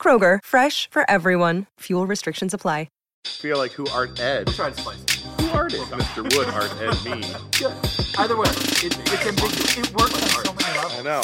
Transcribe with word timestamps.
Kroger, 0.00 0.38
fresh 0.42 0.88
for 0.90 1.04
everyone. 1.10 1.66
Fuel 1.80 2.06
restrictions 2.06 2.54
apply. 2.54 2.88
feel 3.24 3.58
like 3.58 3.72
who 3.72 3.86
art 3.88 4.18
Ed. 4.18 4.46
Try 4.48 4.70
to 4.70 4.80
spice 4.80 5.02
it. 5.02 5.10
Who 5.40 5.48
art 5.50 5.74
is 5.74 5.82
Mr. 5.82 6.22
Wood 6.34 6.48
art 6.48 6.72
Ed 6.80 7.04
me? 7.04 7.28
Yeah. 7.60 7.74
Either 8.18 8.36
way, 8.38 8.48
it, 8.48 8.98
it's 8.98 9.26
ambiguous. 9.26 9.78
It 9.78 9.94
works 9.94 10.14
on 10.14 10.44
so 10.44 10.52
many 10.54 10.76
levels. 10.78 10.98
I 10.98 11.02
know. 11.02 11.22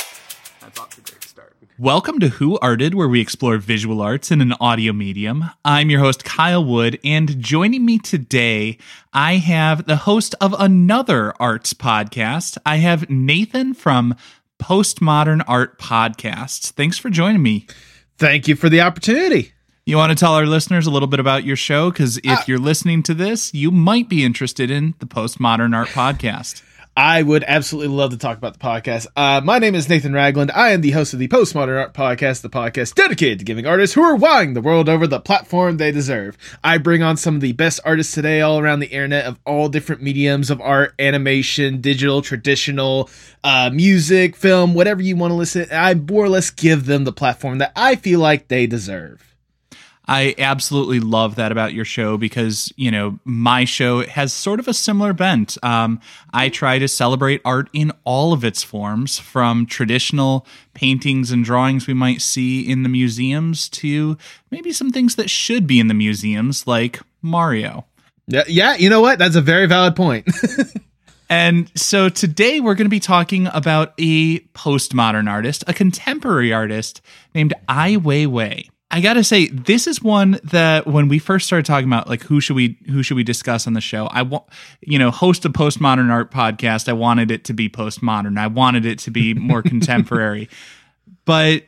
That's 0.60 0.78
off 0.78 0.90
to 0.90 1.00
a 1.00 1.04
great 1.04 1.24
start. 1.24 1.56
Welcome 1.78 2.18
to 2.20 2.28
Who 2.28 2.58
Arted, 2.58 2.94
where 2.94 3.08
we 3.08 3.20
explore 3.20 3.56
visual 3.58 4.02
arts 4.02 4.30
in 4.30 4.40
an 4.40 4.52
audio 4.60 4.92
medium. 4.92 5.44
I'm 5.64 5.88
your 5.88 6.00
host, 6.00 6.24
Kyle 6.24 6.64
Wood, 6.64 6.98
and 7.04 7.40
joining 7.40 7.86
me 7.86 7.98
today, 7.98 8.78
I 9.12 9.36
have 9.36 9.86
the 9.86 9.96
host 9.96 10.34
of 10.40 10.54
another 10.58 11.32
arts 11.40 11.72
podcast. 11.74 12.58
I 12.66 12.76
have 12.76 13.08
Nathan 13.08 13.72
from 13.74 14.14
Postmodern 14.60 15.42
Art 15.48 15.78
Podcast. 15.78 16.72
Thanks 16.72 16.98
for 16.98 17.08
joining 17.08 17.42
me. 17.42 17.66
Thank 18.18 18.48
you 18.48 18.56
for 18.56 18.68
the 18.68 18.80
opportunity. 18.80 19.52
You 19.86 19.96
want 19.96 20.10
to 20.10 20.16
tell 20.16 20.34
our 20.34 20.46
listeners 20.46 20.86
a 20.86 20.90
little 20.90 21.08
bit 21.08 21.20
about 21.20 21.44
your 21.44 21.56
show? 21.56 21.90
Because 21.90 22.16
if 22.18 22.26
Uh, 22.26 22.42
you're 22.46 22.58
listening 22.58 23.02
to 23.04 23.14
this, 23.14 23.52
you 23.52 23.70
might 23.70 24.08
be 24.08 24.24
interested 24.24 24.70
in 24.70 24.94
the 24.98 25.06
Postmodern 25.06 25.74
Art 25.74 25.88
Podcast. 25.88 26.62
I 26.96 27.22
would 27.22 27.42
absolutely 27.48 27.92
love 27.94 28.12
to 28.12 28.16
talk 28.16 28.38
about 28.38 28.52
the 28.52 28.60
podcast. 28.60 29.08
Uh, 29.16 29.40
my 29.42 29.58
name 29.58 29.74
is 29.74 29.88
Nathan 29.88 30.12
Ragland. 30.12 30.52
I 30.54 30.70
am 30.70 30.80
the 30.80 30.92
host 30.92 31.12
of 31.12 31.18
the 31.18 31.26
Postmodern 31.26 31.76
Art 31.76 31.92
Podcast, 31.92 32.42
the 32.42 32.48
podcast 32.48 32.94
dedicated 32.94 33.40
to 33.40 33.44
giving 33.44 33.66
artists 33.66 33.94
who 33.94 34.02
are 34.02 34.14
wowing 34.14 34.54
the 34.54 34.60
world 34.60 34.88
over 34.88 35.08
the 35.08 35.18
platform 35.18 35.76
they 35.76 35.90
deserve. 35.90 36.38
I 36.62 36.78
bring 36.78 37.02
on 37.02 37.16
some 37.16 37.34
of 37.34 37.40
the 37.40 37.50
best 37.50 37.80
artists 37.84 38.14
today 38.14 38.42
all 38.42 38.60
around 38.60 38.78
the 38.78 38.86
internet 38.86 39.24
of 39.24 39.40
all 39.44 39.68
different 39.68 40.02
mediums 40.02 40.50
of 40.50 40.60
art, 40.60 40.94
animation, 41.00 41.80
digital, 41.80 42.22
traditional, 42.22 43.10
uh, 43.42 43.70
music, 43.74 44.36
film, 44.36 44.72
whatever 44.72 45.02
you 45.02 45.16
want 45.16 45.32
to 45.32 45.36
listen. 45.36 45.66
I 45.72 45.94
more 45.94 46.24
or 46.24 46.28
less 46.28 46.50
give 46.50 46.86
them 46.86 47.02
the 47.02 47.12
platform 47.12 47.58
that 47.58 47.72
I 47.74 47.96
feel 47.96 48.20
like 48.20 48.46
they 48.46 48.68
deserve. 48.68 49.33
I 50.06 50.34
absolutely 50.38 51.00
love 51.00 51.36
that 51.36 51.50
about 51.50 51.72
your 51.72 51.84
show 51.84 52.18
because, 52.18 52.72
you 52.76 52.90
know, 52.90 53.18
my 53.24 53.64
show 53.64 54.06
has 54.06 54.32
sort 54.32 54.60
of 54.60 54.68
a 54.68 54.74
similar 54.74 55.12
bent. 55.12 55.56
Um, 55.62 56.00
I 56.32 56.50
try 56.50 56.78
to 56.78 56.88
celebrate 56.88 57.40
art 57.44 57.70
in 57.72 57.90
all 58.04 58.32
of 58.32 58.44
its 58.44 58.62
forms, 58.62 59.18
from 59.18 59.64
traditional 59.64 60.46
paintings 60.74 61.30
and 61.30 61.44
drawings 61.44 61.86
we 61.86 61.94
might 61.94 62.20
see 62.20 62.60
in 62.60 62.82
the 62.82 62.88
museums 62.88 63.68
to 63.70 64.18
maybe 64.50 64.72
some 64.72 64.90
things 64.90 65.16
that 65.16 65.30
should 65.30 65.66
be 65.66 65.80
in 65.80 65.88
the 65.88 65.94
museums, 65.94 66.66
like 66.66 67.00
Mario. 67.22 67.86
Yeah, 68.26 68.44
yeah, 68.46 68.74
you 68.76 68.90
know 68.90 69.00
what? 69.00 69.18
That's 69.18 69.36
a 69.36 69.40
very 69.40 69.66
valid 69.66 69.96
point. 69.96 70.28
And 71.30 71.70
so 71.74 72.08
today 72.08 72.60
we're 72.60 72.74
going 72.74 72.84
to 72.84 72.90
be 72.90 73.00
talking 73.00 73.48
about 73.52 73.94
a 73.98 74.40
postmodern 74.54 75.28
artist, 75.28 75.64
a 75.66 75.74
contemporary 75.74 76.52
artist 76.52 77.00
named 77.34 77.54
Ai 77.68 77.96
Weiwei. 77.96 78.68
I 78.94 79.00
got 79.00 79.14
to 79.14 79.24
say 79.24 79.48
this 79.48 79.88
is 79.88 80.00
one 80.00 80.38
that 80.44 80.86
when 80.86 81.08
we 81.08 81.18
first 81.18 81.46
started 81.48 81.66
talking 81.66 81.88
about 81.88 82.08
like 82.08 82.22
who 82.22 82.40
should 82.40 82.54
we 82.54 82.78
who 82.86 83.02
should 83.02 83.16
we 83.16 83.24
discuss 83.24 83.66
on 83.66 83.72
the 83.72 83.80
show, 83.80 84.06
I 84.06 84.22
want 84.22 84.44
you 84.82 85.00
know, 85.00 85.10
host 85.10 85.44
a 85.44 85.50
postmodern 85.50 86.10
art 86.10 86.30
podcast, 86.30 86.88
I 86.88 86.92
wanted 86.92 87.32
it 87.32 87.42
to 87.46 87.54
be 87.54 87.68
postmodern. 87.68 88.38
I 88.38 88.46
wanted 88.46 88.86
it 88.86 89.00
to 89.00 89.10
be 89.10 89.34
more 89.34 89.62
contemporary. 89.64 90.48
But 91.24 91.64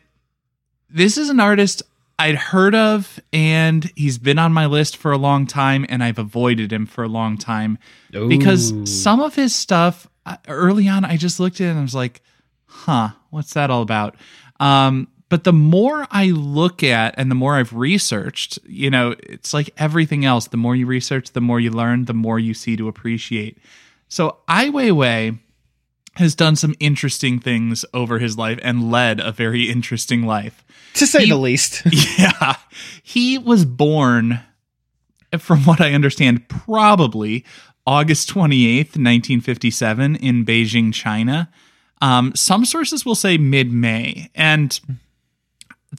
this 0.89 1.19
is 1.19 1.29
an 1.29 1.41
artist 1.41 1.83
I'd 2.17 2.37
heard 2.37 2.77
of 2.77 3.19
and 3.33 3.91
he's 3.97 4.19
been 4.19 4.39
on 4.39 4.53
my 4.53 4.67
list 4.67 4.97
for 4.97 5.11
a 5.11 5.19
long 5.19 5.49
time 5.49 5.85
and 5.89 6.05
I've 6.05 6.21
avoided 6.21 6.73
him 6.73 6.87
for 6.87 7.03
a 7.03 7.09
long 7.09 7.39
time 7.39 7.79
because 8.13 8.73
some 8.85 9.19
of 9.19 9.35
his 9.35 9.53
stuff 9.53 10.07
uh, 10.27 10.37
early 10.47 10.87
on 10.87 11.05
I 11.05 11.17
just 11.17 11.41
looked 11.41 11.61
at 11.61 11.67
it 11.67 11.71
and 11.71 11.81
I 11.81 11.83
was 11.83 11.93
like, 11.93 12.23
"Huh, 12.67 13.09
what's 13.31 13.55
that 13.55 13.69
all 13.69 13.83
about?" 13.83 14.15
Um 14.61 15.09
but 15.29 15.45
the 15.45 15.53
more 15.53 16.07
I 16.11 16.27
look 16.27 16.83
at 16.83 17.15
and 17.19 17.31
the 17.31 17.35
more 17.35 17.57
I've 17.57 17.73
researched, 17.73 18.59
you 18.67 18.91
know, 18.91 19.15
it's 19.25 19.53
like 19.53 19.71
everything 19.77 20.25
else. 20.25 20.47
The 20.49 20.57
more 20.57 20.77
you 20.77 20.87
research, 20.87 21.33
the 21.33 21.41
more 21.41 21.59
you 21.61 21.71
learn, 21.71 22.05
the 22.05 22.15
more 22.15 22.39
you 22.39 22.55
see 22.55 22.77
to 22.77 22.87
appreciate. 22.89 23.59
So 24.09 24.39
Ai 24.49 24.67
Weiwei 24.71 25.39
has 26.15 26.35
done 26.35 26.57
some 26.57 26.75
interesting 26.81 27.39
things 27.41 27.85
over 27.93 28.19
his 28.21 28.39
life 28.39 28.59
and 28.63 28.91
led 28.91 29.21
a 29.21 29.33
very 29.33 29.69
interesting 29.69 30.25
life. 30.25 30.65
to 30.95 31.07
say 31.07 31.25
He- 31.25 31.31
the 31.31 31.37
least. 31.37 31.83
Yeah. 32.19 32.57
He 33.03 33.37
was 33.37 33.65
born, 33.65 34.41
from 35.39 35.61
what 35.65 35.81
I 35.81 35.93
understand, 35.93 36.49
probably 36.49 37.45
August 37.87 38.31
28th, 38.33 38.97
1957, 38.97 40.17
in 40.17 40.45
Beijing, 40.45 40.93
China. 40.95 41.51
Um, 42.01 42.33
some 42.35 42.65
sources 42.65 43.05
will 43.05 43.15
say 43.15 43.37
mid 43.39 43.73
May. 43.73 44.31
And 44.35 44.79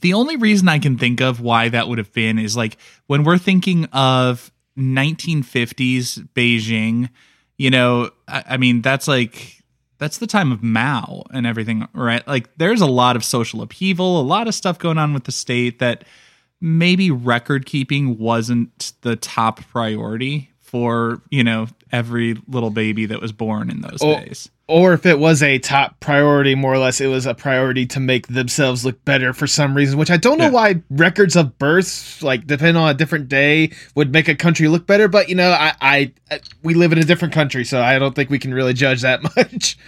the 0.00 0.14
only 0.14 0.36
reason 0.36 0.68
I 0.68 0.78
can 0.78 0.98
think 0.98 1.20
of 1.20 1.40
why 1.40 1.68
that 1.68 1.88
would 1.88 1.98
have 1.98 2.12
been 2.12 2.38
is 2.38 2.56
like 2.56 2.76
when 3.06 3.24
we're 3.24 3.38
thinking 3.38 3.86
of 3.86 4.52
1950s 4.78 6.28
Beijing, 6.34 7.10
you 7.56 7.70
know, 7.70 8.10
I, 8.26 8.44
I 8.50 8.56
mean, 8.56 8.82
that's 8.82 9.08
like 9.08 9.62
that's 9.98 10.18
the 10.18 10.26
time 10.26 10.52
of 10.52 10.62
Mao 10.62 11.24
and 11.32 11.46
everything, 11.46 11.88
right? 11.92 12.26
Like 12.26 12.48
there's 12.56 12.80
a 12.80 12.86
lot 12.86 13.16
of 13.16 13.24
social 13.24 13.62
upheaval, 13.62 14.20
a 14.20 14.22
lot 14.22 14.46
of 14.46 14.54
stuff 14.54 14.78
going 14.78 14.98
on 14.98 15.12
with 15.12 15.24
the 15.24 15.32
state 15.32 15.80
that 15.80 16.04
maybe 16.60 17.10
record 17.10 17.66
keeping 17.66 18.18
wasn't 18.18 18.92
the 19.02 19.16
top 19.16 19.60
priority 19.70 20.50
for, 20.68 21.22
you 21.30 21.42
know, 21.42 21.66
every 21.90 22.36
little 22.46 22.68
baby 22.70 23.06
that 23.06 23.20
was 23.22 23.32
born 23.32 23.70
in 23.70 23.80
those 23.80 23.98
Oh. 24.02 24.18
days. 24.20 24.50
or 24.70 24.92
if 24.92 25.06
it 25.06 25.18
was 25.18 25.42
a 25.42 25.58
top 25.58 25.98
priority, 25.98 26.54
more 26.54 26.74
or 26.74 26.78
less, 26.78 27.00
it 27.00 27.06
was 27.06 27.24
a 27.24 27.32
priority 27.32 27.86
to 27.86 27.98
make 27.98 28.26
themselves 28.26 28.84
look 28.84 29.02
better 29.06 29.32
for 29.32 29.46
some 29.46 29.74
reason, 29.74 29.98
which 29.98 30.10
I 30.10 30.18
don't 30.18 30.36
know 30.36 30.44
Yeah. 30.44 30.50
why 30.50 30.82
records 30.90 31.36
of 31.36 31.58
births, 31.58 32.22
like 32.22 32.46
depending 32.46 32.76
on 32.76 32.90
a 32.90 32.94
different 32.94 33.30
day, 33.30 33.70
would 33.94 34.12
make 34.12 34.28
a 34.28 34.34
country 34.34 34.68
look 34.68 34.86
better. 34.86 35.08
But 35.08 35.30
you 35.30 35.34
know, 35.36 35.50
I, 35.52 35.72
I, 35.80 36.12
I 36.30 36.40
we 36.62 36.74
live 36.74 36.92
in 36.92 36.98
a 36.98 37.04
different 37.04 37.32
country, 37.32 37.64
so 37.64 37.80
I 37.82 37.98
don't 37.98 38.14
think 38.14 38.28
we 38.28 38.38
can 38.38 38.52
really 38.52 38.74
judge 38.74 39.00
that 39.00 39.22
much. 39.36 39.78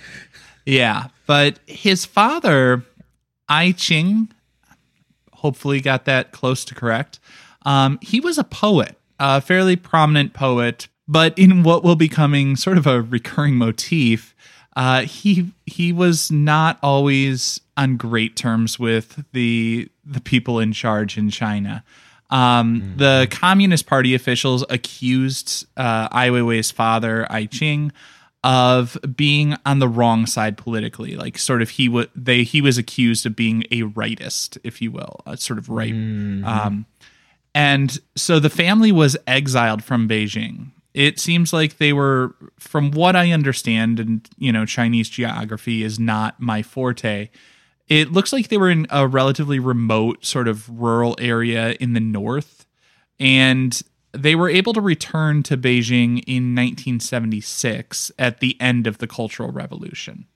Yeah, 0.64 1.08
but 1.26 1.58
his 1.66 2.06
father, 2.06 2.82
Ai 3.50 3.72
Qing, 3.72 4.28
hopefully 5.32 5.80
got 5.82 6.04
that 6.06 6.32
close 6.32 6.64
to 6.66 6.74
correct. 6.74 7.18
Um, 7.66 7.98
he 8.00 8.20
was 8.20 8.38
a 8.38 8.44
poet, 8.44 8.96
a 9.20 9.40
fairly 9.40 9.76
prominent 9.76 10.32
poet, 10.32 10.88
but 11.06 11.38
in 11.38 11.62
what 11.62 11.84
will 11.84 11.94
be 11.94 12.08
becoming 12.08 12.56
sort 12.56 12.78
of 12.78 12.86
a 12.86 13.02
recurring 13.02 13.54
motif, 13.54 14.34
uh, 14.74 15.02
he 15.02 15.52
he 15.66 15.92
was 15.92 16.30
not 16.30 16.78
always 16.82 17.60
on 17.76 17.96
great 17.96 18.34
terms 18.34 18.78
with 18.78 19.24
the 19.32 19.88
the 20.04 20.20
people 20.20 20.58
in 20.58 20.72
charge 20.72 21.16
in 21.16 21.30
China. 21.30 21.84
Um, 22.30 22.94
The 22.96 23.26
Communist 23.30 23.86
Party 23.86 24.14
officials 24.14 24.64
accused 24.70 25.66
uh, 25.76 26.08
Ai 26.12 26.30
Weiwei's 26.30 26.70
father, 26.70 27.26
Ai 27.28 27.46
Qing, 27.46 27.90
of 28.44 28.96
being 29.16 29.56
on 29.66 29.80
the 29.80 29.88
wrong 29.88 30.26
side 30.26 30.56
politically. 30.56 31.16
Like, 31.16 31.38
sort 31.38 31.60
of, 31.60 31.70
he 31.70 31.88
was 31.88 32.06
they 32.14 32.44
he 32.44 32.60
was 32.60 32.78
accused 32.78 33.26
of 33.26 33.34
being 33.34 33.64
a 33.72 33.82
rightist, 33.82 34.58
if 34.62 34.80
you 34.80 34.92
will, 34.92 35.20
a 35.26 35.36
sort 35.36 35.58
of 35.58 35.68
right. 35.68 35.92
Um, 36.44 36.86
and 37.54 37.98
so 38.16 38.38
the 38.38 38.50
family 38.50 38.92
was 38.92 39.16
exiled 39.26 39.82
from 39.82 40.08
Beijing. 40.08 40.70
It 40.92 41.20
seems 41.20 41.52
like 41.52 41.78
they 41.78 41.92
were, 41.92 42.34
from 42.58 42.90
what 42.90 43.14
I 43.14 43.30
understand, 43.30 44.00
and 44.00 44.28
you 44.38 44.52
know, 44.52 44.66
Chinese 44.66 45.08
geography 45.08 45.84
is 45.84 45.98
not 45.98 46.40
my 46.40 46.62
forte. 46.62 47.30
It 47.88 48.12
looks 48.12 48.32
like 48.32 48.48
they 48.48 48.58
were 48.58 48.70
in 48.70 48.86
a 48.90 49.06
relatively 49.06 49.58
remote, 49.58 50.24
sort 50.24 50.48
of 50.48 50.68
rural 50.68 51.16
area 51.18 51.72
in 51.80 51.92
the 51.92 52.00
north, 52.00 52.66
and 53.18 53.80
they 54.12 54.34
were 54.34 54.48
able 54.48 54.72
to 54.72 54.80
return 54.80 55.42
to 55.44 55.56
Beijing 55.56 56.22
in 56.26 56.54
1976 56.54 58.10
at 58.18 58.40
the 58.40 58.60
end 58.60 58.86
of 58.86 58.98
the 58.98 59.06
Cultural 59.06 59.52
Revolution. 59.52 60.26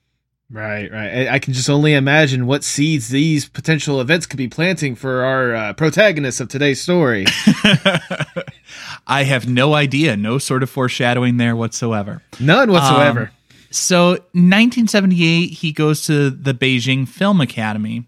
Right, 0.51 0.91
right. 0.91 1.27
I, 1.27 1.39
can 1.39 1.53
just 1.53 1.69
only 1.71 1.95
imagine 1.95 2.45
what 2.45 2.63
seeds 2.63 3.09
these 3.09 3.49
potential 3.49 3.99
events 3.99 4.27
could 4.27 4.37
be 4.37 4.47
planting 4.47 4.93
for 4.95 5.23
our 5.23 5.55
uh, 5.55 5.73
protagonists 5.73 6.39
of 6.39 6.49
today's 6.49 6.79
story. 6.79 7.25
I 9.07 9.23
have 9.23 9.49
no 9.49 9.73
idea, 9.73 10.15
no 10.15 10.37
sort 10.37 10.61
of 10.61 10.69
foreshadowing 10.69 11.37
there 11.37 11.55
whatsoever. 11.55 12.21
None 12.39 12.71
whatsoever. 12.71 13.21
Um, 13.21 13.29
so, 13.71 14.09
1978, 14.09 15.47
he 15.47 15.71
goes 15.71 16.05
to 16.05 16.29
the 16.29 16.53
Beijing 16.53 17.07
Film 17.07 17.41
Academy. 17.41 18.05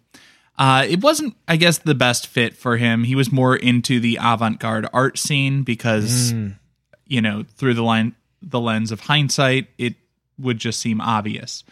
Uh, 0.59 0.85
it 0.87 1.01
wasn't, 1.01 1.35
I 1.47 1.55
guess, 1.57 1.79
the 1.79 1.95
best 1.95 2.27
fit 2.27 2.55
for 2.55 2.77
him. 2.77 3.03
He 3.03 3.15
was 3.15 3.31
more 3.31 3.55
into 3.55 3.99
the 3.99 4.17
avant-garde 4.21 4.87
art 4.93 5.17
scene 5.17 5.63
because, 5.63 6.33
you 7.07 7.21
know, 7.21 7.43
through 7.57 7.73
the 7.73 7.83
line, 7.83 8.15
the 8.41 8.59
lens 8.59 8.91
of 8.91 9.01
hindsight, 9.01 9.67
it 9.77 9.95
would 10.39 10.59
just 10.59 10.79
seem 10.79 11.01
obvious. 11.01 11.63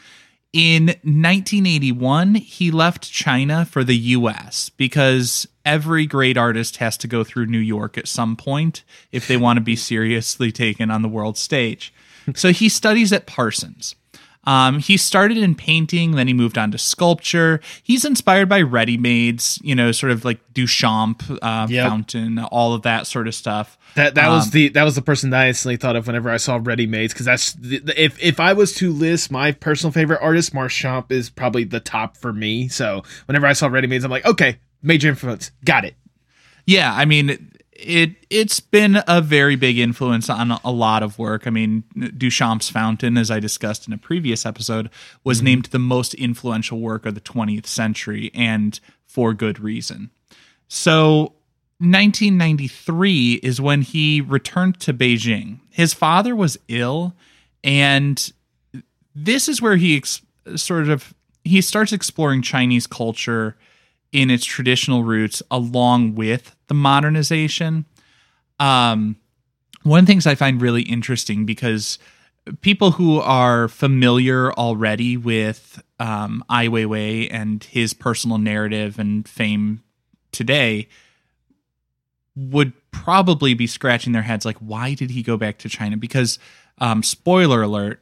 In 0.56 0.86
1981, 1.04 2.36
he 2.36 2.72
left 2.72 3.12
China 3.12 3.66
for 3.66 3.84
the 3.84 3.98
US 3.98 4.70
because 4.70 5.46
every 5.66 6.06
great 6.06 6.38
artist 6.38 6.78
has 6.78 6.96
to 7.00 7.10
go 7.10 7.26
through 7.26 7.48
New 7.48 7.60
York 7.60 7.98
at 7.98 8.08
some 8.08 8.38
point 8.38 8.84
if 9.12 9.28
they 9.28 9.36
want 9.36 9.58
to 9.58 9.62
be 9.62 9.76
seriously 9.76 10.54
taken 10.54 10.90
on 10.90 11.02
the 11.02 11.10
world 11.10 11.38
stage. 11.38 11.94
So 12.36 12.54
he 12.54 12.70
studies 12.70 13.12
at 13.12 13.26
Parsons. 13.28 13.96
Um, 14.46 14.80
he 14.80 14.98
started 14.98 15.38
in 15.38 15.56
painting, 15.56 16.12
then 16.12 16.28
he 16.28 16.34
moved 16.34 16.58
on 16.58 16.72
to 16.72 16.78
sculpture. 16.78 17.60
He's 17.84 18.06
inspired 18.06 18.48
by 18.50 18.62
ready 18.62 18.98
mades, 18.98 19.60
you 19.64 19.74
know, 19.76 19.92
sort 19.92 20.12
of 20.12 20.24
like 20.26 20.40
Duchamp, 20.54 21.40
uh, 21.42 21.68
Yep. 21.70 21.88
Fountain, 21.88 22.40
all 22.40 22.74
of 22.74 22.84
that 22.84 23.08
sort 23.08 23.28
of 23.28 23.36
stuff. 23.36 23.78
That 23.96 24.16
that 24.16 24.28
was 24.30 24.46
Um, 24.46 24.50
the 24.52 24.68
that 24.70 24.84
was 24.84 24.96
the 24.96 25.02
person 25.02 25.30
that 25.30 25.42
I 25.42 25.48
instantly 25.48 25.78
thought 25.78 25.96
of 25.96 26.06
whenever 26.08 26.30
I 26.30 26.38
saw 26.38 26.60
Ready 26.62 26.86
Mades 26.86 27.14
because 27.14 27.26
that's 27.26 27.54
the, 27.54 27.80
the- 27.80 28.04
if 28.04 28.22
if 28.22 28.40
I 28.40 28.54
was 28.54 28.74
to 28.76 28.92
list 28.92 29.32
my 29.32 29.52
personal 29.54 29.92
favorite 29.92 30.20
artist, 30.22 30.54
Marchamp 30.54 31.12
is 31.12 31.30
probably 31.30 31.64
the 31.64 31.80
top 31.80 32.18
for 32.18 32.34
me. 32.34 32.68
So 32.68 33.04
whenever 33.26 33.48
I 33.48 33.54
saw 33.54 33.68
Ready 33.68 33.88
Mades, 33.88 34.04
I'm 34.04 34.12
like, 34.12 34.26
okay, 34.26 34.58
major 34.84 35.08
influence, 35.08 35.52
got 35.64 35.86
it. 35.86 35.96
Yeah, 36.66 36.94
I 36.94 37.06
mean 37.06 37.52
it 37.76 38.16
it's 38.30 38.60
been 38.60 39.04
a 39.08 39.22
very 39.22 39.56
big 39.56 39.78
influence 39.78 40.30
on 40.30 40.52
a 40.52 40.72
lot 40.72 41.04
of 41.04 41.20
work. 41.20 41.46
I 41.46 41.50
mean, 41.50 41.84
Duchamp's 41.96 42.70
Fountain 42.70 43.18
as 43.18 43.30
I 43.30 43.40
discussed 43.40 43.88
in 43.88 43.94
a 43.94 43.98
previous 43.98 44.46
episode 44.46 44.90
was 45.24 45.40
mm-hmm. 45.40 45.46
named 45.46 45.66
the 45.66 45.80
most 45.80 46.14
influential 46.14 46.80
work 46.80 47.06
of 47.06 47.16
the 47.16 47.22
20th 47.22 47.66
century 47.66 48.32
and 48.34 48.80
for 49.06 49.34
good 49.34 49.60
reason. 49.60 50.10
So 50.68 51.34
1993 51.80 53.42
is 53.44 53.60
when 53.60 53.82
he 53.82 54.22
returned 54.22 54.80
to 54.80 54.94
Beijing. 54.94 55.60
His 55.70 55.94
father 55.94 56.36
was 56.36 56.58
ill 56.68 57.14
and 57.64 58.32
this 59.14 59.50
is 59.50 59.62
where 59.62 59.76
he 59.76 59.98
ex- 59.98 60.22
sort 60.56 60.88
of 60.88 61.14
he 61.44 61.62
starts 61.62 61.92
exploring 61.92 62.42
Chinese 62.42 62.88
culture 62.88 63.58
in 64.16 64.30
its 64.30 64.46
traditional 64.46 65.04
roots 65.04 65.44
along 65.52 66.16
with 66.16 66.56
the 66.68 66.74
modernization. 66.74 67.84
Um, 68.62 69.18
one 69.84 70.00
of 70.00 70.06
the 70.06 70.10
things 70.10 70.26
I 70.26 70.36
find 70.36 70.62
really 70.62 70.84
interesting 70.84 71.46
because 71.46 72.00
people 72.62 72.92
who 72.92 73.20
are 73.20 73.68
familiar 73.68 74.54
already 74.54 75.18
with 75.18 75.84
um, 76.00 76.46
Ai 76.50 76.68
Weiwei 76.68 77.28
and 77.30 77.62
his 77.66 77.94
personal 77.94 78.38
narrative 78.38 78.98
and 78.98 79.28
fame 79.28 79.84
today 80.32 80.88
would 82.38 82.72
probably 82.92 83.54
be 83.54 83.68
scratching 83.68 84.14
their 84.14 84.22
heads 84.22 84.46
like, 84.46 84.58
why 84.60 84.94
did 84.94 85.12
he 85.12 85.24
go 85.24 85.36
back 85.36 85.58
to 85.58 85.68
China? 85.68 85.98
Because, 85.98 86.40
um, 86.78 87.04
spoiler 87.04 87.62
alert, 87.62 88.02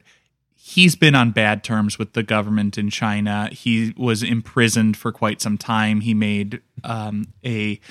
he's 0.65 0.95
been 0.95 1.13
on 1.13 1.31
bad 1.31 1.61
terms 1.61 1.99
with 1.99 2.13
the 2.13 2.23
government 2.23 2.77
in 2.77 2.89
China. 2.89 3.49
He 3.51 3.93
was 3.97 4.23
imprisoned 4.23 4.95
for 4.95 5.11
quite 5.11 5.41
some 5.41 5.57
time. 5.57 5.99
He 5.99 6.13
made 6.13 6.61
um, 6.85 7.33
a 7.45 7.81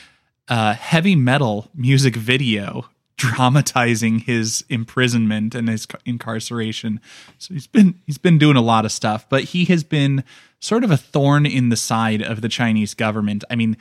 heavy 0.48 1.14
metal 1.14 1.69
music 1.74 2.16
video 2.16 2.88
dramatizing 3.16 4.20
his 4.20 4.64
imprisonment 4.70 5.54
and 5.54 5.69
his 5.69 5.86
incarceration. 6.06 6.98
So 7.36 7.52
he's 7.52 7.66
been 7.66 8.00
he's 8.06 8.16
been 8.16 8.38
doing 8.38 8.56
a 8.56 8.62
lot 8.62 8.86
of 8.86 8.92
stuff, 8.92 9.28
but 9.28 9.44
he 9.44 9.66
has 9.66 9.84
been 9.84 10.25
sort 10.58 10.82
of 10.82 10.90
a 10.90 10.96
thorn 10.96 11.44
in 11.44 11.68
the 11.68 11.76
side 11.76 12.22
of 12.22 12.40
the 12.40 12.48
Chinese 12.48 12.94
government. 12.94 13.44
I 13.50 13.54
mean, 13.54 13.76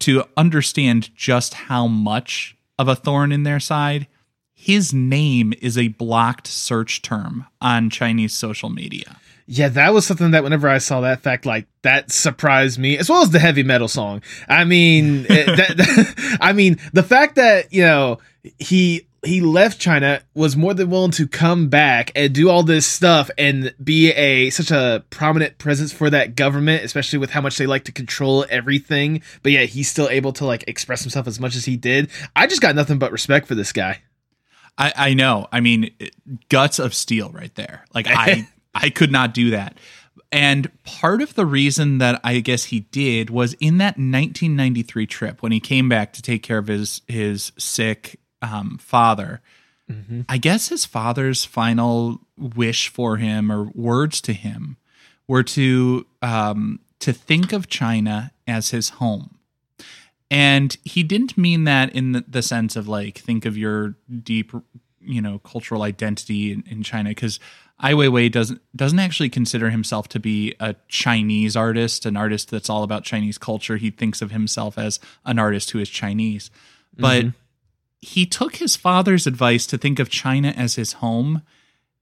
to 0.00 0.24
understand 0.36 1.16
just 1.16 1.54
how 1.54 1.86
much 1.86 2.58
of 2.78 2.88
a 2.88 2.94
thorn 2.94 3.32
in 3.32 3.44
their 3.44 3.58
side, 3.58 4.06
his 4.60 4.92
name 4.92 5.54
is 5.62 5.78
a 5.78 5.86
blocked 5.86 6.48
search 6.48 7.00
term 7.00 7.46
on 7.60 7.90
Chinese 7.90 8.34
social 8.34 8.68
media. 8.70 9.16
Yeah, 9.46 9.68
that 9.68 9.94
was 9.94 10.04
something 10.04 10.32
that 10.32 10.42
whenever 10.42 10.68
I 10.68 10.78
saw 10.78 11.00
that 11.02 11.22
fact, 11.22 11.46
like 11.46 11.66
that 11.82 12.10
surprised 12.10 12.76
me, 12.76 12.98
as 12.98 13.08
well 13.08 13.22
as 13.22 13.30
the 13.30 13.38
heavy 13.38 13.62
metal 13.62 13.86
song. 13.86 14.20
I 14.48 14.64
mean, 14.64 15.22
that, 15.28 15.46
that- 15.76 16.38
I 16.40 16.52
mean, 16.52 16.76
the 16.92 17.04
fact 17.04 17.36
that 17.36 17.72
you 17.72 17.82
know 17.82 18.18
he 18.58 19.06
he 19.24 19.40
left 19.40 19.78
China 19.80 20.22
was 20.34 20.56
more 20.56 20.74
than 20.74 20.90
willing 20.90 21.12
to 21.12 21.26
come 21.28 21.68
back 21.68 22.10
and 22.16 22.34
do 22.34 22.50
all 22.50 22.62
this 22.64 22.84
stuff 22.86 23.30
and 23.38 23.72
be 23.82 24.10
a 24.12 24.50
such 24.50 24.72
a 24.72 25.04
prominent 25.10 25.56
presence 25.58 25.92
for 25.92 26.10
that 26.10 26.34
government, 26.34 26.84
especially 26.84 27.18
with 27.20 27.30
how 27.30 27.40
much 27.40 27.56
they 27.58 27.66
like 27.66 27.84
to 27.84 27.92
control 27.92 28.44
everything. 28.50 29.22
But 29.44 29.52
yeah, 29.52 29.62
he's 29.62 29.88
still 29.88 30.08
able 30.08 30.32
to 30.34 30.44
like 30.44 30.64
express 30.66 31.02
himself 31.02 31.26
as 31.28 31.38
much 31.40 31.54
as 31.56 31.64
he 31.64 31.76
did. 31.76 32.10
I 32.36 32.48
just 32.48 32.60
got 32.60 32.74
nothing 32.74 32.98
but 32.98 33.12
respect 33.12 33.46
for 33.46 33.54
this 33.54 33.72
guy. 33.72 34.02
I, 34.78 34.92
I 34.96 35.14
know. 35.14 35.48
I 35.52 35.60
mean, 35.60 35.90
it- 35.98 36.14
guts 36.48 36.78
of 36.78 36.94
steel 36.94 37.30
right 37.30 37.54
there. 37.56 37.84
Like 37.94 38.06
I, 38.06 38.48
I 38.74 38.90
could 38.90 39.10
not 39.12 39.34
do 39.34 39.50
that. 39.50 39.76
And 40.30 40.70
part 40.84 41.22
of 41.22 41.34
the 41.34 41.46
reason 41.46 41.98
that 41.98 42.20
I 42.22 42.40
guess 42.40 42.64
he 42.64 42.80
did 42.80 43.30
was 43.30 43.54
in 43.54 43.78
that 43.78 43.96
1993 43.96 45.06
trip 45.06 45.42
when 45.42 45.52
he 45.52 45.60
came 45.60 45.88
back 45.88 46.12
to 46.14 46.22
take 46.22 46.42
care 46.42 46.58
of 46.58 46.66
his 46.66 47.00
his 47.08 47.50
sick 47.58 48.20
um, 48.42 48.78
father. 48.78 49.40
I 50.28 50.36
guess 50.36 50.68
his 50.68 50.84
father's 50.84 51.46
final 51.46 52.20
wish 52.36 52.88
for 52.88 53.16
him 53.16 53.50
or 53.50 53.70
words 53.74 54.20
to 54.20 54.34
him 54.34 54.76
were 55.26 55.42
to 55.44 56.06
um, 56.20 56.80
to 56.98 57.14
think 57.14 57.54
of 57.54 57.68
China 57.68 58.32
as 58.46 58.68
his 58.68 58.90
home. 58.90 59.37
And 60.30 60.76
he 60.84 61.02
didn't 61.02 61.38
mean 61.38 61.64
that 61.64 61.94
in 61.94 62.12
the, 62.12 62.24
the 62.28 62.42
sense 62.42 62.76
of 62.76 62.86
like 62.86 63.18
think 63.18 63.46
of 63.46 63.56
your 63.56 63.94
deep, 64.22 64.52
you 65.00 65.22
know, 65.22 65.38
cultural 65.38 65.82
identity 65.82 66.52
in, 66.52 66.64
in 66.68 66.82
China 66.82 67.10
because 67.10 67.40
Ai 67.80 67.92
Weiwei 67.92 68.30
doesn't 68.30 68.60
doesn't 68.76 68.98
actually 68.98 69.30
consider 69.30 69.70
himself 69.70 70.08
to 70.08 70.20
be 70.20 70.54
a 70.60 70.74
Chinese 70.88 71.56
artist, 71.56 72.04
an 72.04 72.16
artist 72.16 72.50
that's 72.50 72.68
all 72.68 72.82
about 72.82 73.04
Chinese 73.04 73.38
culture. 73.38 73.76
He 73.76 73.90
thinks 73.90 74.20
of 74.20 74.30
himself 74.30 74.76
as 74.76 75.00
an 75.24 75.38
artist 75.38 75.70
who 75.70 75.78
is 75.78 75.88
Chinese, 75.88 76.50
but 76.98 77.24
mm-hmm. 77.24 77.36
he 78.02 78.26
took 78.26 78.56
his 78.56 78.76
father's 78.76 79.26
advice 79.26 79.66
to 79.68 79.78
think 79.78 79.98
of 79.98 80.10
China 80.10 80.48
as 80.48 80.74
his 80.74 80.94
home 80.94 81.42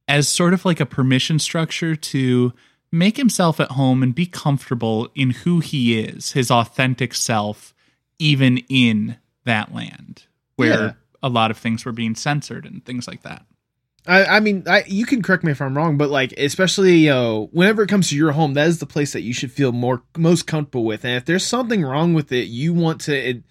as 0.08 0.28
sort 0.28 0.54
of 0.54 0.64
like 0.64 0.80
a 0.80 0.86
permission 0.86 1.38
structure 1.38 1.96
to 1.96 2.52
make 2.92 3.16
himself 3.16 3.60
at 3.60 3.72
home 3.72 4.02
and 4.02 4.14
be 4.14 4.26
comfortable 4.26 5.08
in 5.14 5.30
who 5.30 5.60
he 5.60 5.98
is, 5.98 6.32
his 6.32 6.50
authentic 6.50 7.14
self, 7.14 7.74
even 8.18 8.58
in 8.68 9.16
that 9.44 9.74
land 9.74 10.24
where 10.56 10.68
Yeah. 10.80 10.92
a 11.22 11.28
lot 11.28 11.50
of 11.50 11.58
things 11.58 11.84
were 11.84 11.92
being 11.92 12.14
censored 12.14 12.64
and 12.64 12.84
things 12.84 13.06
like 13.06 13.22
that. 13.22 13.44
I, 14.08 14.24
I 14.36 14.40
mean, 14.40 14.62
I, 14.68 14.84
you 14.86 15.04
can 15.04 15.20
correct 15.20 15.42
me 15.42 15.50
if 15.50 15.60
I'm 15.60 15.76
wrong, 15.76 15.96
but 15.98 16.10
like, 16.10 16.32
especially 16.38 16.96
you 16.98 17.10
know, 17.10 17.48
whenever 17.52 17.82
it 17.82 17.88
comes 17.88 18.08
to 18.10 18.16
your 18.16 18.32
home, 18.32 18.54
that 18.54 18.68
is 18.68 18.78
the 18.78 18.86
place 18.86 19.12
that 19.12 19.22
you 19.22 19.32
should 19.32 19.50
feel 19.50 19.72
more 19.72 20.02
most 20.16 20.46
comfortable 20.46 20.84
with. 20.84 21.04
And 21.04 21.16
if 21.16 21.24
there's 21.24 21.44
something 21.44 21.82
wrong 21.82 22.14
with 22.14 22.30
it, 22.30 22.44
you 22.44 22.72
want 22.72 23.00
to 23.02 23.16
it, 23.30 23.42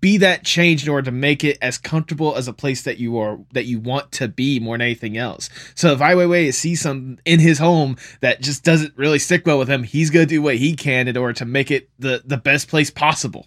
be 0.00 0.18
that 0.18 0.44
change 0.44 0.84
in 0.84 0.90
order 0.90 1.06
to 1.06 1.10
make 1.10 1.44
it 1.44 1.56
as 1.62 1.78
comfortable 1.78 2.34
as 2.36 2.46
a 2.48 2.52
place 2.52 2.82
that 2.82 2.98
you 2.98 3.16
are 3.18 3.38
that 3.52 3.64
you 3.64 3.78
want 3.80 4.12
to 4.12 4.28
be 4.28 4.58
more 4.60 4.74
than 4.76 4.82
anything 4.82 5.16
else. 5.16 5.48
So 5.74 5.92
if 5.92 6.00
Ai 6.02 6.14
Weiwei 6.14 6.52
sees 6.52 6.80
something 6.82 7.18
in 7.24 7.40
his 7.40 7.58
home 7.58 7.96
that 8.20 8.40
just 8.42 8.64
doesn't 8.64 8.96
really 8.98 9.18
stick 9.18 9.46
well 9.46 9.58
with 9.58 9.68
him, 9.68 9.82
he's 9.82 10.10
gonna 10.10 10.26
do 10.26 10.42
what 10.42 10.56
he 10.56 10.76
can 10.76 11.08
in 11.08 11.16
order 11.16 11.32
to 11.34 11.44
make 11.46 11.70
it 11.70 11.88
the 11.98 12.22
the 12.24 12.36
best 12.36 12.68
place 12.68 12.90
possible. 12.90 13.46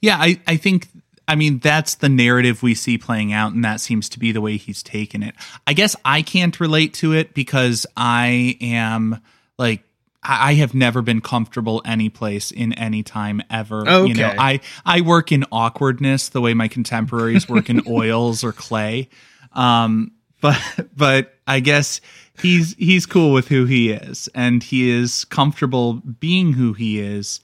Yeah, 0.00 0.16
I, 0.18 0.40
I 0.46 0.56
think 0.56 0.88
I 1.26 1.34
mean 1.34 1.58
that's 1.58 1.96
the 1.96 2.08
narrative 2.08 2.62
we 2.62 2.74
see 2.74 2.98
playing 2.98 3.32
out, 3.32 3.52
and 3.52 3.64
that 3.64 3.80
seems 3.80 4.08
to 4.10 4.18
be 4.18 4.32
the 4.32 4.40
way 4.40 4.56
he's 4.56 4.82
taken 4.82 5.22
it. 5.22 5.34
I 5.66 5.72
guess 5.72 5.94
I 6.04 6.22
can't 6.22 6.58
relate 6.60 6.94
to 6.94 7.12
it 7.12 7.34
because 7.34 7.86
I 7.96 8.56
am 8.60 9.20
like 9.58 9.82
I 10.22 10.54
have 10.54 10.74
never 10.74 11.00
been 11.00 11.20
comfortable 11.20 11.80
any 11.84 12.08
place 12.08 12.50
in 12.50 12.72
any 12.74 13.02
time 13.02 13.40
ever. 13.50 13.84
You 14.06 14.14
know, 14.14 14.28
Okay. 14.28 14.36
I 14.38 14.60
I 14.84 15.00
work 15.02 15.32
in 15.32 15.44
awkwardness 15.52 16.28
the 16.30 16.40
way 16.40 16.54
my 16.54 16.68
contemporaries 16.68 17.48
work 17.48 17.70
in 17.70 17.82
oils 17.88 18.42
or 18.44 18.52
clay. 18.52 19.08
Um, 19.52 20.12
but 20.40 20.60
but 20.96 21.34
I 21.46 21.60
guess 21.60 22.00
he's 22.40 22.74
he's 22.78 23.06
cool 23.06 23.32
with 23.32 23.48
who 23.48 23.64
he 23.64 23.90
is, 23.90 24.28
and 24.34 24.62
he 24.62 24.90
is 24.90 25.24
comfortable 25.24 25.94
being 25.94 26.52
who 26.52 26.72
he 26.74 27.00
is, 27.00 27.40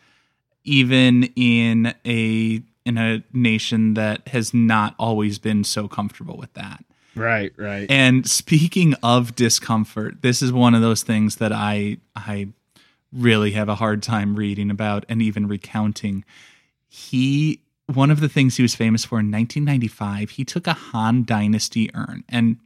even 0.64 1.24
in 1.36 1.94
a 2.06 2.62
in 2.86 2.98
a 2.98 3.22
nation 3.32 3.94
that 3.94 4.28
has 4.28 4.52
not 4.52 4.94
always 4.98 5.38
been 5.38 5.64
so 5.64 5.88
comfortable 5.88 6.36
with 6.36 6.52
that. 6.54 6.84
Right, 7.16 7.52
right. 7.56 7.90
And 7.90 8.28
speaking 8.28 8.94
of 9.02 9.34
discomfort, 9.34 10.22
this 10.22 10.42
is 10.42 10.52
one 10.52 10.74
of 10.74 10.82
those 10.82 11.02
things 11.02 11.36
that 11.36 11.52
I 11.52 11.98
I 12.16 12.48
really 13.12 13.52
have 13.52 13.68
a 13.68 13.76
hard 13.76 14.02
time 14.02 14.34
reading 14.34 14.70
about 14.70 15.04
and 15.08 15.22
even 15.22 15.46
recounting. 15.46 16.24
He 16.88 17.60
one 17.86 18.10
of 18.10 18.20
the 18.20 18.28
things 18.28 18.56
he 18.56 18.62
was 18.62 18.74
famous 18.74 19.04
for 19.04 19.20
in 19.20 19.30
1995, 19.30 20.30
he 20.30 20.44
took 20.44 20.66
a 20.66 20.72
Han 20.72 21.24
Dynasty 21.24 21.90
urn 21.94 22.24
and 22.28 22.56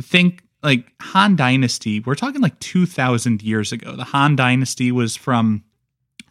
think 0.00 0.44
like 0.62 0.92
Han 1.00 1.36
Dynasty, 1.36 2.00
we're 2.00 2.14
talking 2.14 2.40
like 2.42 2.58
2000 2.60 3.42
years 3.42 3.72
ago. 3.72 3.96
The 3.96 4.04
Han 4.04 4.36
Dynasty 4.36 4.92
was 4.92 5.16
from 5.16 5.64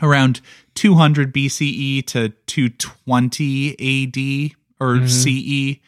around 0.02 0.42
200 0.76 1.34
BCE 1.34 2.06
to 2.08 2.30
220 2.30 4.08
AD 4.08 4.56
or 4.80 5.08
CE, 5.08 5.80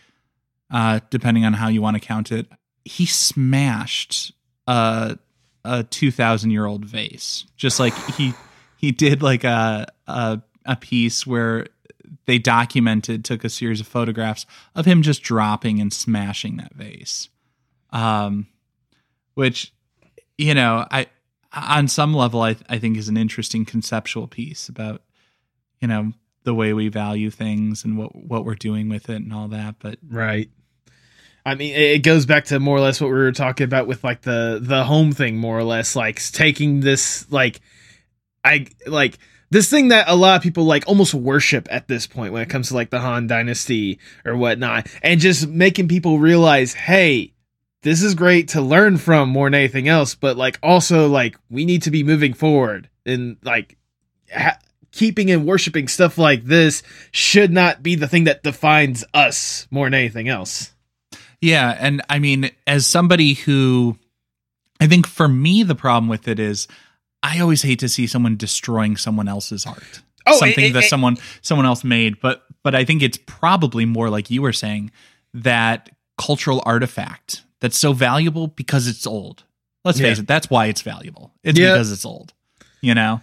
uh, 0.70 1.00
depending 1.10 1.46
on 1.46 1.54
how 1.54 1.68
you 1.68 1.82
want 1.82 1.96
to 1.96 2.02
count 2.02 2.32
it. 2.32 2.48
He 2.84 3.06
smashed 3.06 4.34
a 4.68 5.18
a 5.64 5.84
2000 5.84 6.52
year 6.52 6.66
old 6.66 6.86
vase, 6.86 7.46
just 7.56 7.80
like 7.80 7.94
he 8.18 8.34
he 8.78 8.92
did 8.92 9.22
like 9.22 9.44
a 9.44 9.88
a 10.08 10.42
a 10.66 10.76
piece 10.76 11.26
where 11.26 11.68
they 12.26 12.38
documented, 12.38 13.26
took 13.26 13.44
a 13.44 13.50
series 13.50 13.80
of 13.80 13.88
photographs 13.88 14.46
of 14.76 14.86
him 14.86 15.02
just 15.02 15.24
dropping 15.24 15.80
and 15.80 15.94
smashing 15.94 16.58
that 16.58 16.74
vase. 16.74 17.30
Um, 17.92 18.48
which 19.34 19.74
you 20.38 20.54
know, 20.54 20.86
I 20.90 21.08
on 21.54 21.88
some 21.88 22.14
level, 22.14 22.42
I 22.42 22.56
I 22.70 22.80
think 22.80 22.98
is 22.98 23.10
an 23.10 23.18
interesting 23.18 23.66
conceptual 23.66 24.28
piece 24.28 24.70
about 24.70 25.02
you 25.80 25.88
know 25.88 26.14
the 26.44 26.54
way 26.54 26.74
we 26.74 26.88
value 26.88 27.30
things 27.30 27.84
and 27.84 27.98
what 27.98 28.16
what 28.16 28.46
we're 28.46 28.56
doing 28.56 28.90
with 28.90 29.10
it 29.10 29.18
and 29.18 29.34
all 29.34 29.48
that. 29.50 29.76
But 29.80 30.00
Right. 30.08 30.50
I 31.44 31.56
mean, 31.56 31.74
it 31.74 32.04
goes 32.04 32.28
back 32.28 32.46
to 32.46 32.60
more 32.60 32.78
or 32.78 32.82
less 32.82 33.02
what 33.02 33.08
we 33.08 33.14
were 33.14 33.32
talking 33.32 33.66
about 33.66 33.88
with 33.88 34.04
like 34.04 34.22
the 34.22 34.60
the 34.62 34.84
home 34.84 35.12
thing, 35.12 35.38
more 35.38 35.58
or 35.58 35.64
less, 35.64 35.96
like 35.96 36.22
taking 36.32 36.82
this 36.82 37.30
like 37.32 37.62
I 38.44 38.68
like 38.86 39.18
this 39.50 39.70
thing 39.70 39.90
that 39.90 40.08
a 40.08 40.16
lot 40.16 40.38
of 40.38 40.44
people 40.44 40.66
like 40.66 40.88
almost 40.88 41.14
worship 41.14 41.68
at 41.72 41.88
this 41.88 42.06
point 42.06 42.32
when 42.32 42.44
it 42.44 42.50
comes 42.50 42.70
to 42.70 42.76
like 42.76 42.92
the 42.92 43.00
Han 43.00 43.28
Dynasty 43.28 44.00
or 44.24 44.36
whatnot, 44.36 44.88
and 45.02 45.20
just 45.20 45.48
making 45.48 45.88
people 45.88 46.20
realize, 46.20 46.74
hey, 46.74 47.34
this 47.84 48.04
is 48.04 48.14
great 48.16 48.50
to 48.50 48.62
learn 48.62 48.98
from 48.98 49.30
more 49.30 49.48
than 49.48 49.56
anything 49.56 49.88
else, 49.88 50.16
but 50.16 50.38
like 50.38 50.60
also 50.62 51.08
like 51.08 51.36
we 51.50 51.66
need 51.66 51.84
to 51.84 51.92
be 51.92 52.04
moving 52.04 52.34
forward 52.34 52.90
and 53.06 53.38
like 53.44 53.78
ha- 54.34 54.60
keeping 54.92 55.32
and 55.32 55.46
worshiping 55.46 55.88
stuff 55.88 56.18
like 56.18 56.44
this 56.44 56.84
should 57.12 57.52
not 57.52 57.82
be 57.82 57.96
the 57.96 58.08
thing 58.08 58.26
that 58.26 58.44
defines 58.44 59.04
us 59.14 59.68
more 59.72 59.86
than 59.88 59.94
anything 59.96 60.28
else. 60.30 60.72
Yeah, 61.42 61.76
and 61.80 62.02
I 62.08 62.20
mean, 62.20 62.52
as 62.68 62.86
somebody 62.86 63.34
who, 63.34 63.98
I 64.80 64.86
think 64.86 65.08
for 65.08 65.28
me, 65.28 65.64
the 65.64 65.74
problem 65.74 66.08
with 66.08 66.28
it 66.28 66.40
is, 66.40 66.68
I 67.24 67.40
always 67.40 67.64
hate 67.64 67.80
to 67.80 67.90
see 67.90 68.06
someone 68.06 68.38
destroying 68.38 68.96
someone 68.96 69.28
else's 69.28 69.66
art, 69.66 70.02
Oh, 70.28 70.38
something 70.38 70.66
it- 70.66 70.68
it- 70.70 70.74
that 70.74 70.84
it- 70.84 70.90
someone 70.90 71.18
someone 71.42 71.66
else 71.66 71.84
made. 71.84 72.20
But 72.22 72.44
but 72.64 72.76
I 72.76 72.86
think 72.86 73.02
it's 73.02 73.18
probably 73.26 73.86
more 73.86 74.10
like 74.12 74.30
you 74.30 74.44
were 74.44 74.54
saying 74.54 74.92
that 75.34 75.90
cultural 76.20 76.62
artifact 76.64 77.42
that's 77.62 77.78
so 77.78 77.94
valuable 77.94 78.48
because 78.48 78.88
it's 78.88 79.08
old. 79.08 79.44
Let's 79.86 80.00
Yeah. 80.00 80.10
face 80.10 80.20
it, 80.20 80.28
that's 80.28 80.50
why 80.50 80.66
it's 80.68 80.82
valuable. 80.82 81.34
It's 81.44 81.58
Yeah. 81.58 81.74
because 81.74 81.92
it's 81.92 82.06
old. 82.06 82.34
You 82.82 82.94
know. 82.96 83.22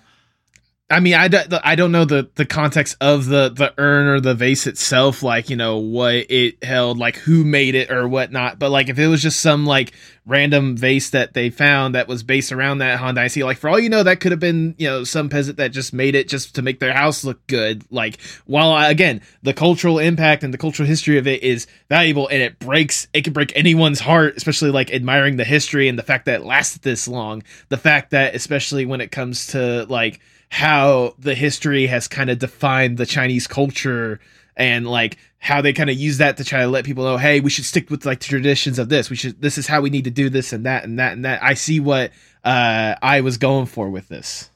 I 0.90 1.00
mean, 1.00 1.12
I, 1.12 1.28
don't- 1.28 1.52
I 1.64 1.74
don't 1.74 1.92
know 1.92 2.06
the, 2.06 2.30
the 2.36 2.46
context 2.46 2.96
of 3.02 3.26
the, 3.26 3.50
the 3.50 3.74
urn 3.76 4.06
or 4.06 4.20
the 4.20 4.32
vase 4.34 4.66
itself, 4.66 5.22
like, 5.22 5.50
you 5.50 5.56
know, 5.56 5.76
what 5.76 6.14
it 6.14 6.64
held, 6.64 6.96
like 6.96 7.16
who 7.16 7.44
made 7.44 7.74
it 7.74 7.90
or 7.90 8.08
whatnot. 8.08 8.58
But 8.58 8.70
like, 8.70 8.88
if 8.88 8.98
it 8.98 9.06
was 9.06 9.20
just 9.20 9.40
some 9.40 9.66
like 9.66 9.92
random 10.24 10.78
vase 10.78 11.10
that 11.10 11.34
they 11.34 11.50
found 11.50 11.94
that 11.94 12.08
was 12.08 12.22
based 12.22 12.52
around 12.52 12.78
that 12.78 12.98
Han 13.00 13.14
Dynasty, 13.14 13.42
like 13.42 13.58
for 13.58 13.68
all 13.68 13.78
you 13.78 13.90
know, 13.90 14.02
that 14.02 14.20
could 14.20 14.32
have 14.32 14.40
been, 14.40 14.74
you 14.78 14.88
know, 14.88 15.04
some 15.04 15.28
peasant 15.28 15.58
that 15.58 15.72
just 15.72 15.92
made 15.92 16.14
it 16.14 16.26
just 16.26 16.54
to 16.54 16.62
make 16.62 16.80
their 16.80 16.94
house 16.94 17.22
look 17.22 17.46
good. 17.48 17.84
Like, 17.90 18.18
while 18.46 18.72
I, 18.72 18.88
again, 18.88 19.20
the 19.42 19.52
cultural 19.52 19.98
impact 19.98 20.42
and 20.42 20.54
the 20.54 20.58
cultural 20.58 20.86
history 20.86 21.18
of 21.18 21.26
it 21.26 21.42
is 21.42 21.66
valuable 21.90 22.28
and 22.28 22.40
it 22.40 22.58
breaks, 22.58 23.08
it 23.12 23.24
can 23.24 23.34
break 23.34 23.52
anyone's 23.54 24.00
heart, 24.00 24.38
especially 24.38 24.70
like 24.70 24.90
admiring 24.90 25.36
the 25.36 25.44
history 25.44 25.86
and 25.88 25.98
the 25.98 26.02
fact 26.02 26.24
that 26.24 26.40
it 26.40 26.46
lasted 26.46 26.80
this 26.80 27.06
long. 27.06 27.42
The 27.68 27.76
fact 27.76 28.12
that, 28.12 28.34
especially 28.34 28.86
when 28.86 29.02
it 29.02 29.10
comes 29.12 29.48
to 29.48 29.84
like, 29.90 30.18
how 30.50 31.14
the 31.18 31.34
history 31.34 31.86
has 31.86 32.08
kind 32.08 32.30
of 32.30 32.38
defined 32.38 32.98
the 32.98 33.06
Chinese 33.06 33.46
culture 33.46 34.20
and 34.56 34.86
like 34.86 35.18
how 35.38 35.62
they 35.62 35.72
kind 35.72 35.88
of 35.88 35.96
use 35.96 36.18
that 36.18 36.36
to 36.36 36.44
try 36.44 36.60
to 36.62 36.68
let 36.68 36.84
people 36.84 37.04
know, 37.04 37.16
hey, 37.16 37.40
we 37.40 37.50
should 37.50 37.64
stick 37.64 37.90
with 37.90 38.04
like 38.04 38.18
the 38.20 38.26
traditions 38.26 38.78
of 38.78 38.88
this. 38.88 39.08
We 39.08 39.16
should 39.16 39.40
this 39.40 39.56
is 39.56 39.66
how 39.66 39.80
we 39.80 39.90
need 39.90 40.04
to 40.04 40.10
do 40.10 40.28
this 40.28 40.52
and 40.52 40.66
that 40.66 40.84
and 40.84 40.98
that 40.98 41.12
and 41.12 41.24
that. 41.24 41.42
I 41.42 41.54
see 41.54 41.80
what 41.80 42.12
uh 42.44 42.96
I 43.00 43.20
was 43.20 43.38
going 43.38 43.66
for 43.66 43.88
with 43.88 44.08
this. 44.08 44.50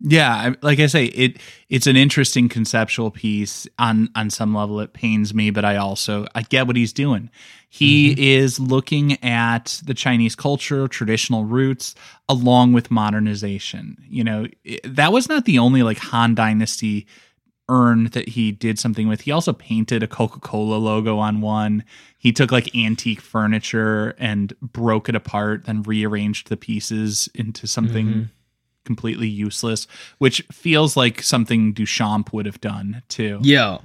Yeah, 0.00 0.54
like 0.60 0.78
I 0.78 0.86
say, 0.86 1.06
it 1.06 1.38
it's 1.70 1.86
an 1.86 1.96
interesting 1.96 2.48
conceptual 2.48 3.10
piece. 3.10 3.66
On 3.78 4.10
on 4.14 4.28
some 4.28 4.54
level, 4.54 4.80
it 4.80 4.92
pains 4.92 5.32
me, 5.32 5.50
but 5.50 5.64
I 5.64 5.76
also 5.76 6.26
I 6.34 6.42
get 6.42 6.66
what 6.66 6.76
he's 6.76 6.92
doing. 6.92 7.30
He 7.70 8.10
mm-hmm. 8.10 8.22
is 8.22 8.60
looking 8.60 9.22
at 9.24 9.80
the 9.84 9.94
Chinese 9.94 10.34
culture, 10.34 10.86
traditional 10.86 11.44
roots, 11.44 11.94
along 12.28 12.74
with 12.74 12.90
modernization. 12.90 13.96
You 14.06 14.24
know, 14.24 14.46
i- 14.68 14.80
that 14.84 15.12
was 15.12 15.28
not 15.28 15.46
the 15.46 15.58
only 15.58 15.82
like 15.82 15.98
Han 15.98 16.34
Dynasty 16.34 17.06
urn 17.68 18.04
that 18.10 18.28
he 18.28 18.52
did 18.52 18.78
something 18.78 19.08
with. 19.08 19.22
He 19.22 19.32
also 19.32 19.52
painted 19.52 20.02
a 20.02 20.06
Coca 20.06 20.40
Cola 20.40 20.76
logo 20.76 21.18
on 21.18 21.40
one. 21.40 21.84
He 22.18 22.32
took 22.32 22.52
like 22.52 22.74
antique 22.76 23.20
furniture 23.20 24.14
and 24.18 24.54
broke 24.60 25.08
it 25.08 25.14
apart, 25.14 25.64
then 25.64 25.82
rearranged 25.82 26.48
the 26.48 26.56
pieces 26.56 27.28
into 27.34 27.66
something 27.66 28.06
mm-hmm. 28.06 28.22
Completely 28.86 29.28
useless, 29.28 29.86
which 30.16 30.40
feels 30.50 30.96
like 30.96 31.22
something 31.22 31.74
Duchamp 31.74 32.32
would 32.32 32.46
have 32.46 32.60
done 32.62 33.02
too. 33.08 33.40
Yeah. 33.42 33.78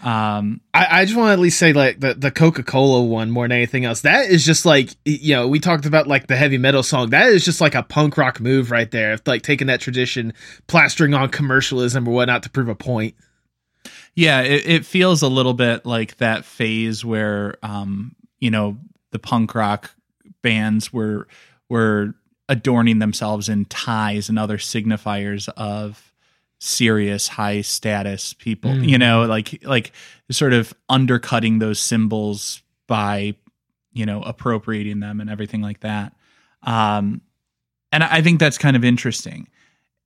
Um, 0.00 0.60
I, 0.72 1.00
I 1.00 1.04
just 1.06 1.16
want 1.16 1.30
to 1.30 1.32
at 1.32 1.38
least 1.40 1.58
say 1.58 1.72
like 1.72 1.98
the, 1.98 2.14
the 2.14 2.30
Coca 2.30 2.62
Cola 2.62 3.02
one 3.02 3.30
more 3.30 3.44
than 3.44 3.52
anything 3.52 3.84
else. 3.84 4.02
That 4.02 4.30
is 4.30 4.44
just 4.44 4.64
like 4.64 4.90
you 5.04 5.34
know 5.34 5.48
we 5.48 5.58
talked 5.58 5.86
about 5.86 6.06
like 6.06 6.28
the 6.28 6.36
heavy 6.36 6.58
metal 6.58 6.84
song. 6.84 7.10
That 7.10 7.28
is 7.28 7.44
just 7.44 7.60
like 7.60 7.74
a 7.74 7.82
punk 7.82 8.16
rock 8.16 8.40
move 8.40 8.70
right 8.70 8.90
there. 8.90 9.14
Of, 9.14 9.22
like 9.26 9.42
taking 9.42 9.66
that 9.66 9.80
tradition, 9.80 10.34
plastering 10.68 11.14
on 11.14 11.30
commercialism 11.30 12.06
or 12.06 12.12
whatnot 12.12 12.44
to 12.44 12.50
prove 12.50 12.68
a 12.68 12.76
point. 12.76 13.14
yeah, 14.14 14.42
it, 14.42 14.66
it 14.66 14.86
feels 14.86 15.22
a 15.22 15.28
little 15.28 15.54
bit 15.54 15.86
like 15.86 16.16
that 16.18 16.44
phase 16.44 17.04
where, 17.04 17.56
um, 17.62 18.14
you 18.40 18.50
know, 18.50 18.78
the 19.10 19.18
punk 19.18 19.54
rock 19.54 19.94
bands 20.42 20.92
were 20.92 21.28
were 21.68 22.14
adorning 22.48 22.98
themselves 22.98 23.48
in 23.48 23.64
ties 23.66 24.28
and 24.28 24.38
other 24.38 24.58
signifiers 24.58 25.48
of 25.56 26.12
serious 26.60 27.28
high 27.28 27.60
status 27.60 28.34
people. 28.34 28.74
You 28.82 28.98
know 28.98 29.24
like 29.24 29.64
like 29.64 29.92
sort 30.30 30.52
of 30.52 30.74
undercutting 30.88 31.58
those 31.58 31.78
symbols 31.78 32.62
by 32.86 33.34
you 33.92 34.06
know 34.06 34.22
appropriating 34.22 35.00
them 35.00 35.20
and 35.20 35.30
everything 35.30 35.62
like 35.62 35.80
that. 35.80 36.14
Um 36.62 37.20
and 37.92 38.02
i 38.02 38.16
I 38.16 38.22
think 38.22 38.40
that's 38.40 38.58
kind 38.58 38.76
of 38.76 38.84
interesting. 38.84 39.48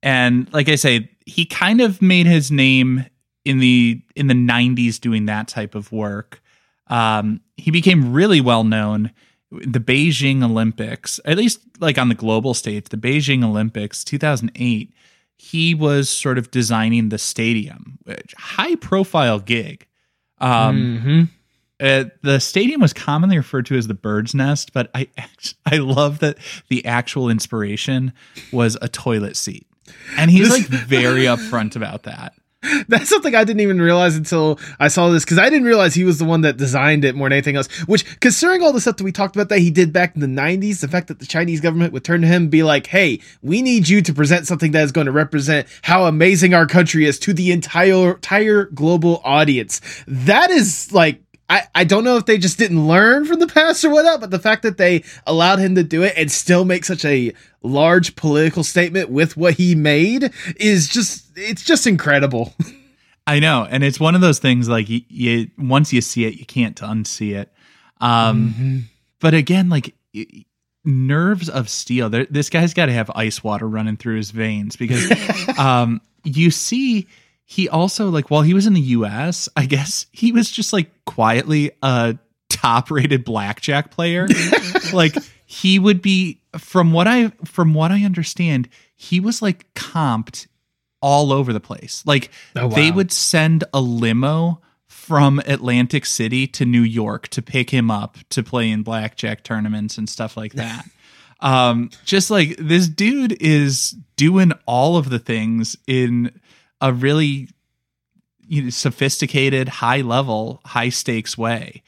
And 0.03 0.51
like 0.53 0.69
i 0.69 0.75
say 0.75 1.09
he 1.25 1.45
kind 1.45 1.81
of 1.81 2.01
made 2.01 2.27
his 2.27 2.51
name 2.51 3.05
in 3.45 3.59
the 3.59 4.01
in 4.15 4.27
the 4.27 4.33
90s 4.33 4.99
doing 4.99 5.25
that 5.25 5.47
type 5.47 5.73
of 5.73 5.91
work. 5.91 6.41
Um 6.87 7.41
he 7.57 7.71
became 7.71 8.13
really 8.13 8.41
well 8.41 8.63
known 8.63 9.11
the 9.65 9.79
Beijing 9.79 10.43
Olympics, 10.43 11.19
at 11.25 11.37
least 11.37 11.59
like 11.79 11.97
on 11.97 12.09
the 12.09 12.15
global 12.15 12.53
stage, 12.53 12.85
the 12.85 12.97
Beijing 12.97 13.43
Olympics 13.43 14.03
2008, 14.03 14.93
he 15.37 15.75
was 15.75 16.09
sort 16.09 16.37
of 16.37 16.51
designing 16.51 17.09
the 17.09 17.17
stadium, 17.17 17.99
which 18.03 18.33
high 18.37 18.75
profile 18.75 19.39
gig. 19.39 19.87
Um, 20.39 20.99
mm-hmm. 21.01 21.23
uh, 21.79 22.09
the 22.21 22.39
stadium 22.39 22.81
was 22.81 22.93
commonly 22.93 23.37
referred 23.37 23.65
to 23.67 23.75
as 23.75 23.87
the 23.87 23.93
bird's 23.93 24.33
nest, 24.33 24.73
but 24.73 24.89
I 24.93 25.07
I 25.65 25.77
love 25.77 26.19
that 26.19 26.37
the 26.69 26.85
actual 26.85 27.29
inspiration 27.29 28.13
was 28.51 28.77
a 28.81 28.87
toilet 28.87 29.35
seat. 29.35 29.67
And 30.17 30.31
he's 30.31 30.49
like 30.49 30.65
very 30.65 31.23
upfront 31.23 31.75
about 31.75 32.03
that. 32.03 32.33
That's 32.87 33.09
something 33.09 33.35
I 33.35 33.43
didn't 33.43 33.61
even 33.61 33.81
realize 33.81 34.15
until 34.15 34.59
I 34.79 34.87
saw 34.87 35.09
this 35.09 35.25
because 35.25 35.39
I 35.39 35.49
didn't 35.49 35.65
realize 35.65 35.93
he 35.93 36.03
was 36.03 36.19
the 36.19 36.25
one 36.25 36.41
that 36.41 36.57
designed 36.57 37.03
it 37.05 37.15
more 37.15 37.27
than 37.27 37.33
anything 37.33 37.55
else. 37.55 37.67
Which, 37.87 38.19
considering 38.19 38.63
all 38.63 38.71
the 38.71 38.81
stuff 38.81 38.97
that 38.97 39.03
we 39.03 39.11
talked 39.11 39.35
about 39.35 39.49
that 39.49 39.59
he 39.59 39.71
did 39.71 39.91
back 39.91 40.15
in 40.15 40.21
the 40.21 40.27
90s, 40.27 40.79
the 40.79 40.87
fact 40.87 41.07
that 41.07 41.19
the 41.19 41.25
Chinese 41.25 41.61
government 41.61 41.93
would 41.93 42.03
turn 42.03 42.21
to 42.21 42.27
him 42.27 42.43
and 42.43 42.51
be 42.51 42.63
like, 42.63 42.87
hey, 42.87 43.19
we 43.41 43.61
need 43.61 43.87
you 43.89 44.01
to 44.01 44.13
present 44.13 44.47
something 44.47 44.71
that 44.71 44.83
is 44.83 44.91
going 44.91 45.05
to 45.05 45.11
represent 45.11 45.67
how 45.81 46.05
amazing 46.05 46.53
our 46.53 46.65
country 46.65 47.05
is 47.05 47.19
to 47.19 47.33
the 47.33 47.51
entire, 47.51 48.11
entire 48.11 48.65
global 48.65 49.21
audience. 49.23 49.81
That 50.07 50.49
is 50.49 50.91
like, 50.91 51.22
I, 51.49 51.63
I 51.75 51.83
don't 51.83 52.03
know 52.03 52.17
if 52.17 52.25
they 52.25 52.37
just 52.37 52.57
didn't 52.57 52.87
learn 52.87 53.25
from 53.25 53.39
the 53.39 53.47
past 53.47 53.83
or 53.83 53.89
whatnot, 53.89 54.21
but 54.21 54.31
the 54.31 54.39
fact 54.39 54.63
that 54.63 54.77
they 54.77 55.03
allowed 55.27 55.59
him 55.59 55.75
to 55.75 55.83
do 55.83 56.01
it 56.03 56.13
and 56.15 56.31
still 56.31 56.65
make 56.65 56.85
such 56.85 57.03
a 57.05 57.33
large 57.61 58.15
political 58.15 58.63
statement 58.63 59.09
with 59.09 59.35
what 59.35 59.55
he 59.55 59.75
made 59.75 60.31
is 60.57 60.87
just 60.87 61.31
it's 61.35 61.63
just 61.63 61.85
incredible. 61.85 62.53
I 63.27 63.39
know, 63.39 63.65
and 63.69 63.83
it's 63.83 63.99
one 63.99 64.15
of 64.15 64.21
those 64.21 64.39
things 64.39 64.67
like 64.67 64.89
you, 64.89 65.01
you 65.07 65.51
once 65.57 65.93
you 65.93 66.01
see 66.01 66.25
it, 66.25 66.35
you 66.35 66.45
can't 66.45 66.75
unsee 66.77 67.35
it. 67.35 67.53
Um, 68.01 68.89
But 69.19 69.33
again, 69.33 69.69
like 69.69 69.95
nerves 70.83 71.49
of 71.49 71.69
steel. 71.69 72.09
There, 72.09 72.25
this 72.25 72.49
guy's 72.49 72.73
got 72.73 72.87
to 72.87 72.93
have 72.93 73.09
ice 73.15 73.43
water 73.43 73.67
running 73.67 73.95
through 73.95 74.17
his 74.17 74.31
veins 74.31 74.75
because 74.75 75.09
um, 75.57 76.01
you 76.23 76.51
see. 76.51 77.07
He 77.53 77.69
also 77.69 78.09
like 78.09 78.31
while 78.31 78.41
he 78.41 78.55
was 78.55 78.65
in 78.65 78.73
the 78.73 78.81
U.S., 78.81 79.47
I 79.55 79.67
guess 79.67 80.07
he 80.11 80.31
was 80.31 80.49
just 80.49 80.73
like 80.73 80.89
quietly 81.05 81.69
a 81.83 82.17
top-rated 82.49 83.23
blackjack 83.23 83.91
player. 83.91 84.27
like 84.93 85.15
he 85.45 85.77
would 85.77 86.01
be 86.01 86.41
from 86.57 86.93
what 86.93 87.05
I 87.05 87.27
from 87.45 87.75
what 87.75 87.91
I 87.91 88.05
understand, 88.05 88.69
he 88.95 89.19
was 89.19 89.43
like 89.43 89.71
comped 89.75 90.47
all 90.99 91.31
over 91.31 91.53
the 91.53 91.59
place. 91.59 92.01
Like 92.07 92.31
Oh, 92.55 92.69
they 92.69 92.89
would 92.89 93.11
send 93.11 93.65
a 93.71 93.81
limo 93.81 94.59
from 94.87 95.37
Atlantic 95.45 96.07
City 96.07 96.47
to 96.47 96.65
New 96.65 96.81
York 96.81 97.27
to 97.27 97.43
pick 97.43 97.69
him 97.69 97.91
up 97.91 98.17
to 98.31 98.41
play 98.41 98.71
in 98.71 98.81
blackjack 98.81 99.43
tournaments 99.43 99.99
and 99.99 100.09
stuff 100.09 100.35
like 100.35 100.53
that. 100.53 100.85
um 101.39 101.91
just 102.03 102.31
like 102.31 102.55
this 102.57 102.87
dude 102.87 103.39
is 103.39 103.95
doing 104.15 104.53
all 104.65 104.97
of 104.97 105.11
the 105.11 105.19
things 105.19 105.75
in 105.85 106.31
a 106.83 106.93
really 106.93 107.49
you 108.45 108.63
know, 108.63 108.69
sophisticated, 108.69 109.67
high 109.69 110.01
level, 110.01 110.61
high 110.65 110.89
stakes 110.89 111.35
way. 111.35 111.81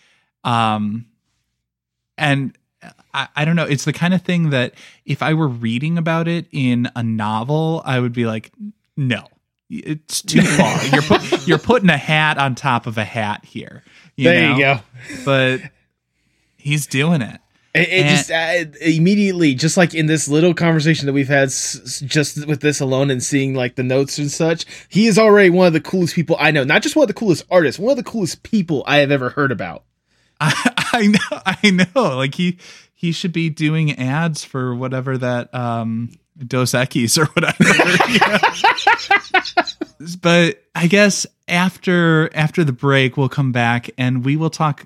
Um 0.44 1.06
and 2.18 2.58
I, 3.14 3.28
I 3.36 3.46
don't 3.46 3.56
know. 3.56 3.66
It's 3.66 3.86
the 3.86 3.94
kind 3.94 4.14
of 4.14 4.22
thing 4.22 4.50
that 4.52 4.74
if 5.06 5.22
I 5.22 5.34
were 5.34 5.48
reading 5.48 5.98
about 5.98 6.28
it 6.28 6.48
in 6.52 6.90
a 6.96 7.04
novel, 7.04 7.82
I 7.86 8.00
would 8.00 8.14
be 8.14 8.26
like, 8.26 8.52
no, 8.96 9.28
it's 9.70 10.22
too 10.22 10.42
far. 10.58 10.86
you're 10.88 11.02
put, 11.02 11.48
you're 11.48 11.58
putting 11.58 11.90
a 11.90 11.98
hat 11.98 12.38
on 12.38 12.56
top 12.56 12.88
of 12.88 12.98
a 12.98 13.04
hat 13.04 13.46
here. 13.46 13.84
you 14.16 14.26
there 14.26 14.52
you 14.52 14.60
go. 14.60 14.80
But 15.24 15.62
he's 16.58 16.88
doing 16.88 17.22
it. 17.22 17.40
It, 17.76 17.90
it 17.90 18.08
just 18.08 18.32
uh, 18.32 18.78
immediately, 18.82 19.54
just 19.54 19.76
like 19.78 19.94
in 19.94 20.06
this 20.06 20.28
little 20.28 20.54
conversation 20.54 21.06
that 21.08 21.14
we've 21.14 21.28
had, 21.28 21.50
s- 21.50 21.80
s- 21.84 22.00
just 22.00 22.48
with 22.48 22.62
this 22.62 22.80
alone 22.80 23.12
and 23.12 23.22
seeing 23.22 23.54
like 23.54 23.76
the 23.76 23.84
notes 23.84 24.18
and 24.18 24.32
such, 24.32 24.66
he 24.90 25.08
is 25.08 25.18
already 25.20 25.50
one 25.50 25.68
of 25.68 25.74
the 25.74 25.82
coolest 25.82 26.16
people 26.16 26.38
I 26.40 26.52
know. 26.52 26.64
Not 26.64 26.82
just 26.82 26.96
one 26.96 27.04
of 27.04 27.08
the 27.10 27.14
coolest 27.14 27.44
artists, 27.52 27.78
one 27.80 27.92
of 27.92 27.98
the 27.98 28.10
coolest 28.10 28.44
people 28.44 28.84
I 28.88 28.98
have 28.98 29.12
ever 29.12 29.30
heard 29.30 29.52
about. 29.52 29.84
I, 30.40 30.54
I 30.94 31.08
know, 31.08 31.42
I 31.46 31.88
know. 31.96 32.16
Like 32.18 32.36
he 32.36 32.58
he 32.94 33.12
should 33.12 33.34
be 33.34 33.50
doing 33.50 33.98
ads 34.00 34.44
for 34.44 34.74
whatever 34.74 35.18
that 35.18 35.54
um 35.54 36.12
Dos 36.38 36.72
Equis 36.74 37.18
or 37.18 37.26
whatever. 37.28 37.64
but 40.22 40.62
I 40.76 40.88
guess 40.88 41.26
after 41.48 42.30
after 42.36 42.64
the 42.64 42.74
break, 42.74 43.18
we'll 43.18 43.30
come 43.30 43.52
back 43.52 43.90
and 43.98 44.26
we 44.26 44.36
will 44.36 44.50
talk, 44.50 44.86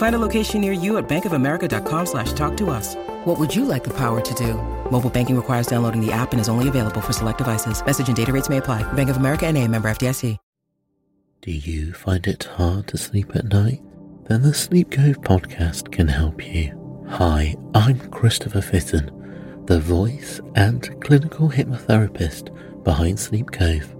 Find 0.00 0.14
a 0.14 0.18
location 0.18 0.62
near 0.62 0.72
you 0.72 0.96
at 0.96 1.10
bankofamerica.com 1.10 2.06
slash 2.06 2.32
talk 2.32 2.56
to 2.56 2.70
us. 2.70 2.94
What 3.26 3.38
would 3.38 3.54
you 3.54 3.66
like 3.66 3.84
the 3.84 3.92
power 3.92 4.22
to 4.22 4.34
do? 4.34 4.54
Mobile 4.90 5.10
banking 5.10 5.36
requires 5.36 5.66
downloading 5.66 6.00
the 6.00 6.10
app 6.10 6.32
and 6.32 6.40
is 6.40 6.48
only 6.48 6.68
available 6.68 7.02
for 7.02 7.12
select 7.12 7.36
devices. 7.36 7.84
Message 7.84 8.08
and 8.08 8.16
data 8.16 8.32
rates 8.32 8.48
may 8.48 8.56
apply. 8.56 8.82
Bank 8.94 9.10
of 9.10 9.18
America 9.18 9.46
and 9.46 9.58
a 9.58 9.68
member 9.68 9.90
FDIC. 9.90 10.38
Do 11.42 11.52
you 11.52 11.92
find 11.92 12.26
it 12.26 12.44
hard 12.44 12.86
to 12.88 12.96
sleep 12.96 13.36
at 13.36 13.44
night? 13.44 13.82
Then 14.24 14.40
the 14.40 14.54
Sleep 14.54 14.90
Cove 14.90 15.20
podcast 15.20 15.92
can 15.92 16.08
help 16.08 16.46
you. 16.46 17.04
Hi, 17.10 17.54
I'm 17.74 17.98
Christopher 18.10 18.62
Fitton, 18.62 19.64
the 19.66 19.80
voice 19.80 20.40
and 20.54 20.98
clinical 21.02 21.50
hypnotherapist 21.50 22.84
behind 22.84 23.20
Sleep 23.20 23.50
Cove. 23.50 23.94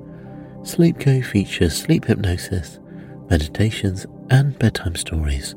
Sleep 0.63 0.99
Cove 0.99 1.27
features 1.27 1.77
sleep 1.77 2.07
hypnosis, 2.07 2.79
meditations, 3.29 4.07
and 4.31 4.59
bedtime 4.59 4.97
stories, 4.97 5.55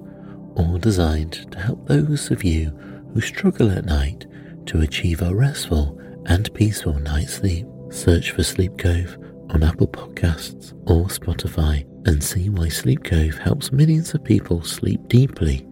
all 0.56 0.78
designed 0.78 1.52
to 1.52 1.60
help 1.60 1.88
those 1.88 2.32
of 2.32 2.44
you 2.44 2.70
who 3.14 3.22
struggle 3.22 3.72
at 3.72 3.86
night 3.86 4.26
to 4.68 4.82
achieve 4.82 5.22
a 5.22 5.34
restful 5.34 6.00
and 6.26 6.54
peaceful 6.54 6.94
night's 7.00 7.36
sleep. 7.36 7.66
Search 7.90 8.32
for 8.32 8.44
Sleep 8.44 8.78
Cove 8.78 9.18
on 9.50 9.64
Apple 9.64 9.88
Podcasts 9.88 10.74
or 10.90 11.06
Spotify 11.06 11.86
and 12.08 12.24
see 12.24 12.50
why 12.50 12.70
Sleep 12.70 13.04
Cove 13.04 13.38
helps 13.38 13.72
millions 13.72 14.14
of 14.14 14.24
people 14.24 14.64
sleep 14.64 15.08
deeply 15.08 15.66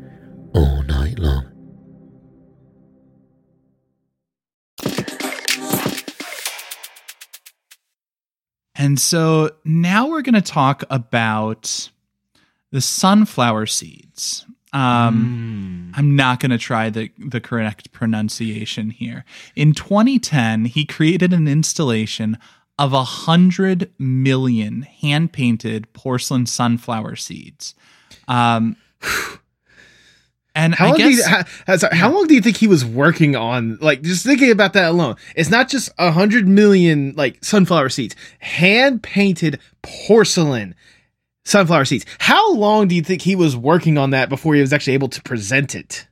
all 0.53 0.83
night 0.83 1.17
long. 1.19 1.47
And 8.75 8.99
so 8.99 9.51
now 9.63 10.07
we're 10.07 10.23
going 10.23 10.33
to 10.33 10.41
talk 10.41 10.83
about 10.89 11.91
the 12.71 12.81
sunflower 12.81 13.67
seeds. 13.67 14.45
Um, 14.73 15.91
I'm 15.95 16.15
not 16.15 16.39
going 16.39 16.51
to 16.51 16.57
try 16.57 16.89
the, 16.89 17.11
the 17.17 17.41
correct 17.41 17.91
pronunciation 17.91 18.89
here. 18.91 19.25
In 19.55 19.73
2010, 19.73 20.65
he 20.65 20.85
created 20.85 21.33
an 21.33 21.47
installation 21.47 22.37
of 22.79 22.93
a 22.93 23.03
hundred 23.03 23.91
million 23.99 24.83
hand 24.83 25.33
painted 25.33 25.91
porcelain 25.93 26.45
sunflower 26.45 27.17
seeds. 27.17 27.75
Um, 28.27 28.77
and 30.55 30.75
How 30.75 30.85
I 30.85 30.89
long, 30.89 30.97
do 30.97 31.09
guess 31.09 31.17
you, 31.17 31.23
how, 31.25 31.43
how- 31.67 31.77
sorry, 31.77 31.95
how 31.97 32.11
long 32.11 32.27
do 32.27 32.33
you 32.33 32.41
think 32.41 32.57
he 32.57 32.67
was 32.67 32.83
working 32.83 33.35
on? 33.35 33.77
Like, 33.81 34.01
just 34.01 34.25
thinking 34.25 34.51
about 34.51 34.73
that 34.73 34.89
alone, 34.89 35.15
it's 35.35 35.49
not 35.49 35.69
just 35.69 35.89
a 35.97 36.11
hundred 36.11 36.47
million 36.47 37.13
like 37.15 37.43
sunflower 37.43 37.89
seeds, 37.89 38.15
hand 38.39 39.03
painted 39.03 39.59
porcelain 39.81 40.75
sunflower 41.45 41.85
seeds. 41.85 42.05
How 42.19 42.53
long 42.53 42.87
do 42.87 42.95
you 42.95 43.01
think 43.01 43.21
he 43.21 43.35
was 43.35 43.55
working 43.55 43.97
on 43.97 44.11
that 44.11 44.29
before 44.29 44.55
he 44.55 44.61
was 44.61 44.73
actually 44.73 44.93
able 44.93 45.09
to 45.09 45.21
present 45.21 45.75
it? 45.75 46.07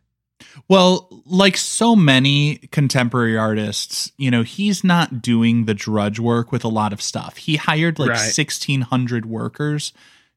Well, 0.67 1.23
like 1.25 1.57
so 1.57 1.95
many 1.95 2.57
contemporary 2.71 3.37
artists, 3.37 4.11
you 4.17 4.29
know, 4.29 4.43
he's 4.43 4.83
not 4.83 5.21
doing 5.21 5.65
the 5.65 5.73
drudge 5.73 6.19
work 6.19 6.51
with 6.51 6.63
a 6.63 6.69
lot 6.69 6.93
of 6.93 7.01
stuff. 7.01 7.37
He 7.37 7.55
hired 7.55 7.99
like 7.99 8.09
Right. 8.09 8.19
1600 8.35 9.25
workers 9.25 9.93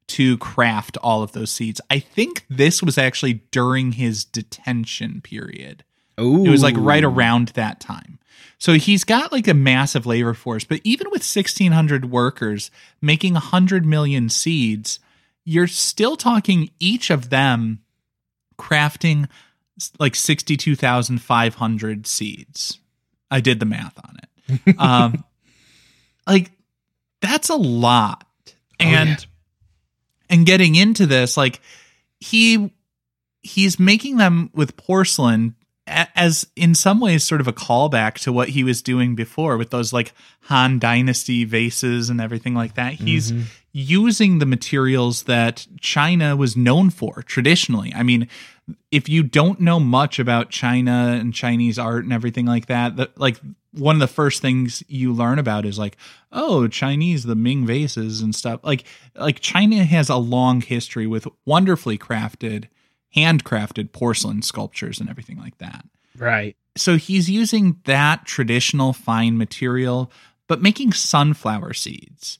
to 0.08 0.36
craft 0.38 0.96
all 1.02 1.22
of 1.22 1.32
those 1.32 1.50
seeds. 1.50 1.80
I 1.90 1.98
think 1.98 2.44
this 2.48 2.82
was 2.82 2.98
actually 2.98 3.42
during 3.50 3.92
his 3.92 4.24
detention 4.24 5.20
period. 5.22 5.84
Ooh. 6.20 6.44
It 6.44 6.50
was 6.50 6.62
like 6.62 6.76
right 6.76 7.04
around 7.04 7.48
that 7.48 7.80
time. 7.80 8.18
So 8.58 8.74
he's 8.74 9.02
got 9.02 9.32
like 9.32 9.48
a 9.48 9.54
massive 9.54 10.06
labor 10.06 10.34
force, 10.34 10.62
but 10.62 10.80
even 10.84 11.08
with 11.08 11.22
1600 11.22 12.10
workers 12.10 12.70
making 13.00 13.32
100 13.34 13.84
million 13.84 14.28
seeds, 14.28 15.00
you're 15.44 15.66
still 15.66 16.16
talking 16.16 16.70
each 16.78 17.10
of 17.10 17.30
them 17.30 17.80
crafting 18.56 19.28
like 19.98 20.14
62,500 20.14 22.06
seeds. 22.06 22.78
I 23.30 23.40
did 23.40 23.58
the 23.58 23.66
math 23.66 23.98
on 23.98 24.16
it. 24.16 24.28
Um 24.78 25.24
like 26.26 26.52
that's 27.20 27.48
a 27.48 27.56
lot. 27.56 28.24
And 28.78 29.08
yeah. 29.08 29.16
and 30.30 30.46
getting 30.46 30.74
into 30.74 31.06
this 31.06 31.36
like 31.36 31.60
he 32.20 32.70
he's 33.42 33.80
making 33.80 34.18
them 34.18 34.50
with 34.54 34.76
porcelain 34.76 35.56
as 35.86 36.46
in 36.54 36.74
some 36.74 37.00
ways 37.00 37.24
sort 37.24 37.40
of 37.40 37.48
a 37.48 37.52
callback 37.52 38.14
to 38.14 38.32
what 38.32 38.50
he 38.50 38.62
was 38.62 38.82
doing 38.82 39.14
before 39.14 39.56
with 39.56 39.70
those 39.70 39.92
like 39.92 40.12
Han 40.42 40.78
Dynasty 40.78 41.44
vases 41.44 42.08
and 42.08 42.20
everything 42.20 42.54
like 42.54 42.74
that. 42.74 42.94
He's 42.94 43.32
mm-hmm. 43.32 43.42
using 43.72 44.38
the 44.38 44.46
materials 44.46 45.24
that 45.24 45.66
China 45.80 46.36
was 46.36 46.56
known 46.56 46.90
for 46.90 47.22
traditionally. 47.22 47.92
I 47.94 48.04
mean, 48.04 48.28
if 48.90 49.08
you 49.08 49.24
don't 49.24 49.60
know 49.60 49.80
much 49.80 50.18
about 50.18 50.50
China 50.50 51.16
and 51.18 51.34
Chinese 51.34 51.78
art 51.78 52.04
and 52.04 52.12
everything 52.12 52.46
like 52.46 52.66
that, 52.66 52.96
that 52.96 53.18
like 53.18 53.40
one 53.72 53.96
of 53.96 54.00
the 54.00 54.06
first 54.06 54.40
things 54.40 54.82
you 54.86 55.12
learn 55.12 55.38
about 55.38 55.64
is 55.64 55.78
like, 55.78 55.96
oh, 56.30 56.68
Chinese, 56.68 57.24
the 57.24 57.34
Ming 57.34 57.66
vases 57.66 58.20
and 58.20 58.34
stuff. 58.34 58.60
Like 58.62 58.84
like 59.16 59.40
China 59.40 59.84
has 59.84 60.08
a 60.08 60.16
long 60.16 60.60
history 60.60 61.06
with 61.06 61.26
wonderfully 61.44 61.98
crafted, 61.98 62.66
handcrafted 63.16 63.92
porcelain 63.92 64.42
sculptures 64.42 65.00
and 65.00 65.08
everything 65.08 65.38
like 65.38 65.58
that. 65.58 65.84
Right. 66.16 66.56
So 66.76 66.96
he's 66.96 67.28
using 67.28 67.80
that 67.84 68.24
traditional 68.24 68.92
fine 68.92 69.36
material, 69.36 70.10
but 70.48 70.62
making 70.62 70.92
sunflower 70.92 71.74
seeds. 71.74 72.38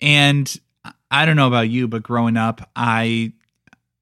And 0.00 0.58
I 1.10 1.26
don't 1.26 1.36
know 1.36 1.46
about 1.46 1.68
you, 1.68 1.88
but 1.88 2.02
growing 2.02 2.36
up, 2.36 2.70
I 2.74 3.32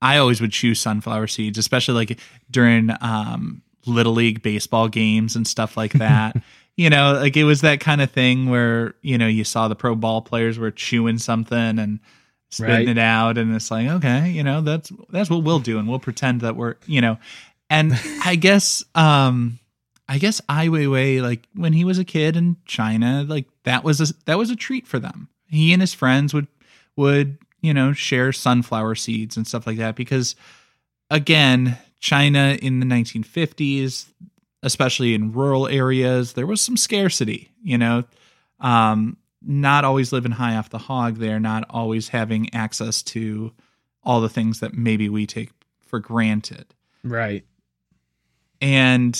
I 0.00 0.18
always 0.18 0.40
would 0.40 0.52
choose 0.52 0.80
sunflower 0.80 1.28
seeds, 1.28 1.58
especially 1.58 1.94
like 1.94 2.18
during 2.50 2.90
um, 3.00 3.62
little 3.86 4.12
league 4.12 4.42
baseball 4.42 4.88
games 4.88 5.36
and 5.36 5.46
stuff 5.46 5.76
like 5.76 5.92
that. 5.94 6.36
you 6.76 6.90
know, 6.90 7.12
like 7.14 7.36
it 7.36 7.44
was 7.44 7.60
that 7.60 7.80
kind 7.80 8.00
of 8.00 8.10
thing 8.10 8.48
where 8.48 8.94
you 9.02 9.18
know 9.18 9.26
you 9.26 9.44
saw 9.44 9.68
the 9.68 9.76
pro 9.76 9.94
ball 9.94 10.22
players 10.22 10.58
were 10.58 10.70
chewing 10.70 11.18
something 11.18 11.78
and 11.78 12.00
spitting 12.52 12.74
Right. 12.74 12.88
it 12.88 12.98
out, 12.98 13.38
and 13.38 13.54
it's 13.54 13.70
like 13.70 13.88
okay, 13.88 14.30
you 14.30 14.42
know 14.44 14.60
that's 14.60 14.92
that's 15.10 15.28
what 15.30 15.42
we'll 15.42 15.58
do, 15.58 15.78
and 15.78 15.88
we'll 15.88 15.98
pretend 15.98 16.42
that 16.42 16.54
we're 16.56 16.76
you 16.86 17.00
know, 17.00 17.18
and 17.68 17.92
I 18.24 18.36
guess 18.36 18.84
um 18.94 19.58
I 20.08 20.18
guess 20.18 20.40
Ai 20.48 20.68
Weiwei 20.68 21.20
like 21.22 21.48
when 21.54 21.72
he 21.72 21.84
was 21.84 21.98
a 21.98 22.04
kid 22.04 22.36
in 22.36 22.56
China, 22.66 23.24
like 23.26 23.46
that 23.64 23.82
was 23.84 24.00
a 24.00 24.14
that 24.26 24.38
was 24.38 24.50
a 24.50 24.56
treat 24.56 24.86
for 24.86 24.98
them. 24.98 25.28
He 25.48 25.72
and 25.72 25.80
his 25.82 25.94
friends 25.94 26.32
would 26.34 26.46
would 26.96 27.38
you 27.62 27.72
know 27.72 27.92
share 27.92 28.32
sunflower 28.32 28.94
seeds 28.96 29.36
and 29.36 29.46
stuff 29.46 29.66
like 29.66 29.78
that 29.78 29.96
because 29.96 30.34
again 31.10 31.78
china 32.00 32.58
in 32.60 32.80
the 32.80 32.86
1950s 32.86 34.06
especially 34.62 35.14
in 35.14 35.32
rural 35.32 35.68
areas 35.68 36.32
there 36.32 36.46
was 36.46 36.60
some 36.60 36.76
scarcity 36.76 37.50
you 37.62 37.78
know 37.78 38.02
um 38.60 39.16
not 39.44 39.84
always 39.84 40.12
living 40.12 40.32
high 40.32 40.56
off 40.56 40.70
the 40.70 40.78
hog 40.78 41.16
They 41.18 41.30
are 41.32 41.40
not 41.40 41.64
always 41.70 42.08
having 42.08 42.52
access 42.54 43.02
to 43.04 43.52
all 44.02 44.20
the 44.20 44.28
things 44.28 44.60
that 44.60 44.74
maybe 44.74 45.08
we 45.08 45.26
take 45.26 45.50
for 45.86 45.98
granted 46.00 46.66
Right. 47.04 47.44
and 48.60 49.18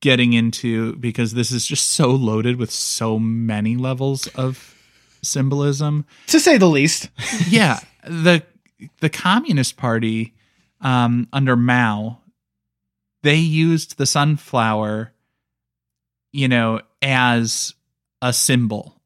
getting 0.00 0.32
into 0.32 0.94
because 0.96 1.34
this 1.34 1.50
is 1.50 1.66
just 1.66 1.90
so 1.90 2.10
loaded 2.10 2.56
with 2.56 2.70
so 2.70 3.18
many 3.18 3.76
levels 3.76 4.26
of 4.28 4.74
symbolism 5.22 6.04
To 6.28 6.38
say 6.38 6.56
the 6.58 6.68
least. 6.68 7.08
yeah 7.48 7.80
the 8.06 8.42
the 9.00 9.10
communist 9.10 9.76
party 9.76 10.34
um 10.80 11.26
under 11.32 11.56
mao 11.56 12.20
they 13.22 13.34
used 13.34 13.98
the 13.98 14.06
sunflower 14.06 15.12
you 16.32 16.46
know 16.46 16.80
as 17.02 17.74
a 18.22 18.32
symbol 18.32 18.97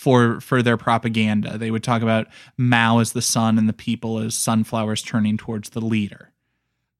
for 0.00 0.40
for 0.40 0.62
their 0.62 0.78
propaganda 0.78 1.58
they 1.58 1.70
would 1.70 1.84
talk 1.84 2.00
about 2.00 2.26
mao 2.56 3.00
as 3.00 3.12
the 3.12 3.20
sun 3.20 3.58
and 3.58 3.68
the 3.68 3.74
people 3.74 4.18
as 4.18 4.34
sunflowers 4.34 5.02
turning 5.02 5.36
towards 5.36 5.70
the 5.70 5.80
leader 5.80 6.30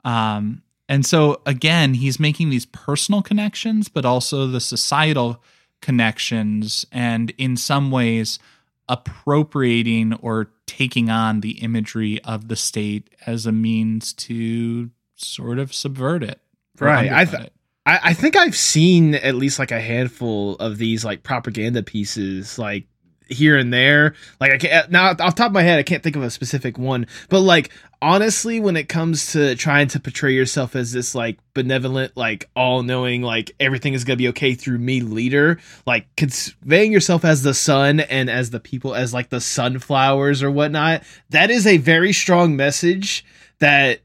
um 0.04 0.60
and 0.86 1.06
so 1.06 1.40
again 1.46 1.94
he's 1.94 2.20
making 2.20 2.50
these 2.50 2.66
personal 2.66 3.22
connections 3.22 3.88
but 3.88 4.04
also 4.04 4.46
the 4.46 4.60
societal 4.60 5.42
connections 5.80 6.84
and 6.92 7.32
in 7.38 7.56
some 7.56 7.90
ways 7.90 8.38
appropriating 8.86 10.12
or 10.14 10.50
taking 10.66 11.08
on 11.08 11.40
the 11.40 11.62
imagery 11.62 12.22
of 12.24 12.48
the 12.48 12.56
state 12.56 13.08
as 13.24 13.46
a 13.46 13.52
means 13.52 14.12
to 14.12 14.90
sort 15.14 15.58
of 15.58 15.72
subvert 15.72 16.22
it. 16.22 16.40
Right. 16.78 17.10
I 17.10 17.24
th- 17.24 17.44
it. 17.44 17.52
I, 17.86 18.00
I 18.04 18.14
think 18.14 18.36
I've 18.36 18.56
seen 18.56 19.14
at 19.14 19.36
least 19.36 19.58
like 19.58 19.70
a 19.70 19.80
handful 19.80 20.56
of 20.56 20.76
these 20.78 21.04
like 21.04 21.22
propaganda 21.22 21.82
pieces, 21.82 22.58
like 22.58 22.86
here 23.30 23.56
and 23.56 23.72
there. 23.72 24.14
Like 24.40 24.52
I 24.52 24.58
can't 24.58 24.86
uh, 24.86 24.88
now 24.90 25.10
off 25.10 25.34
top 25.34 25.48
of 25.48 25.52
my 25.52 25.62
head, 25.62 25.78
I 25.78 25.82
can't 25.82 26.02
think 26.02 26.16
of 26.16 26.22
a 26.22 26.30
specific 26.30 26.78
one. 26.78 27.06
But 27.28 27.40
like 27.40 27.70
honestly, 28.02 28.60
when 28.60 28.76
it 28.76 28.88
comes 28.88 29.32
to 29.32 29.54
trying 29.56 29.88
to 29.88 30.00
portray 30.00 30.32
yourself 30.32 30.74
as 30.74 30.92
this 30.92 31.14
like 31.14 31.38
benevolent, 31.54 32.16
like 32.16 32.48
all 32.56 32.82
knowing, 32.82 33.22
like 33.22 33.52
everything 33.60 33.94
is 33.94 34.04
gonna 34.04 34.16
be 34.16 34.28
okay 34.28 34.54
through 34.54 34.78
me 34.78 35.00
leader, 35.00 35.58
like 35.86 36.06
conveying 36.16 36.92
yourself 36.92 37.24
as 37.24 37.42
the 37.42 37.54
sun 37.54 38.00
and 38.00 38.30
as 38.30 38.50
the 38.50 38.60
people 38.60 38.94
as 38.94 39.14
like 39.14 39.30
the 39.30 39.40
sunflowers 39.40 40.42
or 40.42 40.50
whatnot, 40.50 41.02
that 41.30 41.50
is 41.50 41.66
a 41.66 41.76
very 41.78 42.12
strong 42.12 42.56
message 42.56 43.24
that 43.58 44.00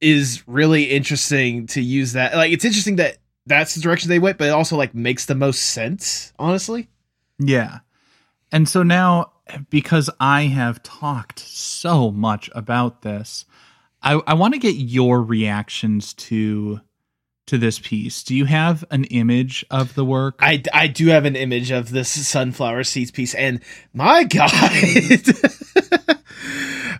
is 0.00 0.42
really 0.46 0.84
interesting 0.84 1.66
to 1.66 1.82
use 1.82 2.12
that. 2.12 2.34
Like 2.34 2.52
it's 2.52 2.64
interesting 2.64 2.96
that 2.96 3.18
that's 3.46 3.74
the 3.74 3.80
direction 3.80 4.08
they 4.08 4.18
went, 4.18 4.38
but 4.38 4.48
it 4.48 4.52
also 4.52 4.76
like 4.76 4.94
makes 4.94 5.26
the 5.26 5.34
most 5.34 5.60
sense, 5.60 6.32
honestly. 6.38 6.88
Yeah. 7.38 7.80
And 8.52 8.68
so 8.68 8.82
now, 8.82 9.32
because 9.70 10.10
I 10.18 10.42
have 10.42 10.82
talked 10.82 11.38
so 11.38 12.10
much 12.10 12.50
about 12.54 13.02
this, 13.02 13.44
I, 14.02 14.14
I 14.26 14.34
want 14.34 14.54
to 14.54 14.60
get 14.60 14.74
your 14.74 15.22
reactions 15.22 16.14
to 16.14 16.80
to 17.46 17.58
this 17.58 17.80
piece. 17.80 18.22
Do 18.22 18.36
you 18.36 18.44
have 18.44 18.84
an 18.92 19.04
image 19.04 19.64
of 19.70 19.96
the 19.96 20.04
work? 20.04 20.36
I, 20.38 20.62
I 20.72 20.86
do 20.86 21.08
have 21.08 21.24
an 21.24 21.34
image 21.34 21.72
of 21.72 21.90
this 21.90 22.08
sunflower 22.08 22.84
seeds 22.84 23.10
piece, 23.10 23.34
and 23.34 23.60
my 23.92 24.22
god, 24.30 24.70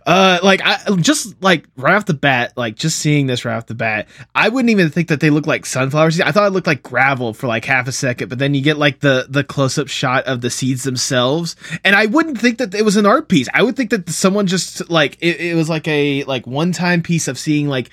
uh, 0.07 0.39
like 0.43 0.63
I 0.65 0.79
just 0.97 1.43
like 1.43 1.67
right 1.77 1.95
off 1.95 2.07
the 2.07 2.15
bat, 2.15 2.55
like 2.57 2.77
just 2.77 2.99
seeing 2.99 3.27
this 3.27 3.45
right 3.45 3.57
off 3.57 3.67
the 3.67 3.75
bat, 3.75 4.09
I 4.35 4.49
wouldn't 4.49 4.71
even 4.71 4.91
think 4.91 5.09
that 5.09 5.21
they 5.21 5.31
look 5.31 5.47
like 5.47 5.67
sunflower 5.67 6.13
seeds. 6.13 6.23
I 6.23 6.33
thought 6.33 6.47
it 6.47 6.53
looked 6.53 6.67
like 6.67 6.83
gravel 6.83 7.35
for 7.35 7.47
like 7.47 7.65
half 7.65 7.87
a 7.87 7.93
second, 7.93 8.29
but 8.29 8.39
then 8.39 8.55
you 8.55 8.63
get 8.63 8.79
like 8.79 9.01
the 9.01 9.27
the 9.29 9.45
close 9.45 9.79
up 9.79 9.89
shot 9.89 10.25
of 10.25 10.41
the 10.41 10.51
seeds 10.51 10.85
themselves, 10.85 11.57
and 11.85 11.95
I 11.95 12.07
wouldn't 12.07 12.39
think 12.39 12.59
that 12.59 12.75
it 12.75 12.85
was 12.85 12.97
an 12.97 13.07
art 13.07 13.29
piece. 13.29 13.49
I 13.53 13.63
would 13.63 13.77
think 13.77 13.91
that 13.91 14.09
someone 14.09 14.47
just 14.47 14.91
like 14.91 15.19
it, 15.21 15.41
it 15.41 15.55
was 15.55 15.69
like 15.69 15.87
a 15.87 16.25
like 16.25 16.47
one 16.47 16.73
time 16.73 17.03
piece 17.03 17.29
of 17.29 17.39
seeing 17.39 17.69
like 17.69 17.91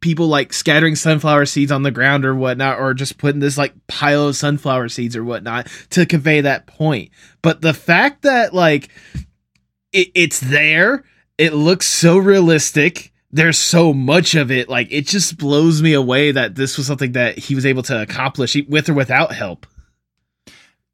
people 0.00 0.28
like 0.28 0.52
scattering 0.52 0.94
sunflower 0.94 1.46
seeds 1.46 1.72
on 1.72 1.82
the 1.82 1.90
ground 1.90 2.24
or 2.24 2.34
whatnot, 2.34 2.78
or 2.78 2.94
just 2.94 3.18
putting 3.18 3.40
this 3.40 3.58
like 3.58 3.74
pile 3.88 4.28
of 4.28 4.36
sunflower 4.36 4.88
seeds 4.88 5.16
or 5.16 5.24
whatnot 5.24 5.66
to 5.90 6.06
convey 6.06 6.42
that 6.42 6.66
point. 6.66 7.10
But 7.42 7.60
the 7.60 7.74
fact 7.74 8.22
that 8.22 8.54
like 8.54 8.90
it, 9.92 10.12
it's 10.14 10.40
there, 10.40 11.04
it 11.38 11.52
looks 11.52 11.86
so 11.86 12.16
realistic. 12.18 13.12
There's 13.30 13.58
so 13.58 13.92
much 13.92 14.34
of 14.34 14.50
it, 14.50 14.68
like 14.68 14.88
it 14.90 15.06
just 15.06 15.36
blows 15.36 15.82
me 15.82 15.92
away 15.92 16.32
that 16.32 16.54
this 16.54 16.78
was 16.78 16.86
something 16.86 17.12
that 17.12 17.38
he 17.38 17.54
was 17.54 17.66
able 17.66 17.82
to 17.84 18.00
accomplish 18.00 18.56
with 18.68 18.88
or 18.88 18.94
without 18.94 19.32
help. 19.32 19.66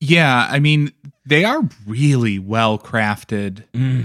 yeah, 0.01 0.49
I 0.51 0.59
mean, 0.59 0.93
they 1.25 1.45
are 1.45 1.63
really 1.87 2.39
well 2.41 2.79
crafted 2.79 3.63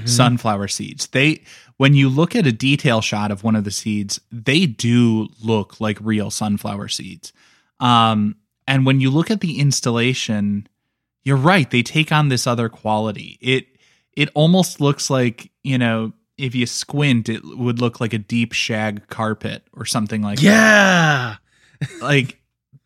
sunflower 0.08 0.67
seeds. 0.67 1.08
They 1.08 1.41
when 1.78 1.93
you 1.95 2.10
look 2.10 2.36
at 2.36 2.45
a 2.45 2.52
detail 2.52 3.02
shot 3.02 3.32
of 3.32 3.43
one 3.43 3.56
of 3.56 3.63
the 3.63 3.71
seeds, 3.71 4.19
they 4.32 4.65
do 4.65 5.30
look 5.43 5.80
like 5.80 5.97
real 6.02 6.30
sunflower 6.30 6.89
seeds. 6.89 7.34
Um, 7.80 8.36
and 8.67 8.86
when 8.86 9.00
you 9.00 9.10
look 9.10 9.32
at 9.32 9.39
the 9.41 9.60
installation, 9.60 10.67
you're 11.23 11.38
right, 11.38 11.69
they 11.69 11.84
take 11.84 12.12
on 12.12 12.30
this 12.30 12.45
other 12.45 12.69
quality. 12.69 13.38
It 13.41 13.67
it 14.15 14.30
almost 14.36 14.82
looks 14.82 15.10
like, 15.10 15.52
you 15.63 15.78
know, 15.78 16.13
if 16.38 16.54
you 16.54 16.65
squint, 16.65 17.30
it 17.30 17.43
would 17.43 17.82
look 17.82 18.00
like 18.00 18.13
a 18.13 18.19
deep 18.19 18.54
shag 18.54 19.08
carpet 19.08 19.63
or 19.73 19.86
something 19.86 20.21
like 20.21 20.39
that. 20.39 20.43
Yeah. 20.43 21.36
like 22.02 22.39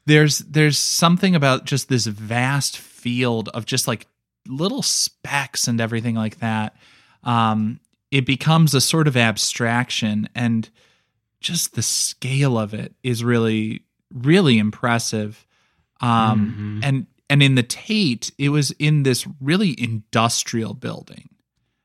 there's 0.05 0.39
there's 0.39 0.77
something 0.77 1.35
about 1.35 1.65
just 1.65 1.89
this 1.89 2.05
vast 2.05 2.77
field 2.77 3.49
of 3.49 3.65
just 3.65 3.87
like 3.87 4.07
little 4.47 4.81
specks 4.81 5.67
and 5.67 5.79
everything 5.79 6.15
like 6.15 6.39
that. 6.39 6.75
Um 7.23 7.79
it 8.09 8.25
becomes 8.25 8.73
a 8.73 8.81
sort 8.81 9.07
of 9.07 9.15
abstraction 9.15 10.27
and 10.35 10.69
just 11.39 11.75
the 11.75 11.81
scale 11.81 12.57
of 12.57 12.73
it 12.73 12.93
is 13.03 13.23
really 13.23 13.83
really 14.13 14.57
impressive. 14.57 15.45
Um 15.99 16.81
and 16.83 17.05
and 17.29 17.43
in 17.43 17.55
the 17.55 17.63
tate 17.63 18.31
it 18.37 18.49
was 18.49 18.71
in 18.71 19.03
this 19.03 19.27
really 19.39 19.75
industrial 19.81 20.73
building 20.73 21.29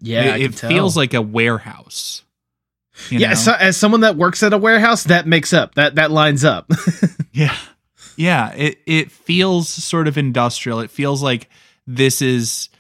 Yeah. 0.01 0.37
it, 0.37 0.43
it 0.43 0.55
feels 0.55 0.97
like 0.97 1.15
a 1.15 1.23
warehouse 1.23 2.23
you 3.11 3.19
yeah. 3.19 3.29
know? 3.31 3.35
So, 3.35 3.53
as 3.53 3.77
someone 3.77 4.01
that 4.01 4.17
works 4.17 4.43
at 4.43 4.53
a 4.53 4.59
warehouse, 4.59 5.05
that 5.05 5.27
makes 5.27 5.53
up 5.53 5.75
that 5.75 5.97
that 5.97 6.11
lines 6.11 6.45
up. 6.45 6.71
Yeah. 7.33 7.55
Yeah, 8.17 8.55
it 8.55 8.79
it 8.87 9.11
feels 9.11 9.69
sort 9.69 10.09
of 10.09 10.17
industrial. 10.17 10.81
It 10.81 10.91
feels 10.91 11.23
like 11.23 11.51
this 11.87 12.23
is 12.23 12.71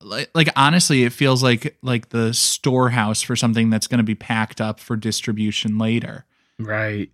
like 0.00 0.28
like 0.34 0.48
honestly, 0.56 1.04
it 1.04 1.12
feels 1.12 1.40
like 1.40 1.76
like 1.82 2.08
the 2.08 2.34
storehouse 2.34 3.22
for 3.22 3.36
something 3.36 3.70
that's 3.70 3.86
going 3.86 3.98
to 3.98 4.04
be 4.04 4.16
packed 4.16 4.60
up 4.60 4.80
for 4.80 4.96
distribution 4.96 5.78
later. 5.78 6.24
Right. 6.58 7.10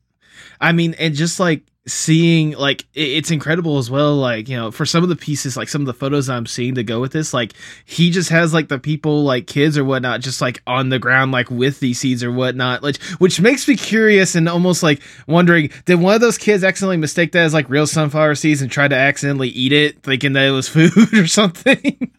I 0.62 0.72
mean, 0.72 0.94
and 0.98 1.14
just 1.14 1.38
like 1.38 1.64
seeing 1.90 2.52
like 2.52 2.82
it- 2.94 3.10
it's 3.18 3.30
incredible 3.30 3.78
as 3.78 3.90
well 3.90 4.16
like 4.16 4.48
you 4.48 4.56
know 4.56 4.70
for 4.70 4.86
some 4.86 5.02
of 5.02 5.08
the 5.08 5.16
pieces 5.16 5.56
like 5.56 5.68
some 5.68 5.82
of 5.82 5.86
the 5.86 5.92
photos 5.92 6.28
i'm 6.28 6.46
seeing 6.46 6.74
to 6.74 6.82
go 6.84 7.00
with 7.00 7.12
this 7.12 7.34
like 7.34 7.52
he 7.84 8.10
just 8.10 8.30
has 8.30 8.54
like 8.54 8.68
the 8.68 8.78
people 8.78 9.24
like 9.24 9.46
kids 9.46 9.76
or 9.76 9.84
whatnot 9.84 10.20
just 10.20 10.40
like 10.40 10.62
on 10.66 10.88
the 10.88 10.98
ground 10.98 11.32
like 11.32 11.50
with 11.50 11.80
these 11.80 11.98
seeds 11.98 12.22
or 12.22 12.30
whatnot 12.30 12.82
like 12.82 13.00
which 13.18 13.40
makes 13.40 13.66
me 13.66 13.76
curious 13.76 14.34
and 14.34 14.48
almost 14.48 14.82
like 14.82 15.02
wondering 15.26 15.68
did 15.84 15.96
one 16.00 16.14
of 16.14 16.20
those 16.20 16.38
kids 16.38 16.62
accidentally 16.62 16.96
mistake 16.96 17.32
that 17.32 17.42
as 17.44 17.52
like 17.54 17.68
real 17.68 17.86
sunflower 17.86 18.34
seeds 18.36 18.62
and 18.62 18.70
try 18.70 18.86
to 18.86 18.96
accidentally 18.96 19.48
eat 19.48 19.72
it 19.72 20.02
thinking 20.02 20.32
that 20.34 20.46
it 20.46 20.52
was 20.52 20.68
food 20.68 21.12
or 21.14 21.26
something? 21.26 22.12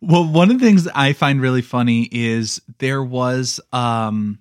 Well, 0.00 0.26
one 0.26 0.50
of 0.50 0.58
the 0.58 0.64
things 0.66 0.88
I 0.88 1.12
find 1.12 1.40
really 1.40 1.62
funny 1.62 2.08
is 2.10 2.60
there 2.78 3.02
was 3.04 3.60
um 3.72 4.40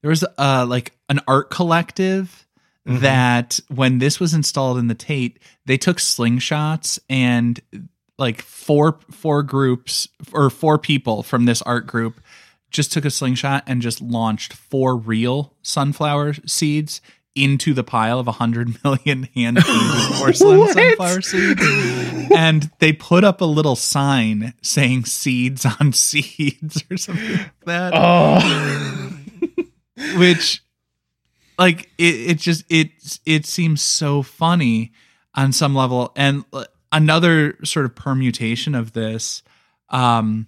there 0.00 0.08
was 0.08 0.24
uh 0.38 0.64
like 0.66 0.92
an 1.10 1.20
art 1.28 1.50
collective 1.50 2.46
Mm-hmm. 2.86 2.98
that 3.02 3.60
when 3.68 3.98
this 3.98 4.18
was 4.18 4.34
installed 4.34 4.76
in 4.76 4.88
the 4.88 4.94
Tate, 4.96 5.38
they 5.66 5.76
took 5.76 5.98
slingshots 5.98 6.98
and 7.08 7.60
like 8.18 8.42
four 8.42 8.98
four 9.10 9.44
groups 9.44 10.08
or 10.32 10.50
four 10.50 10.78
people 10.78 11.22
from 11.22 11.44
this 11.44 11.62
art 11.62 11.86
group 11.86 12.20
just 12.70 12.92
took 12.92 13.04
a 13.04 13.10
slingshot 13.10 13.62
and 13.66 13.82
just 13.82 14.00
launched 14.00 14.52
four 14.52 14.96
real 14.96 15.54
sunflower 15.62 16.34
seeds 16.46 17.00
into 17.34 17.72
the 17.72 17.84
pile 17.84 18.18
of 18.18 18.26
100 18.26 18.82
million 18.84 19.28
hand 19.34 19.58
painted 19.58 20.14
porcelain 20.16 20.68
sunflower 20.72 21.20
seeds. 21.22 21.62
And 22.34 22.70
they 22.78 22.92
put 22.92 23.24
up 23.24 23.40
a 23.40 23.44
little 23.46 23.76
sign 23.76 24.54
saying 24.60 25.04
seeds 25.04 25.64
on 25.64 25.92
seeds 25.92 26.82
or 26.90 26.96
something 26.96 27.32
like 27.32 27.64
that. 27.66 27.92
oh 27.94 29.18
Which 30.18 30.61
like 31.58 31.90
it, 31.98 32.30
it 32.30 32.38
just 32.38 32.64
it 32.68 32.90
it 33.26 33.46
seems 33.46 33.82
so 33.82 34.22
funny 34.22 34.92
on 35.34 35.52
some 35.52 35.74
level. 35.74 36.12
And 36.16 36.44
uh, 36.52 36.64
another 36.90 37.56
sort 37.64 37.86
of 37.86 37.94
permutation 37.94 38.74
of 38.74 38.92
this, 38.92 39.42
um 39.88 40.46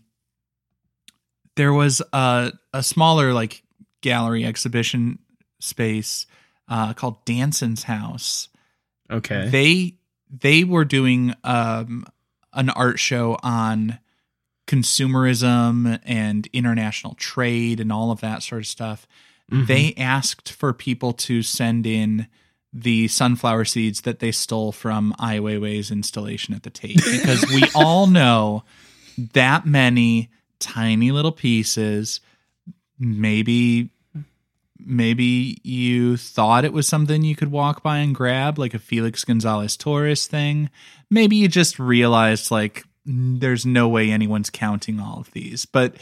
there 1.56 1.72
was 1.72 2.02
a 2.12 2.52
a 2.72 2.82
smaller 2.82 3.32
like 3.32 3.62
gallery 4.00 4.44
exhibition 4.44 5.18
space 5.60 6.26
uh 6.68 6.92
called 6.94 7.24
Danson's 7.24 7.84
House. 7.84 8.48
Okay. 9.10 9.48
They 9.48 9.94
they 10.30 10.64
were 10.64 10.84
doing 10.84 11.34
um 11.44 12.06
an 12.52 12.70
art 12.70 12.98
show 12.98 13.36
on 13.42 13.98
consumerism 14.66 16.00
and 16.04 16.48
international 16.52 17.14
trade 17.14 17.80
and 17.80 17.92
all 17.92 18.10
of 18.10 18.20
that 18.20 18.42
sort 18.42 18.62
of 18.62 18.66
stuff 18.66 19.06
they 19.48 19.94
asked 19.96 20.52
for 20.52 20.72
people 20.72 21.12
to 21.12 21.42
send 21.42 21.87
in 21.87 22.26
the 22.72 23.07
sunflower 23.07 23.64
seeds 23.64 24.00
that 24.00 24.18
they 24.18 24.33
stole 24.33 24.72
from 24.72 25.14
Ai 25.20 25.38
Weiwei's 25.38 25.90
installation 25.92 26.54
at 26.54 26.64
the 26.64 26.70
Tate 26.70 26.96
because 27.12 27.46
we 27.46 27.62
all 27.74 28.07
know 28.09 28.64
that 29.33 29.64
many 29.64 30.28
tiny 30.59 31.12
little 31.12 31.33
pieces 31.33 32.20
maybe 32.98 33.90
maybe 34.78 35.59
you 35.62 36.16
thought 36.16 36.64
it 36.64 36.72
was 36.72 36.88
something 36.88 37.22
you 37.22 37.37
could 37.37 37.50
walk 37.50 37.83
by 37.83 37.98
and 37.98 38.14
grab 38.14 38.59
like 38.59 38.74
a 38.74 38.78
Felix 38.78 39.24
Gonzalez 39.24 39.76
Torres 39.76 40.26
thing. 40.26 40.68
Maybe 41.11 41.37
you 41.37 41.48
just 41.48 41.78
realized 41.78 42.50
like 42.50 42.85
"Mm, 43.07 43.40
there's 43.40 43.64
no 43.64 43.88
way 43.88 44.11
anyone's 44.11 44.50
counting 44.50 44.98
all 44.98 45.20
of 45.20 45.30
these 45.33 45.64
but 45.64 45.96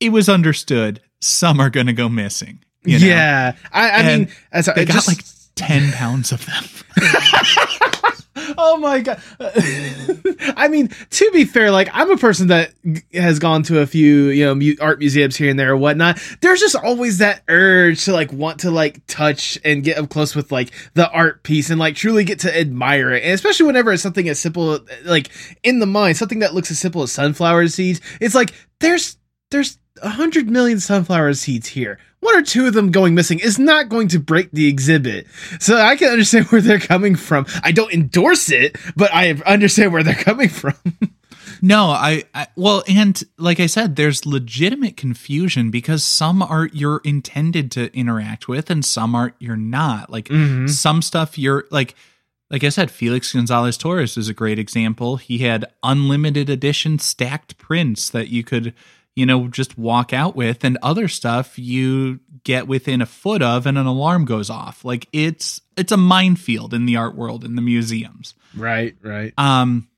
it 0.00 0.10
was 0.10 0.28
understood 0.28 1.00
some 1.20 1.60
are 1.60 1.70
going 1.70 1.86
to 1.86 1.92
go 1.92 2.08
missing 2.08 2.60
you 2.84 2.98
know? 2.98 3.06
yeah 3.06 3.56
i, 3.72 3.90
I 3.90 4.02
mean 4.02 4.28
as 4.52 4.66
they 4.66 4.72
I 4.72 4.84
got 4.84 4.94
just, 4.94 5.08
like 5.08 5.24
10 5.56 5.92
pounds 5.92 6.32
of 6.32 6.44
them 6.46 6.64
Oh 8.56 8.76
my 8.78 9.00
god! 9.00 9.20
I 10.56 10.68
mean, 10.68 10.88
to 11.10 11.30
be 11.32 11.44
fair, 11.44 11.70
like 11.70 11.88
I'm 11.92 12.10
a 12.10 12.16
person 12.16 12.48
that 12.48 12.72
has 13.12 13.38
gone 13.38 13.62
to 13.64 13.80
a 13.80 13.86
few, 13.86 14.28
you 14.28 14.44
know, 14.44 14.74
art 14.80 14.98
museums 14.98 15.36
here 15.36 15.50
and 15.50 15.58
there 15.58 15.72
or 15.72 15.76
whatnot. 15.76 16.20
There's 16.40 16.60
just 16.60 16.76
always 16.76 17.18
that 17.18 17.42
urge 17.48 18.04
to 18.04 18.12
like 18.12 18.32
want 18.32 18.60
to 18.60 18.70
like 18.70 19.06
touch 19.06 19.58
and 19.64 19.82
get 19.82 19.98
up 19.98 20.08
close 20.10 20.34
with 20.34 20.52
like 20.52 20.70
the 20.94 21.10
art 21.10 21.42
piece 21.42 21.70
and 21.70 21.78
like 21.78 21.96
truly 21.96 22.24
get 22.24 22.40
to 22.40 22.58
admire 22.58 23.12
it. 23.12 23.24
And 23.24 23.32
especially 23.32 23.66
whenever 23.66 23.92
it's 23.92 24.02
something 24.02 24.28
as 24.28 24.38
simple, 24.38 24.80
like 25.04 25.30
in 25.62 25.78
the 25.78 25.86
mind, 25.86 26.16
something 26.16 26.40
that 26.40 26.54
looks 26.54 26.70
as 26.70 26.78
simple 26.78 27.02
as 27.02 27.12
sunflower 27.12 27.68
seeds. 27.68 28.00
It's 28.20 28.34
like 28.34 28.52
there's 28.80 29.16
there's 29.50 29.78
a 30.02 30.10
hundred 30.10 30.48
million 30.50 30.80
sunflower 30.80 31.34
seeds 31.34 31.68
here. 31.68 31.98
One 32.20 32.36
or 32.36 32.42
two 32.42 32.66
of 32.66 32.74
them 32.74 32.90
going 32.90 33.14
missing 33.14 33.38
is 33.38 33.58
not 33.58 33.88
going 33.88 34.08
to 34.08 34.18
break 34.18 34.50
the 34.50 34.66
exhibit. 34.66 35.26
So 35.60 35.76
I 35.76 35.96
can 35.96 36.10
understand 36.10 36.46
where 36.50 36.60
they're 36.60 36.80
coming 36.80 37.14
from. 37.14 37.46
I 37.62 37.72
don't 37.72 37.92
endorse 37.92 38.50
it, 38.50 38.76
but 38.96 39.12
I 39.14 39.30
understand 39.46 39.92
where 39.92 40.02
they're 40.02 40.14
coming 40.14 40.48
from. 40.48 40.74
No, 41.60 41.86
I, 41.86 42.24
I 42.34 42.46
well, 42.56 42.84
and 42.88 43.20
like 43.36 43.60
I 43.60 43.66
said, 43.66 43.96
there's 43.96 44.26
legitimate 44.26 44.96
confusion 44.96 45.70
because 45.70 46.04
some 46.04 46.42
art 46.42 46.74
you're 46.74 47.00
intended 47.04 47.70
to 47.72 47.94
interact 47.96 48.48
with, 48.48 48.70
and 48.70 48.84
some 48.84 49.14
art 49.14 49.34
you're 49.38 49.56
not. 49.56 50.10
Like 50.10 50.26
mm-hmm. 50.26 50.66
some 50.68 51.02
stuff 51.02 51.38
you're 51.38 51.64
like, 51.70 51.94
like 52.50 52.64
I 52.64 52.68
said, 52.68 52.90
Felix 52.90 53.32
Gonzalez 53.32 53.76
Torres 53.76 54.16
is 54.16 54.28
a 54.28 54.34
great 54.34 54.58
example. 54.58 55.16
He 55.16 55.38
had 55.38 55.66
unlimited 55.82 56.48
edition 56.48 56.98
stacked 56.98 57.58
prints 57.58 58.08
that 58.10 58.28
you 58.28 58.44
could, 58.44 58.72
you 59.18 59.26
know, 59.26 59.48
just 59.48 59.76
walk 59.76 60.12
out 60.12 60.36
with, 60.36 60.62
and 60.62 60.78
other 60.80 61.08
stuff 61.08 61.58
you 61.58 62.20
get 62.44 62.68
within 62.68 63.02
a 63.02 63.06
foot 63.06 63.42
of, 63.42 63.66
and 63.66 63.76
an 63.76 63.84
alarm 63.84 64.24
goes 64.24 64.48
off. 64.48 64.84
Like 64.84 65.08
it's 65.12 65.60
it's 65.76 65.90
a 65.90 65.96
minefield 65.96 66.72
in 66.72 66.86
the 66.86 66.94
art 66.96 67.16
world 67.16 67.44
in 67.44 67.56
the 67.56 67.62
museums. 67.62 68.34
right, 68.56 68.94
right. 69.02 69.34
Um, 69.36 69.88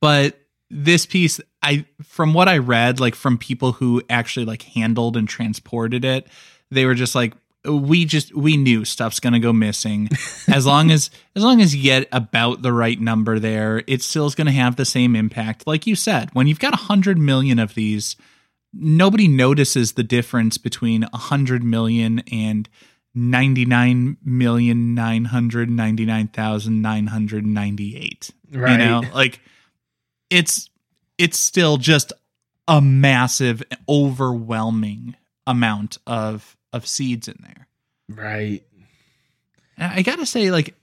but 0.00 0.36
this 0.68 1.06
piece, 1.06 1.40
I 1.62 1.84
from 2.02 2.34
what 2.34 2.48
I 2.48 2.58
read, 2.58 2.98
like 2.98 3.14
from 3.14 3.38
people 3.38 3.70
who 3.70 4.02
actually 4.10 4.46
like 4.46 4.62
handled 4.62 5.16
and 5.16 5.28
transported 5.28 6.04
it, 6.04 6.26
they 6.72 6.86
were 6.86 6.94
just 6.94 7.14
like, 7.14 7.34
we 7.68 8.04
just 8.04 8.34
we 8.34 8.56
knew 8.56 8.84
stuff's 8.84 9.20
gonna 9.20 9.40
go 9.40 9.52
missing. 9.52 10.08
as 10.48 10.66
long 10.66 10.90
as 10.90 11.10
as 11.36 11.42
long 11.42 11.60
as 11.60 11.74
you 11.74 11.82
get 11.82 12.08
about 12.12 12.62
the 12.62 12.72
right 12.72 13.00
number 13.00 13.38
there, 13.38 13.82
it 13.86 14.02
still 14.02 14.26
is 14.26 14.34
gonna 14.34 14.52
have 14.52 14.76
the 14.76 14.84
same 14.84 15.14
impact. 15.14 15.66
Like 15.66 15.86
you 15.86 15.94
said, 15.94 16.30
when 16.32 16.46
you've 16.46 16.58
got 16.58 16.74
a 16.74 16.78
hundred 16.78 17.18
million 17.18 17.58
of 17.58 17.74
these, 17.74 18.16
nobody 18.72 19.28
notices 19.28 19.92
the 19.92 20.02
difference 20.02 20.58
between 20.58 21.04
a 21.12 21.16
hundred 21.16 21.62
million 21.62 22.22
and 22.32 22.68
ninety 23.14 23.64
nine 23.64 24.16
million 24.24 24.94
nine 24.94 25.26
hundred 25.26 25.70
ninety 25.70 26.04
nine 26.04 26.28
thousand 26.28 26.82
nine 26.82 27.06
hundred 27.06 27.46
ninety 27.46 27.96
eight. 27.96 28.30
Right. 28.50 28.72
You 28.72 28.78
know, 28.78 29.02
like 29.12 29.40
it's 30.30 30.70
it's 31.18 31.38
still 31.38 31.76
just 31.76 32.12
a 32.66 32.80
massive, 32.80 33.62
overwhelming 33.88 35.16
amount 35.46 35.98
of 36.06 36.56
of 36.72 36.86
seeds 36.86 37.28
in 37.28 37.36
there. 37.42 37.66
Right. 38.08 38.62
And 39.76 39.92
I 39.92 40.02
gotta 40.02 40.26
say, 40.26 40.50
like, 40.50 40.74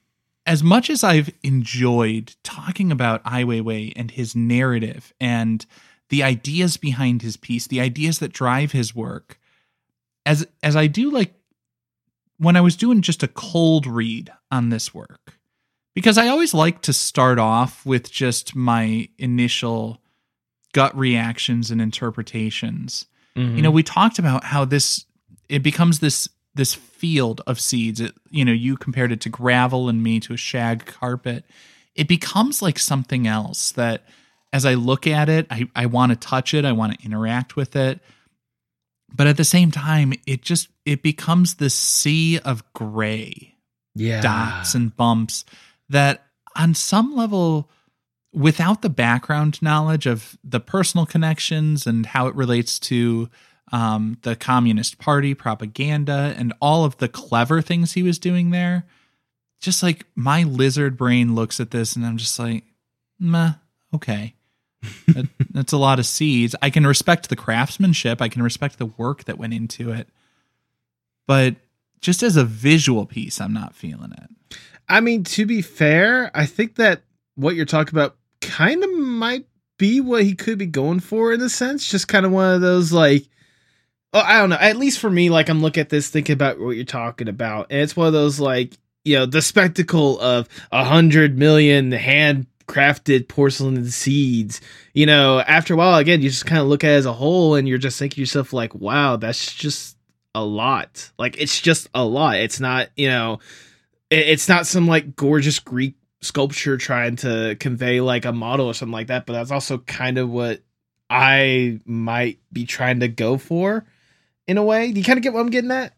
as 0.46 0.64
much 0.64 0.90
as 0.90 1.04
I've 1.04 1.32
enjoyed 1.44 2.36
talking 2.44 2.92
about 2.92 3.22
Ai 3.26 3.44
Weiwei 3.44 3.94
and 3.96 4.12
his 4.12 4.36
narrative 4.36 5.14
and 5.20 5.66
the 6.10 6.24
ideas 6.24 6.78
behind 6.78 7.24
his 7.24 7.36
piece, 7.36 7.66
the 7.68 7.82
ideas 7.82 8.20
that 8.20 8.32
drive 8.32 8.72
his 8.72 8.96
work, 8.96 9.40
as 10.26 10.48
as 10.62 10.76
I 10.76 10.88
do 10.88 11.10
like 11.10 11.34
when 12.38 12.56
I 12.56 12.62
was 12.62 12.76
doing 12.76 13.02
just 13.02 13.24
a 13.24 13.28
cold 13.28 13.88
read 13.88 14.32
on 14.52 14.70
this 14.70 14.94
work, 14.94 15.40
because 15.94 16.18
I 16.18 16.28
always 16.28 16.54
like 16.54 16.82
to 16.84 16.94
start 16.94 17.40
off 17.40 17.86
with 17.86 18.12
just 18.12 18.56
my 18.56 19.10
initial 19.18 20.02
gut 20.74 20.96
reactions 20.98 21.72
and 21.72 21.82
interpretations 21.82 23.08
you 23.36 23.44
know 23.44 23.70
mm-hmm. 23.70 23.76
we 23.76 23.84
talked 23.84 24.18
about 24.18 24.46
how 24.46 24.64
this 24.64 25.06
it 25.50 25.64
becomes 25.64 26.00
this 26.00 26.30
this 26.56 26.74
field 26.74 27.42
of 27.46 27.60
seeds. 27.60 28.00
It, 28.00 28.14
you 28.30 28.46
know 28.46 28.52
you 28.52 28.78
compared 28.78 29.12
it 29.12 29.22
to 29.22 29.30
gravel 29.30 29.90
and 29.90 30.02
me 30.02 30.20
to 30.22 30.34
a 30.34 30.38
shag 30.38 30.86
carpet. 30.86 31.46
It 31.96 32.08
becomes 32.08 32.62
like 32.62 32.80
something 32.80 33.28
else 33.28 33.72
that 33.74 34.04
as 34.54 34.66
i 34.66 34.74
look 34.74 35.08
at 35.08 35.28
it 35.28 35.48
i, 35.50 35.68
I 35.76 35.86
want 35.88 36.12
to 36.12 36.16
touch 36.16 36.54
it. 36.54 36.66
I 36.66 36.72
want 36.72 36.98
to 36.98 37.06
interact 37.06 37.56
with 37.56 37.76
it. 37.76 38.00
But 39.14 39.28
at 39.28 39.38
the 39.38 39.44
same 39.44 39.72
time 39.72 40.14
it 40.26 40.42
just 40.42 40.70
it 40.86 41.02
becomes 41.02 41.56
this 41.56 41.76
sea 41.76 42.40
of 42.40 42.64
gray 42.74 43.56
yeah. 43.96 44.22
dots 44.22 44.76
and 44.76 44.96
bumps 44.96 45.46
that 45.90 46.26
on 46.56 46.74
some 46.74 47.16
level 47.16 47.70
without 48.34 48.82
the 48.82 48.90
background 48.90 49.62
knowledge 49.62 50.06
of 50.06 50.38
the 50.44 50.60
personal 50.60 51.06
connections 51.06 51.88
and 51.88 52.06
how 52.06 52.28
it 52.28 52.36
relates 52.36 52.78
to 52.78 53.30
um, 53.72 54.18
the 54.22 54.36
communist 54.36 55.00
party 55.00 55.34
propaganda 55.34 56.34
and 56.38 56.54
all 56.62 56.86
of 56.86 56.98
the 56.98 57.08
clever 57.08 57.62
things 57.62 57.94
he 57.94 58.04
was 58.04 58.20
doing 58.20 58.52
there. 58.52 58.86
Just 59.60 59.82
like 59.82 60.06
my 60.16 60.44
lizard 60.44 60.98
brain 60.98 61.34
looks 61.34 61.60
at 61.60 61.72
this 61.72 61.96
and 61.96 62.06
i'm 62.06 62.18
just 62.18 62.38
like 62.38 62.64
meh 63.20 63.54
okay. 63.94 64.36
That, 65.08 65.28
that's 65.50 65.74
a 65.74 65.78
lot 65.78 65.98
of 65.98 66.06
seeds. 66.06 66.56
I 66.62 66.70
can 66.70 66.86
respect 66.86 67.30
the 67.30 67.36
craftsmanship. 67.36 68.22
I 68.22 68.30
can 68.30 68.44
respect 68.44 68.78
the 68.78 68.86
work 68.86 69.24
that 69.24 69.38
went 69.38 69.54
into 69.54 69.92
it. 69.92 70.10
But 71.26 71.56
just 72.02 72.22
as 72.22 72.36
a 72.36 72.44
visual 72.44 73.06
piece, 73.06 73.42
I'm 73.42 73.54
not 73.54 73.76
feeling 73.76 74.12
it. 74.12 74.58
I 74.88 75.02
mean, 75.02 75.24
to 75.24 75.46
be 75.48 75.64
fair, 75.64 76.30
I 76.36 76.46
think 76.46 76.76
that 76.76 77.02
what 77.34 77.56
you're 77.56 77.66
talking 77.66 77.96
about 77.96 78.18
kind 78.42 78.84
of 78.84 78.94
might 78.94 79.48
be 79.78 80.02
what 80.02 80.24
he 80.24 80.36
could 80.36 80.60
be 80.60 80.68
going 80.68 81.00
for 81.00 81.34
in 81.34 81.42
a 81.42 81.50
sense. 81.50 81.90
Just 81.90 82.08
kind 82.08 82.26
of 82.26 82.32
one 82.32 82.54
of 82.54 82.62
those 82.62 82.92
like, 82.92 83.28
I 84.20 84.40
don't 84.40 84.50
know. 84.50 84.58
At 84.60 84.78
least 84.78 85.00
for 85.00 85.10
me, 85.10 85.30
like 85.30 85.50
I'm 85.50 85.62
looking 85.62 85.82
at 85.82 85.90
this, 85.90 86.10
thinking 86.10 86.34
about 86.34 86.60
what 86.60 86.72
you're 86.72 86.86
talking 86.86 87.28
about, 87.28 87.68
and 87.70 87.82
it's 87.82 87.96
one 87.96 88.08
of 88.08 88.14
those 88.14 88.40
like, 88.40 88.78
you 89.04 89.16
know, 89.18 89.26
the 89.26 89.42
spectacle 89.42 90.20
of 90.20 90.48
a 90.72 90.84
hundred 90.84 91.38
million 91.38 91.92
handcrafted 91.92 93.28
porcelain 93.28 93.86
seeds. 93.88 94.62
You 94.94 95.06
know, 95.06 95.40
after 95.40 95.74
a 95.74 95.78
while, 95.78 95.98
again, 95.98 96.22
you 96.22 96.30
just 96.30 96.46
kind 96.46 96.62
of 96.62 96.68
look 96.68 96.84
at 96.84 96.92
it 96.92 96.96
as 96.96 97.06
a 97.06 97.14
whole, 97.14 97.56
and 97.56 97.68
you're 97.68 97.78
just 97.78 98.00
thinking 98.00 98.16
to 98.16 98.22
yourself 98.22 98.54
like, 98.54 98.74
wow, 98.74 99.18
that's 99.18 99.54
just 99.54 99.98
a 100.34 100.44
lot. 100.44 101.12
Like 101.18 101.38
it's 101.40 101.60
just 101.60 101.88
a 101.94 102.04
lot. 102.04 102.36
It's 102.36 102.60
not, 102.60 102.90
you 102.96 103.08
know, 103.08 103.40
it's 104.12 104.48
not 104.50 104.68
some 104.68 104.88
like 104.88 105.16
gorgeous 105.16 105.60
Greek 105.60 105.96
sculpture 106.22 106.78
trying 106.78 107.16
to 107.18 107.56
convey 107.60 108.02
like 108.02 108.26
a 108.26 108.32
model 108.32 108.68
or 108.68 108.74
something 108.74 108.94
like 108.94 109.08
that, 109.08 109.26
but 109.26 109.34
that's 109.34 109.52
also 109.52 109.78
kind 109.80 110.18
of 110.18 110.30
what 110.30 110.62
I 111.10 111.80
might 111.86 112.40
be 112.52 112.66
trying 112.66 113.00
to 113.00 113.08
go 113.08 113.38
for 113.38 113.86
in 114.48 114.58
a 114.58 114.64
way. 114.64 114.92
Do 114.92 115.00
you 115.00 115.06
kind 115.06 115.18
of 115.18 115.24
get 115.24 115.34
what 115.34 115.42
I'm 115.42 115.50
getting 115.50 115.72
at? 115.72 115.94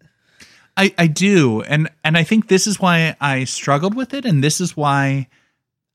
I, 0.76 0.94
I 0.98 1.08
do, 1.08 1.62
and 1.64 1.90
and 2.04 2.18
I 2.18 2.24
think 2.24 2.48
this 2.48 2.68
is 2.68 2.80
why 2.80 3.16
I 3.20 3.46
struggled 3.46 3.96
with 3.96 4.14
it, 4.14 4.26
and 4.26 4.44
this 4.44 4.62
is 4.62 4.78
why, 4.78 5.28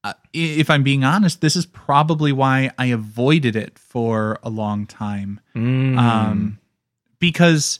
uh, 0.02 0.14
if 0.32 0.70
I'm 0.70 0.82
being 0.82 1.04
honest, 1.04 1.40
this 1.40 1.54
is 1.54 1.66
probably 1.66 2.32
why 2.32 2.72
I 2.76 2.86
avoided 2.86 3.54
it 3.54 3.78
for 3.78 4.40
a 4.42 4.50
long 4.50 4.86
time, 4.86 5.38
um, 5.54 6.58
because 7.20 7.78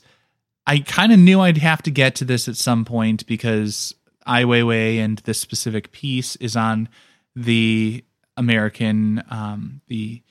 I 0.65 0.79
kind 0.79 1.11
of 1.11 1.19
knew 1.19 1.41
I'd 1.41 1.57
have 1.57 1.81
to 1.83 1.91
get 1.91 2.15
to 2.15 2.25
this 2.25 2.47
at 2.47 2.55
some 2.55 2.85
point 2.85 3.27
because 3.27 3.93
Ai 4.25 4.43
Weiwei 4.43 4.97
and 4.97 5.17
this 5.19 5.41
specific 5.41 5.91
piece 5.91 6.37
is 6.37 6.55
on 6.55 6.87
the 7.35 8.01
American 8.37 9.23
um, 9.29 9.81
the 9.87 10.21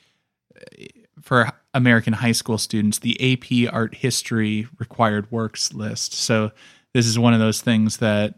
for 1.22 1.50
American 1.74 2.12
high 2.12 2.32
school 2.32 2.58
students 2.58 2.98
the 2.98 3.32
AP 3.32 3.72
Art 3.72 3.94
History 3.94 4.66
required 4.78 5.30
works 5.30 5.72
list. 5.72 6.12
So 6.12 6.52
this 6.92 7.06
is 7.06 7.18
one 7.18 7.34
of 7.34 7.40
those 7.40 7.60
things 7.60 7.98
that 7.98 8.34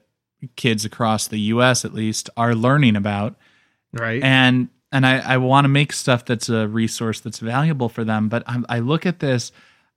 kids 0.56 0.84
across 0.84 1.26
the 1.26 1.40
U.S. 1.40 1.84
at 1.84 1.94
least 1.94 2.30
are 2.36 2.54
learning 2.54 2.96
about, 2.96 3.36
right? 3.92 4.22
And 4.22 4.68
and 4.92 5.04
I, 5.04 5.18
I 5.18 5.36
want 5.38 5.64
to 5.64 5.68
make 5.68 5.92
stuff 5.92 6.24
that's 6.24 6.48
a 6.48 6.68
resource 6.68 7.20
that's 7.20 7.40
valuable 7.40 7.88
for 7.88 8.04
them. 8.04 8.28
But 8.28 8.44
I, 8.46 8.62
I 8.68 8.78
look 8.78 9.06
at 9.06 9.18
this. 9.18 9.50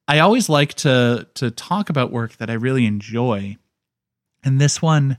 I 0.07 0.19
always 0.19 0.49
like 0.49 0.73
to 0.75 1.27
to 1.35 1.51
talk 1.51 1.89
about 1.89 2.11
work 2.11 2.37
that 2.37 2.49
I 2.49 2.53
really 2.53 2.85
enjoy, 2.85 3.57
and 4.43 4.59
this 4.59 4.81
one, 4.81 5.17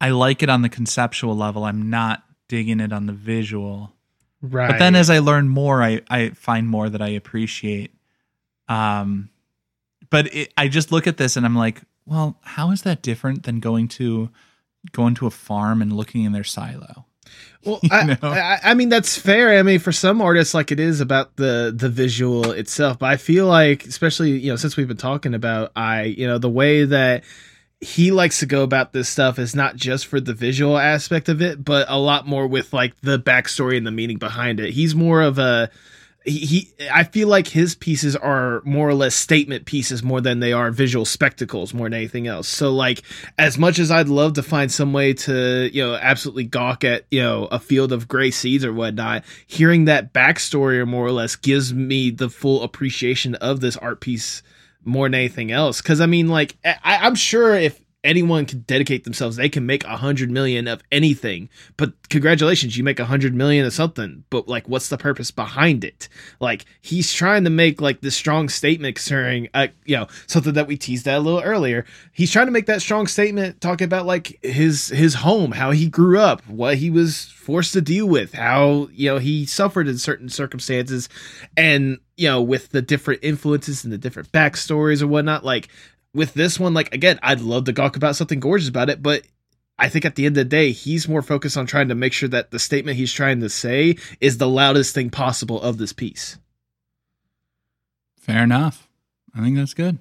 I 0.00 0.10
like 0.10 0.42
it 0.42 0.48
on 0.48 0.62
the 0.62 0.68
conceptual 0.68 1.36
level. 1.36 1.64
I'm 1.64 1.90
not 1.90 2.24
digging 2.48 2.80
it 2.80 2.92
on 2.92 3.06
the 3.06 3.12
visual. 3.12 3.92
Right. 4.42 4.70
But 4.70 4.78
then 4.78 4.96
as 4.96 5.08
I 5.08 5.20
learn 5.20 5.48
more, 5.48 5.82
I, 5.82 6.02
I 6.10 6.30
find 6.30 6.68
more 6.68 6.88
that 6.88 7.00
I 7.00 7.08
appreciate. 7.08 7.94
Um, 8.68 9.30
but 10.10 10.34
it, 10.34 10.52
I 10.56 10.68
just 10.68 10.90
look 10.90 11.06
at 11.06 11.16
this 11.16 11.36
and 11.36 11.46
I'm 11.46 11.56
like, 11.56 11.80
well, 12.04 12.36
how 12.42 12.72
is 12.72 12.82
that 12.82 13.02
different 13.02 13.44
than 13.44 13.60
going 13.60 13.88
to 13.88 14.30
going 14.90 15.14
to 15.14 15.26
a 15.26 15.30
farm 15.30 15.80
and 15.80 15.92
looking 15.92 16.24
in 16.24 16.32
their 16.32 16.44
silo? 16.44 17.06
Well, 17.64 17.80
I. 17.90 18.18
I, 18.20 18.58
I 18.64 18.74
mean 18.74 18.88
that's 18.88 19.16
fair. 19.16 19.58
I 19.58 19.62
mean, 19.62 19.78
for 19.78 19.92
some 19.92 20.20
artists, 20.20 20.54
like 20.54 20.72
it 20.72 20.80
is 20.80 21.00
about 21.00 21.36
the 21.36 21.72
the 21.74 21.88
visual 21.88 22.50
itself. 22.50 22.98
But 22.98 23.10
I 23.10 23.16
feel 23.16 23.46
like, 23.46 23.86
especially 23.86 24.32
you 24.32 24.50
know, 24.50 24.56
since 24.56 24.76
we've 24.76 24.88
been 24.88 24.96
talking 24.96 25.34
about, 25.34 25.70
I 25.76 26.02
you 26.02 26.26
know 26.26 26.38
the 26.38 26.50
way 26.50 26.84
that 26.84 27.22
he 27.82 28.12
likes 28.12 28.38
to 28.38 28.46
go 28.46 28.62
about 28.62 28.92
this 28.92 29.08
stuff 29.08 29.40
is 29.40 29.56
not 29.56 29.74
just 29.74 30.06
for 30.06 30.20
the 30.20 30.32
visual 30.32 30.78
aspect 30.78 31.28
of 31.28 31.42
it, 31.42 31.64
but 31.64 31.84
a 31.88 31.98
lot 31.98 32.28
more 32.28 32.46
with 32.46 32.72
like 32.72 32.98
the 33.00 33.18
backstory 33.18 33.76
and 33.76 33.84
the 33.84 33.90
meaning 33.90 34.18
behind 34.18 34.60
it. 34.60 34.70
He's 34.70 34.94
more 34.94 35.20
of 35.20 35.36
a 35.40 35.68
he, 36.24 36.38
he 36.38 36.72
I 36.92 37.02
feel 37.02 37.26
like 37.26 37.48
his 37.48 37.74
pieces 37.74 38.14
are 38.14 38.62
more 38.64 38.88
or 38.88 38.94
less 38.94 39.16
statement 39.16 39.64
pieces 39.64 40.00
more 40.00 40.20
than 40.20 40.38
they 40.38 40.52
are 40.52 40.70
visual 40.70 41.04
spectacles 41.04 41.74
more 41.74 41.86
than 41.86 41.94
anything 41.94 42.28
else. 42.28 42.46
So 42.46 42.72
like 42.72 43.02
as 43.36 43.58
much 43.58 43.80
as 43.80 43.90
I'd 43.90 44.08
love 44.08 44.34
to 44.34 44.44
find 44.44 44.70
some 44.70 44.92
way 44.92 45.12
to, 45.14 45.68
you 45.72 45.82
know, 45.82 45.96
absolutely 45.96 46.44
gawk 46.44 46.84
at, 46.84 47.04
you 47.10 47.20
know, 47.20 47.46
a 47.46 47.58
field 47.58 47.90
of 47.90 48.06
gray 48.06 48.30
seeds 48.30 48.64
or 48.64 48.72
whatnot, 48.72 49.24
hearing 49.48 49.86
that 49.86 50.12
backstory 50.12 50.76
or 50.76 50.86
more 50.86 51.04
or 51.04 51.12
less 51.12 51.34
gives 51.34 51.74
me 51.74 52.10
the 52.10 52.30
full 52.30 52.62
appreciation 52.62 53.34
of 53.34 53.58
this 53.58 53.76
art 53.78 54.00
piece 54.00 54.44
more 54.84 55.06
than 55.06 55.14
anything 55.14 55.52
else. 55.52 55.80
Cause 55.80 56.00
I 56.00 56.06
mean, 56.06 56.28
like, 56.28 56.56
I, 56.64 56.76
I'm 56.84 57.14
sure 57.14 57.54
if 57.54 57.82
anyone 58.04 58.46
could 58.46 58.66
dedicate 58.66 59.04
themselves, 59.04 59.36
they 59.36 59.48
can 59.48 59.64
make 59.64 59.84
a 59.84 59.96
hundred 59.96 60.30
million 60.30 60.66
of 60.66 60.82
anything. 60.90 61.48
But 61.76 62.08
congratulations, 62.08 62.76
you 62.76 62.84
make 62.84 62.98
a 62.98 63.04
hundred 63.04 63.34
million 63.34 63.64
of 63.64 63.72
something. 63.72 64.24
But 64.30 64.48
like, 64.48 64.68
what's 64.68 64.88
the 64.88 64.98
purpose 64.98 65.30
behind 65.30 65.84
it? 65.84 66.08
Like, 66.40 66.64
he's 66.80 67.12
trying 67.12 67.44
to 67.44 67.50
make 67.50 67.80
like 67.80 68.00
this 68.00 68.16
strong 68.16 68.48
statement 68.48 68.96
concerning, 68.96 69.48
uh, 69.54 69.68
you 69.84 69.96
know, 69.96 70.08
something 70.26 70.54
that 70.54 70.66
we 70.66 70.76
teased 70.76 71.06
at 71.06 71.18
a 71.18 71.20
little 71.20 71.42
earlier. 71.42 71.84
He's 72.12 72.32
trying 72.32 72.46
to 72.46 72.52
make 72.52 72.66
that 72.66 72.82
strong 72.82 73.06
statement 73.06 73.60
talking 73.60 73.84
about 73.84 74.06
like 74.06 74.38
his 74.42 74.88
his 74.88 75.14
home, 75.14 75.52
how 75.52 75.70
he 75.70 75.88
grew 75.88 76.18
up, 76.18 76.46
what 76.46 76.78
he 76.78 76.90
was 76.90 77.26
forced 77.26 77.72
to 77.74 77.80
deal 77.80 78.06
with, 78.06 78.34
how 78.34 78.88
you 78.92 79.10
know 79.10 79.18
he 79.18 79.46
suffered 79.46 79.88
in 79.88 79.98
certain 79.98 80.28
circumstances, 80.28 81.08
and 81.56 81.98
you 82.22 82.28
know 82.28 82.40
with 82.40 82.70
the 82.70 82.80
different 82.80 83.20
influences 83.24 83.82
and 83.82 83.92
the 83.92 83.98
different 83.98 84.30
backstories 84.30 85.02
or 85.02 85.08
whatnot. 85.08 85.44
Like 85.44 85.68
with 86.14 86.32
this 86.34 86.58
one, 86.58 86.72
like 86.72 86.94
again, 86.94 87.18
I'd 87.22 87.40
love 87.40 87.64
to 87.64 87.72
talk 87.72 87.96
about 87.96 88.14
something 88.14 88.38
gorgeous 88.38 88.68
about 88.68 88.88
it, 88.88 89.02
but 89.02 89.24
I 89.76 89.88
think 89.88 90.04
at 90.04 90.14
the 90.14 90.24
end 90.24 90.38
of 90.38 90.44
the 90.44 90.48
day, 90.48 90.70
he's 90.70 91.08
more 91.08 91.22
focused 91.22 91.56
on 91.56 91.66
trying 91.66 91.88
to 91.88 91.96
make 91.96 92.12
sure 92.12 92.28
that 92.28 92.52
the 92.52 92.60
statement 92.60 92.96
he's 92.96 93.12
trying 93.12 93.40
to 93.40 93.48
say 93.48 93.96
is 94.20 94.38
the 94.38 94.48
loudest 94.48 94.94
thing 94.94 95.10
possible 95.10 95.60
of 95.60 95.78
this 95.78 95.92
piece. 95.92 96.38
Fair 98.20 98.44
enough. 98.44 98.88
I 99.34 99.40
think 99.40 99.56
that's 99.56 99.74
good. 99.74 99.98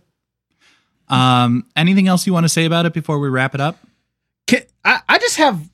Um, 1.07 1.65
anything 1.75 2.07
else 2.07 2.27
you 2.27 2.33
want 2.33 2.43
to 2.43 2.49
say 2.49 2.65
about 2.65 2.85
it 2.85 2.93
before 2.93 3.17
we 3.17 3.29
wrap 3.29 3.55
it 3.55 3.61
up? 3.61 3.79
Can, 4.45 4.61
I, 4.85 4.99
I 5.09 5.17
just 5.17 5.37
have 5.37 5.70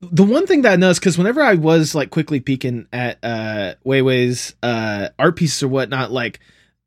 the 0.00 0.24
one 0.24 0.46
thing 0.46 0.62
that 0.62 0.72
I 0.72 0.76
noticed 0.76 1.00
because 1.00 1.18
whenever 1.18 1.42
I 1.42 1.54
was 1.54 1.94
like 1.94 2.10
quickly 2.10 2.40
peeking 2.40 2.86
at 2.92 3.18
uh 3.22 3.74
Weiwei's 3.84 4.54
uh 4.62 5.08
art 5.18 5.36
pieces 5.36 5.62
or 5.62 5.68
whatnot, 5.68 6.12
like 6.12 6.40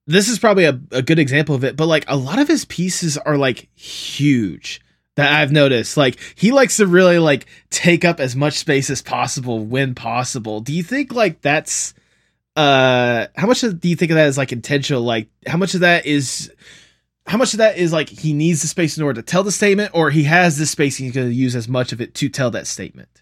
this 0.08 0.28
is 0.28 0.40
probably 0.40 0.66
a, 0.66 0.80
a 0.92 1.02
good 1.02 1.20
example 1.20 1.56
of 1.56 1.64
it, 1.64 1.76
but 1.76 1.86
like 1.86 2.06
a 2.08 2.18
lot 2.18 2.40
of 2.40 2.48
his 2.48 2.66
pieces 2.66 3.18
are 3.18 3.38
like 3.38 3.70
huge 3.76 4.82
that 5.16 5.42
I've 5.42 5.52
noticed. 5.52 5.98
Like 5.98 6.18
he 6.36 6.52
likes 6.52 6.78
to 6.78 6.88
really 6.88 7.20
like 7.20 7.46
take 7.70 8.06
up 8.06 8.20
as 8.20 8.36
much 8.36 8.54
space 8.56 8.90
as 8.90 9.02
possible 9.02 9.60
when 9.60 9.96
possible. 9.96 10.62
Do 10.62 10.74
you 10.74 10.84
think 10.84 11.14
like 11.14 11.42
that's 11.42 11.94
uh 12.56 13.28
how 13.36 13.48
much 13.48 13.62
do 13.62 13.90
you 13.90 13.96
think 13.96 14.12
of 14.12 14.16
that 14.16 14.28
as 14.28 14.38
like 14.38 14.52
intentional? 14.52 15.02
Like 15.02 15.30
how 15.48 15.58
much 15.58 15.74
of 15.74 15.82
that 15.82 16.06
is 16.06 16.52
how 17.30 17.38
much 17.38 17.54
of 17.54 17.60
that 17.60 17.78
is 17.78 17.94
like 17.94 18.10
he 18.10 18.34
needs 18.34 18.62
the 18.64 18.68
space 18.68 18.98
in 18.98 19.04
order 19.04 19.22
to 19.22 19.26
tell 19.26 19.44
the 19.44 19.52
statement, 19.52 19.92
or 19.94 20.10
he 20.10 20.24
has 20.24 20.58
this 20.58 20.72
space 20.72 20.98
he's 20.98 21.12
going 21.14 21.28
to 21.28 21.34
use 21.34 21.56
as 21.56 21.70
much 21.70 21.92
of 21.94 22.02
it 22.02 22.16
to 22.16 22.28
tell 22.28 22.50
that 22.52 22.66
statement? 22.68 23.22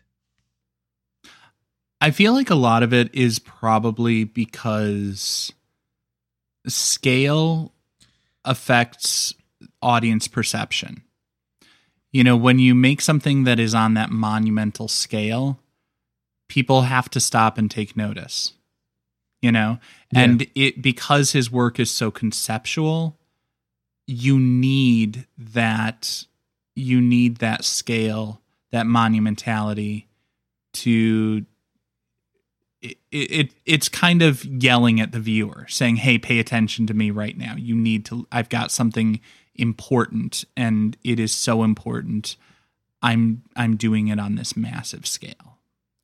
I 2.00 2.12
feel 2.12 2.32
like 2.34 2.50
a 2.50 2.56
lot 2.56 2.84
of 2.84 2.94
it 2.94 3.14
is 3.14 3.40
probably 3.40 4.24
because 4.24 5.52
scale 6.68 7.74
affects 8.46 9.34
audience 9.82 10.28
perception. 10.28 11.02
You 12.12 12.24
know, 12.24 12.38
when 12.38 12.60
you 12.60 12.74
make 12.76 13.02
something 13.02 13.44
that 13.44 13.60
is 13.60 13.76
on 13.76 13.94
that 13.96 14.10
monumental 14.10 14.88
scale, 14.88 15.60
people 16.48 16.84
have 16.84 17.10
to 17.10 17.20
stop 17.20 17.58
and 17.58 17.70
take 17.70 17.98
notice. 17.98 18.54
You 19.42 19.52
know, 19.52 19.80
Yeah. 20.14 20.22
and 20.22 20.48
it 20.56 20.82
because 20.82 21.34
his 21.34 21.52
work 21.52 21.80
is 21.80 21.92
so 21.92 22.10
conceptual, 22.10 23.20
you 24.08 24.40
need 24.40 25.28
that 25.38 26.26
you 26.76 27.02
need 27.02 27.38
that 27.38 27.66
scale, 27.66 28.42
that 28.72 28.86
monumentality 28.86 30.06
to 30.74 31.46
it, 32.82 32.98
it 33.12 33.52
it's 33.66 33.90
kind 33.90 34.22
of 34.22 34.46
yelling 34.46 35.00
at 35.00 35.12
the 35.12 35.20
viewer 35.20 35.66
saying 35.68 35.98
hey 35.98 36.18
pay 36.18 36.40
attention 36.40 36.88
to 36.88 36.94
me 36.94 37.12
right 37.12 37.38
now. 37.38 37.56
You 37.56 37.76
need 37.76 38.06
to 38.06 38.28
i've 38.32 38.50
got 38.50 38.72
something 38.72 39.20
important 39.56 40.46
and 40.56 40.98
it 41.04 41.20
is 41.20 41.32
so 41.32 41.64
important. 41.64 42.38
I'm 43.02 43.44
i'm 43.56 43.76
doing 43.76 44.08
it 44.08 44.20
on 44.20 44.36
this 44.36 44.56
massive 44.56 45.06
scale 45.06 45.58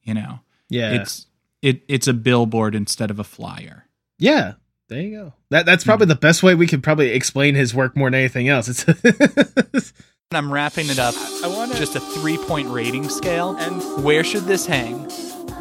you 0.03 0.13
know? 0.13 0.39
Yeah, 0.69 0.93
it's 0.93 1.27
it 1.61 1.84
it's 1.88 2.07
a 2.07 2.13
billboard 2.13 2.75
instead 2.75 3.09
of 3.09 3.19
a 3.19 3.23
flyer. 3.23 3.88
Yeah. 4.19 4.53
There 4.89 5.01
you 5.01 5.11
go. 5.11 5.34
That 5.49 5.65
that's 5.65 5.84
probably 5.84 6.05
hmm. 6.05 6.09
the 6.09 6.15
best 6.15 6.43
way 6.43 6.55
we 6.55 6.67
could 6.67 6.84
probably 6.84 7.09
explain 7.09 7.55
his 7.55 7.73
work 7.73 7.95
more 7.95 8.09
than 8.09 8.19
anything 8.19 8.49
else. 8.49 8.67
It's 8.67 9.93
i'm 10.31 10.51
wrapping 10.51 10.89
it 10.89 10.97
up 10.97 11.13
I 11.43 11.47
want 11.47 11.75
just 11.75 11.95
a 11.95 11.99
three 11.99 12.38
point 12.38 12.67
rating 12.69 13.07
scale 13.07 13.55
and 13.55 14.03
where 14.03 14.23
should 14.23 14.45
this 14.45 14.65
hang 14.65 15.03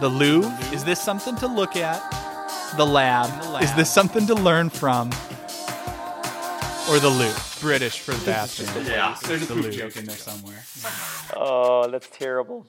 the 0.00 0.08
louvre 0.08 0.50
is 0.72 0.82
this 0.82 0.98
something 0.98 1.36
to 1.36 1.46
look 1.46 1.76
at 1.76 2.00
the 2.78 2.86
lab, 2.86 3.62
is 3.62 3.74
this 3.74 3.92
something 3.92 4.26
to 4.28 4.34
learn 4.34 4.70
from 4.70 5.10
or 6.88 6.98
the 6.98 7.08
loop. 7.08 7.36
British 7.60 8.00
for 8.00 8.12
the 8.12 8.26
bathroom. 8.26 8.86
Yeah. 8.86 9.16
There's 9.24 9.48
a 9.48 9.54
poop 9.54 9.70
joke 9.70 9.96
in 9.96 10.04
there 10.04 10.16
somewhere. 10.16 10.64
Oh, 11.34 11.88
that's 11.88 12.08
terrible. 12.08 12.66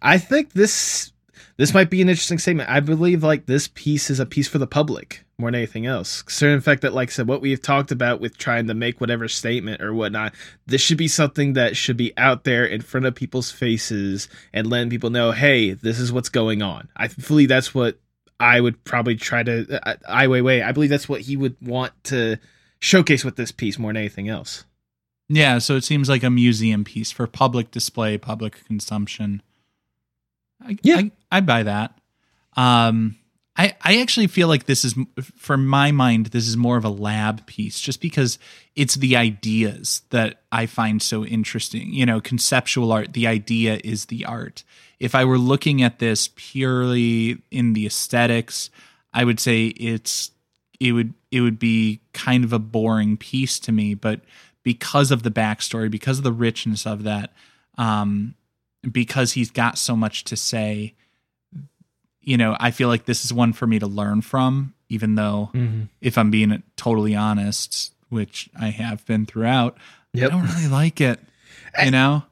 I 0.00 0.18
think 0.18 0.52
this 0.52 1.12
this 1.58 1.74
might 1.74 1.90
be 1.90 2.00
an 2.00 2.08
interesting 2.08 2.38
statement. 2.38 2.70
I 2.70 2.78
believe 2.78 3.24
like 3.24 3.46
this 3.46 3.68
piece 3.68 4.10
is 4.10 4.20
a 4.20 4.26
piece 4.26 4.46
for 4.46 4.58
the 4.58 4.66
public 4.66 5.24
more 5.38 5.50
than 5.50 5.56
anything 5.56 5.86
else. 5.86 6.22
The 6.22 6.60
fact 6.60 6.82
that, 6.82 6.94
like 6.94 7.08
I 7.08 7.12
said, 7.12 7.26
what 7.26 7.40
we've 7.40 7.60
talked 7.60 7.90
about 7.90 8.20
with 8.20 8.38
trying 8.38 8.68
to 8.68 8.74
make 8.74 9.00
whatever 9.00 9.26
statement 9.26 9.82
or 9.82 9.92
whatnot, 9.92 10.34
this 10.66 10.80
should 10.80 10.98
be 10.98 11.08
something 11.08 11.54
that 11.54 11.76
should 11.76 11.96
be 11.96 12.12
out 12.16 12.44
there 12.44 12.64
in 12.64 12.80
front 12.80 13.06
of 13.06 13.16
people's 13.16 13.50
faces 13.50 14.28
and 14.52 14.68
letting 14.68 14.88
people 14.88 15.10
know, 15.10 15.32
hey, 15.32 15.72
this 15.72 15.98
is 15.98 16.12
what's 16.12 16.28
going 16.28 16.62
on. 16.62 16.88
I 16.96 17.08
believe 17.08 17.48
that's 17.48 17.74
what 17.74 17.98
I 18.38 18.60
would 18.60 18.84
probably 18.84 19.16
try 19.16 19.42
to. 19.42 19.80
I, 19.84 19.96
I 20.08 20.26
wait, 20.28 20.42
wait. 20.42 20.62
I 20.62 20.70
believe 20.70 20.90
that's 20.90 21.08
what 21.08 21.22
he 21.22 21.36
would 21.36 21.56
want 21.60 21.92
to 22.04 22.36
showcase 22.78 23.24
with 23.24 23.34
this 23.34 23.50
piece 23.50 23.80
more 23.80 23.90
than 23.90 23.96
anything 23.96 24.28
else. 24.28 24.64
Yeah, 25.28 25.58
so 25.58 25.74
it 25.74 25.84
seems 25.84 26.08
like 26.08 26.22
a 26.22 26.30
museum 26.30 26.84
piece 26.84 27.10
for 27.10 27.26
public 27.26 27.70
display, 27.72 28.16
public 28.16 28.64
consumption. 28.64 29.42
I, 30.60 30.76
Yeah. 30.82 30.96
I, 30.96 31.10
I 31.30 31.40
buy 31.40 31.62
that. 31.64 31.98
Um, 32.56 33.16
I, 33.56 33.74
I 33.82 34.00
actually 34.00 34.28
feel 34.28 34.46
like 34.46 34.66
this 34.66 34.84
is, 34.84 34.94
for 35.36 35.56
my 35.56 35.90
mind, 35.90 36.26
this 36.26 36.46
is 36.46 36.56
more 36.56 36.76
of 36.76 36.84
a 36.84 36.90
lab 36.90 37.44
piece 37.46 37.80
just 37.80 38.00
because 38.00 38.38
it's 38.76 38.94
the 38.94 39.16
ideas 39.16 40.02
that 40.10 40.42
I 40.52 40.66
find 40.66 41.02
so 41.02 41.24
interesting. 41.24 41.92
You 41.92 42.06
know, 42.06 42.20
conceptual 42.20 42.92
art, 42.92 43.14
the 43.14 43.26
idea 43.26 43.80
is 43.82 44.06
the 44.06 44.24
art. 44.24 44.62
If 45.00 45.16
I 45.16 45.24
were 45.24 45.38
looking 45.38 45.82
at 45.82 45.98
this 45.98 46.30
purely 46.36 47.42
in 47.50 47.72
the 47.72 47.86
aesthetics, 47.86 48.70
I 49.12 49.24
would 49.24 49.40
say 49.40 49.66
it's 49.66 50.30
it 50.78 50.92
would 50.92 51.14
it 51.32 51.40
would 51.40 51.58
be 51.58 52.00
kind 52.12 52.44
of 52.44 52.52
a 52.52 52.58
boring 52.60 53.16
piece 53.16 53.58
to 53.60 53.72
me, 53.72 53.94
but 53.94 54.20
because 54.62 55.10
of 55.10 55.22
the 55.24 55.30
backstory, 55.30 55.90
because 55.90 56.18
of 56.18 56.24
the 56.24 56.32
richness 56.32 56.86
of 56.86 57.02
that, 57.04 57.32
um, 57.76 58.34
because 58.90 59.32
he's 59.32 59.50
got 59.50 59.78
so 59.78 59.96
much 59.96 60.24
to 60.24 60.36
say, 60.36 60.94
you 62.20 62.36
know, 62.36 62.56
I 62.60 62.70
feel 62.70 62.88
like 62.88 63.04
this 63.04 63.24
is 63.24 63.32
one 63.32 63.52
for 63.52 63.66
me 63.66 63.78
to 63.78 63.86
learn 63.86 64.20
from, 64.20 64.74
even 64.88 65.14
though 65.14 65.50
mm-hmm. 65.54 65.84
if 66.00 66.18
I'm 66.18 66.30
being 66.30 66.62
totally 66.76 67.14
honest, 67.14 67.94
which 68.08 68.50
I 68.58 68.68
have 68.68 69.04
been 69.06 69.26
throughout, 69.26 69.76
Yep. 70.14 70.30
I 70.32 70.34
don't 70.34 70.54
really 70.54 70.68
like 70.68 71.00
it. 71.00 71.20
You 71.82 71.90
know? 71.90 72.24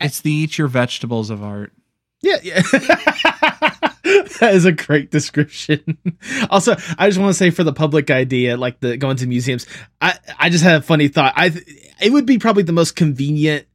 It's 0.00 0.20
the 0.20 0.32
eat 0.32 0.58
your 0.58 0.68
vegetables 0.68 1.30
of 1.30 1.42
art. 1.42 1.72
Yeah, 2.20 2.36
yeah. 2.42 2.62
that 2.72 4.50
is 4.52 4.64
a 4.64 4.72
great 4.72 5.10
description. 5.10 5.98
also, 6.50 6.74
I 6.98 7.08
just 7.08 7.18
want 7.18 7.30
to 7.30 7.34
say 7.34 7.50
for 7.50 7.64
the 7.64 7.72
public 7.72 8.10
idea, 8.10 8.56
like 8.56 8.80
the 8.80 8.96
going 8.96 9.16
to 9.18 9.26
museums, 9.26 9.66
I 10.00 10.18
I 10.38 10.48
just 10.48 10.64
had 10.64 10.76
a 10.76 10.82
funny 10.82 11.08
thought. 11.08 11.34
I 11.36 11.52
it 12.00 12.12
would 12.12 12.24
be 12.24 12.38
probably 12.38 12.62
the 12.62 12.72
most 12.72 12.96
convenient 12.96 13.66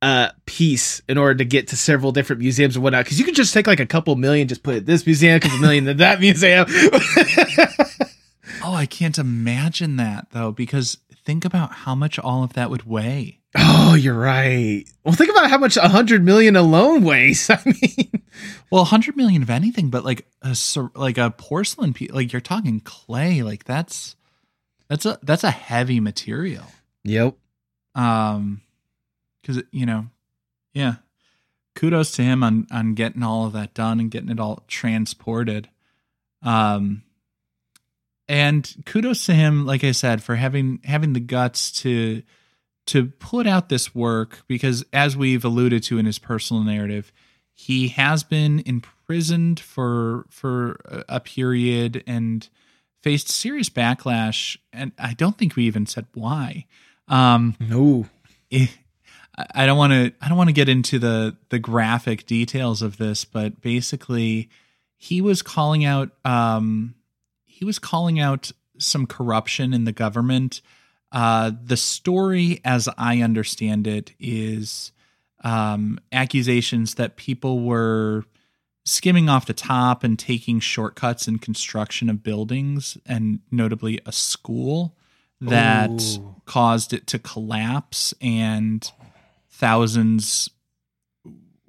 uh 0.00 0.30
piece 0.46 1.02
in 1.08 1.18
order 1.18 1.34
to 1.34 1.44
get 1.44 1.68
to 1.68 1.76
several 1.76 2.12
different 2.12 2.40
museums 2.40 2.76
and 2.76 2.82
whatnot. 2.84 3.04
Because 3.04 3.18
you 3.18 3.24
could 3.24 3.34
just 3.34 3.52
take 3.52 3.66
like 3.66 3.80
a 3.80 3.86
couple 3.86 4.14
million 4.16 4.46
just 4.48 4.62
put 4.62 4.76
it 4.76 4.86
this 4.86 5.04
museum 5.04 5.36
a 5.36 5.40
couple 5.40 5.58
million 5.58 5.88
in 5.88 5.96
that 5.96 6.20
museum. 6.20 6.66
Oh, 8.62 8.74
I 8.74 8.86
can't 8.86 9.18
imagine 9.18 9.96
that 9.96 10.28
though, 10.30 10.52
because 10.52 10.98
think 11.24 11.44
about 11.44 11.72
how 11.72 11.94
much 11.94 12.18
all 12.18 12.42
of 12.42 12.54
that 12.54 12.70
would 12.70 12.84
weigh. 12.84 13.40
oh 13.56 13.94
you're 13.94 14.18
right. 14.18 14.84
Well 15.04 15.14
think 15.14 15.30
about 15.30 15.50
how 15.50 15.58
much 15.58 15.76
a 15.76 15.88
hundred 15.88 16.24
million 16.24 16.54
alone 16.56 17.02
weighs. 17.02 17.48
I 17.50 17.60
mean 17.64 18.22
Well, 18.70 18.82
a 18.82 18.86
hundred 18.86 19.16
million 19.16 19.42
of 19.42 19.50
anything, 19.50 19.90
but 19.90 20.04
like 20.04 20.26
a 20.42 20.56
like 20.94 21.18
a 21.18 21.30
porcelain 21.30 21.92
piece, 21.92 22.10
like 22.12 22.32
you're 22.32 22.40
talking 22.40 22.80
clay, 22.80 23.42
like 23.42 23.64
that's 23.64 24.16
that's 24.88 25.06
a 25.06 25.18
that's 25.22 25.44
a 25.44 25.50
heavy 25.50 26.00
material. 26.00 26.64
yep. 27.04 27.34
Um, 27.94 28.60
because 29.40 29.62
you 29.70 29.86
know, 29.86 30.06
yeah, 30.72 30.96
kudos 31.74 32.12
to 32.12 32.22
him 32.22 32.42
on 32.42 32.66
on 32.70 32.94
getting 32.94 33.22
all 33.22 33.46
of 33.46 33.52
that 33.52 33.74
done 33.74 34.00
and 34.00 34.10
getting 34.10 34.30
it 34.30 34.40
all 34.40 34.64
transported. 34.68 35.68
Um, 36.42 37.02
and 38.28 38.74
kudos 38.84 39.26
to 39.26 39.34
him, 39.34 39.64
like 39.64 39.84
I 39.84 39.92
said, 39.92 40.22
for 40.22 40.36
having 40.36 40.80
having 40.84 41.12
the 41.12 41.20
guts 41.20 41.70
to 41.82 42.22
to 42.88 43.06
put 43.06 43.46
out 43.46 43.68
this 43.68 43.94
work 43.94 44.44
because, 44.48 44.84
as 44.92 45.16
we've 45.16 45.44
alluded 45.44 45.82
to 45.84 45.98
in 45.98 46.06
his 46.06 46.18
personal 46.18 46.62
narrative, 46.62 47.12
he 47.52 47.88
has 47.88 48.22
been 48.22 48.62
imprisoned 48.66 49.60
for 49.60 50.26
for 50.30 50.80
a- 51.08 51.20
period 51.20 52.02
and 52.06 52.48
faced 53.02 53.28
serious 53.28 53.68
backlash. 53.68 54.56
And 54.72 54.92
I 54.98 55.14
don't 55.14 55.36
think 55.36 55.56
we 55.56 55.64
even 55.64 55.86
said 55.86 56.06
why. 56.14 56.66
Um, 57.08 57.56
no 57.60 58.06
I- 59.54 59.66
don't 59.66 59.78
want 59.78 59.92
to 59.92 60.12
I 60.20 60.28
don't 60.28 60.38
want 60.38 60.48
to 60.48 60.54
get 60.54 60.68
into 60.68 60.98
the 60.98 61.36
the 61.48 61.58
graphic 61.58 62.26
details 62.26 62.82
of 62.82 62.96
this, 62.96 63.24
but 63.24 63.60
basically 63.60 64.48
he 64.96 65.20
was 65.20 65.42
calling 65.42 65.84
out 65.84 66.10
um 66.24 66.94
he 67.46 67.64
was 67.64 67.78
calling 67.78 68.20
out 68.20 68.50
some 68.78 69.06
corruption 69.06 69.72
in 69.72 69.84
the 69.84 69.92
government. 69.92 70.60
Uh 71.12 71.52
the 71.64 71.76
story 71.76 72.60
as 72.64 72.88
I 72.98 73.22
understand 73.22 73.86
it 73.86 74.12
is 74.18 74.92
um 75.44 76.00
accusations 76.12 76.94
that 76.94 77.16
people 77.16 77.60
were 77.60 78.24
skimming 78.84 79.28
off 79.28 79.46
the 79.46 79.52
top 79.52 80.02
and 80.02 80.18
taking 80.18 80.60
shortcuts 80.60 81.28
in 81.28 81.38
construction 81.38 82.08
of 82.08 82.22
buildings 82.22 82.96
and 83.06 83.40
notably 83.50 84.00
a 84.06 84.12
school 84.12 84.96
that 85.40 85.90
Ooh. 85.90 86.34
caused 86.46 86.92
it 86.92 87.06
to 87.08 87.18
collapse 87.18 88.14
and 88.20 88.90
thousands 89.58 90.48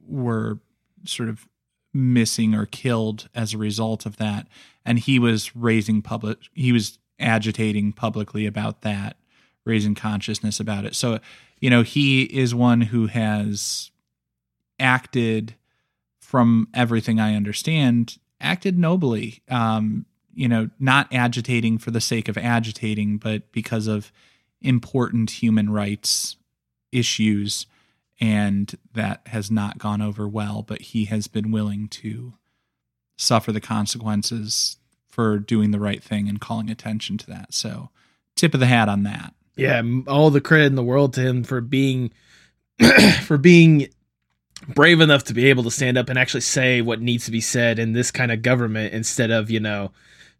were 0.08 0.60
sort 1.06 1.28
of 1.28 1.48
missing 1.92 2.54
or 2.54 2.68
killed 2.68 3.28
as 3.34 3.54
a 3.54 3.58
result 3.58 4.06
of 4.06 4.18
that. 4.18 4.48
And 4.86 5.00
he 5.00 5.18
was 5.18 5.56
raising 5.56 6.04
public 6.04 6.38
he 6.54 6.72
was 6.72 7.00
agitating 7.20 7.92
publicly 7.92 8.46
about 8.46 8.82
that 8.82 9.18
raising 9.66 9.96
consciousness 9.96 10.60
about 10.60 10.86
it. 10.86 10.96
So 10.96 11.20
you 11.60 11.70
know 11.70 11.82
he 11.82 12.24
is 12.24 12.54
one 12.54 12.82
who 12.82 13.08
has 13.08 13.90
acted 14.80 15.56
from 16.22 16.68
everything 16.74 17.20
i 17.20 17.36
understand 17.36 18.20
acted 18.40 18.78
nobly. 18.78 19.42
Um 19.50 20.06
you 20.32 20.48
know 20.48 20.70
not 20.80 21.12
agitating 21.12 21.80
for 21.80 21.90
the 21.90 22.00
sake 22.00 22.30
of 22.30 22.38
agitating 22.38 23.18
but 23.18 23.52
because 23.52 23.88
of 23.88 24.12
important 24.62 25.32
human 25.32 25.72
rights 25.72 26.38
issues 26.92 27.66
and 28.20 28.76
that 28.93 29.22
has 29.28 29.49
not 29.49 29.78
gone 29.78 30.01
over 30.01 30.28
well 30.28 30.61
but 30.61 30.82
he 30.82 31.05
has 31.05 31.28
been 31.28 31.51
willing 31.51 31.88
to 31.88 32.34
suffer 33.20 33.51
the 33.51 33.61
consequences 33.61 34.78
for 35.09 35.38
doing 35.38 35.72
the 35.72 35.80
right 35.80 36.01
thing 36.01 36.30
and 36.30 36.39
calling 36.39 36.70
attention 36.70 37.17
to 37.17 37.28
that. 37.28 37.53
So 37.53 37.89
tip 38.36 38.53
of 38.53 38.61
the 38.61 38.65
hat 38.65 38.88
on 38.88 39.03
that. 39.03 39.34
Yeah 39.55 39.82
all 40.07 40.30
the 40.30 40.39
credit 40.39 40.67
in 40.67 40.76
the 40.76 40.84
world 40.84 41.13
to 41.13 41.22
him 41.22 41.43
for 41.43 41.59
being 41.59 42.11
for 43.24 43.38
being 43.38 43.89
brave 44.70 45.01
enough 45.01 45.26
to 45.26 45.34
be 45.34 45.49
able 45.49 45.63
to 45.63 45.72
stand 45.72 45.97
up 45.97 46.07
and 46.07 46.17
actually 46.17 46.41
say 46.41 46.82
what 46.82 47.01
needs 47.01 47.26
to 47.26 47.32
be 47.32 47.41
said 47.41 47.78
in 47.78 47.91
this 47.91 48.11
kind 48.11 48.32
of 48.32 48.41
government 48.41 48.93
instead 48.93 49.32
of 49.32 49.49
you 49.49 49.59
know 49.59 49.91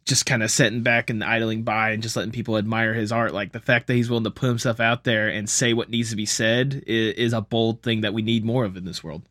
just 0.06 0.26
kind 0.26 0.42
of 0.42 0.50
sitting 0.50 0.82
back 0.82 1.10
and 1.10 1.22
idling 1.22 1.62
by 1.62 1.90
and 1.90 2.02
just 2.02 2.16
letting 2.16 2.32
people 2.32 2.56
admire 2.56 2.94
his 2.94 3.12
art 3.12 3.32
like 3.34 3.52
the 3.52 3.60
fact 3.60 3.86
that 3.86 3.94
he's 3.94 4.08
willing 4.10 4.24
to 4.24 4.30
put 4.30 4.48
himself 4.48 4.80
out 4.80 5.04
there 5.04 5.28
and 5.28 5.48
say 5.48 5.72
what 5.72 5.90
needs 5.90 6.10
to 6.10 6.16
be 6.16 6.26
said 6.26 6.82
is, 6.86 7.14
is 7.14 7.32
a 7.32 7.40
bold 7.40 7.82
thing 7.82 8.00
that 8.00 8.14
we 8.14 8.22
need 8.22 8.44
more 8.44 8.64
of 8.64 8.76
in 8.76 8.84
this 8.84 9.04
world 9.04 9.22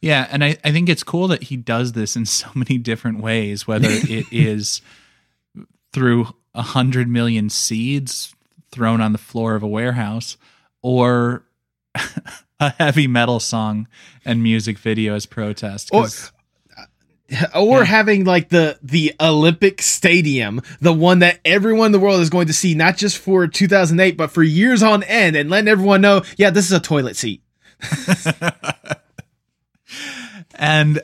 Yeah, 0.00 0.26
and 0.30 0.42
I, 0.42 0.56
I 0.64 0.72
think 0.72 0.88
it's 0.88 1.02
cool 1.04 1.28
that 1.28 1.44
he 1.44 1.56
does 1.56 1.92
this 1.92 2.16
in 2.16 2.26
so 2.26 2.48
many 2.54 2.78
different 2.78 3.20
ways, 3.20 3.66
whether 3.66 3.88
it 3.90 4.26
is 4.32 4.80
through 5.92 6.34
a 6.54 6.62
hundred 6.62 7.08
million 7.08 7.48
seeds 7.50 8.34
thrown 8.70 9.00
on 9.00 9.12
the 9.12 9.18
floor 9.18 9.54
of 9.54 9.62
a 9.62 9.68
warehouse 9.68 10.36
or 10.82 11.44
a 12.60 12.70
heavy 12.70 13.06
metal 13.06 13.38
song 13.38 13.86
and 14.24 14.42
music 14.42 14.78
video 14.78 15.14
as 15.14 15.26
protest. 15.26 15.90
'cause- 15.90 16.32
or 17.54 17.78
Yeah. 17.78 17.84
having 17.84 18.24
like 18.24 18.48
the 18.50 18.78
the 18.82 19.14
Olympic 19.20 19.80
Stadium, 19.82 20.60
the 20.80 20.92
one 20.92 21.20
that 21.20 21.40
everyone 21.44 21.86
in 21.86 21.92
the 21.92 21.98
world 21.98 22.20
is 22.20 22.30
going 22.30 22.46
to 22.48 22.52
see, 22.52 22.74
not 22.74 22.96
just 22.96 23.18
for 23.18 23.46
2008, 23.46 24.16
but 24.16 24.30
for 24.30 24.42
years 24.42 24.82
on 24.82 25.02
end, 25.04 25.36
and 25.36 25.48
letting 25.50 25.68
everyone 25.68 26.00
know, 26.00 26.22
yeah, 26.36 26.50
this 26.50 26.66
is 26.66 26.72
a 26.72 26.80
toilet 26.80 27.16
seat. 27.16 27.42
and 30.54 31.00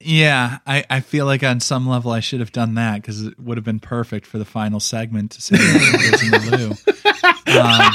yeah, 0.00 0.58
I, 0.66 0.84
I 0.90 1.00
feel 1.00 1.24
like 1.26 1.42
on 1.42 1.60
some 1.60 1.88
level 1.88 2.12
I 2.12 2.20
should 2.20 2.40
have 2.40 2.52
done 2.52 2.74
that 2.74 2.96
because 2.96 3.24
it 3.26 3.38
would 3.40 3.56
have 3.56 3.64
been 3.64 3.80
perfect 3.80 4.26
for 4.26 4.38
the 4.38 4.44
final 4.44 4.80
segment 4.80 5.30
to 5.32 5.40
say 5.42 5.56
in 5.56 6.30
the 6.30 6.78
loo. 7.46 7.60
Um, 7.60 7.92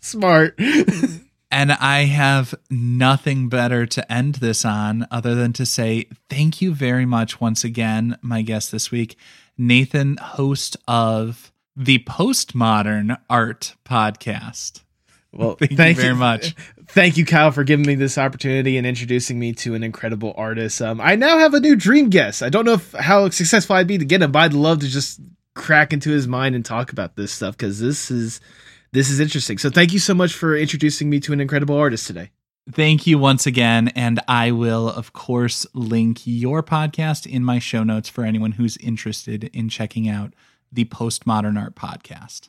Smart. 0.00 0.58
And 1.52 1.70
I 1.70 2.04
have 2.04 2.54
nothing 2.70 3.50
better 3.50 3.84
to 3.84 4.10
end 4.10 4.36
this 4.36 4.64
on 4.64 5.06
other 5.10 5.34
than 5.34 5.52
to 5.52 5.66
say 5.66 6.06
thank 6.30 6.62
you 6.62 6.74
very 6.74 7.04
much 7.04 7.42
once 7.42 7.62
again, 7.62 8.16
my 8.22 8.40
guest 8.40 8.72
this 8.72 8.90
week, 8.90 9.18
Nathan, 9.58 10.16
host 10.16 10.78
of 10.88 11.52
the 11.76 11.98
Postmodern 11.98 13.18
Art 13.28 13.74
Podcast. 13.84 14.80
Well, 15.30 15.56
Thank 15.60 15.98
you 15.98 16.02
very 16.02 16.14
much. 16.14 16.54
Thank 16.86 17.18
you, 17.18 17.26
Kyle, 17.26 17.50
for 17.50 17.64
giving 17.64 17.86
me 17.86 17.96
this 17.96 18.16
opportunity 18.16 18.78
and 18.78 18.86
introducing 18.86 19.38
me 19.38 19.52
to 19.54 19.74
an 19.74 19.82
incredible 19.82 20.32
artist. 20.38 20.80
Um, 20.80 21.02
I 21.02 21.16
now 21.16 21.36
have 21.36 21.52
a 21.52 21.60
new 21.60 21.76
dream 21.76 22.08
guest. 22.08 22.42
I 22.42 22.48
don't 22.48 22.64
know 22.64 22.74
if, 22.74 22.92
how 22.92 23.28
successful 23.28 23.76
I'd 23.76 23.86
be 23.86 23.98
to 23.98 24.06
get 24.06 24.22
him, 24.22 24.32
but 24.32 24.38
I'd 24.38 24.54
love 24.54 24.80
to 24.80 24.88
just 24.88 25.20
crack 25.54 25.92
into 25.92 26.08
his 26.10 26.26
mind 26.26 26.54
and 26.54 26.64
talk 26.64 26.92
about 26.92 27.14
this 27.14 27.30
stuff 27.30 27.58
because 27.58 27.78
this 27.78 28.10
is 28.10 28.40
this 28.92 29.10
is 29.10 29.20
interesting. 29.20 29.58
So, 29.58 29.70
thank 29.70 29.92
you 29.92 29.98
so 29.98 30.14
much 30.14 30.34
for 30.34 30.56
introducing 30.56 31.10
me 31.10 31.20
to 31.20 31.32
an 31.32 31.40
incredible 31.40 31.76
artist 31.76 32.06
today. 32.06 32.30
Thank 32.70 33.08
you 33.08 33.18
once 33.18 33.44
again. 33.46 33.88
And 33.88 34.20
I 34.28 34.52
will, 34.52 34.88
of 34.88 35.12
course, 35.12 35.66
link 35.74 36.20
your 36.24 36.62
podcast 36.62 37.26
in 37.26 37.44
my 37.44 37.58
show 37.58 37.82
notes 37.82 38.08
for 38.08 38.24
anyone 38.24 38.52
who's 38.52 38.76
interested 38.76 39.44
in 39.52 39.68
checking 39.68 40.08
out 40.08 40.32
the 40.70 40.84
Postmodern 40.84 41.60
Art 41.60 41.74
Podcast. 41.74 42.48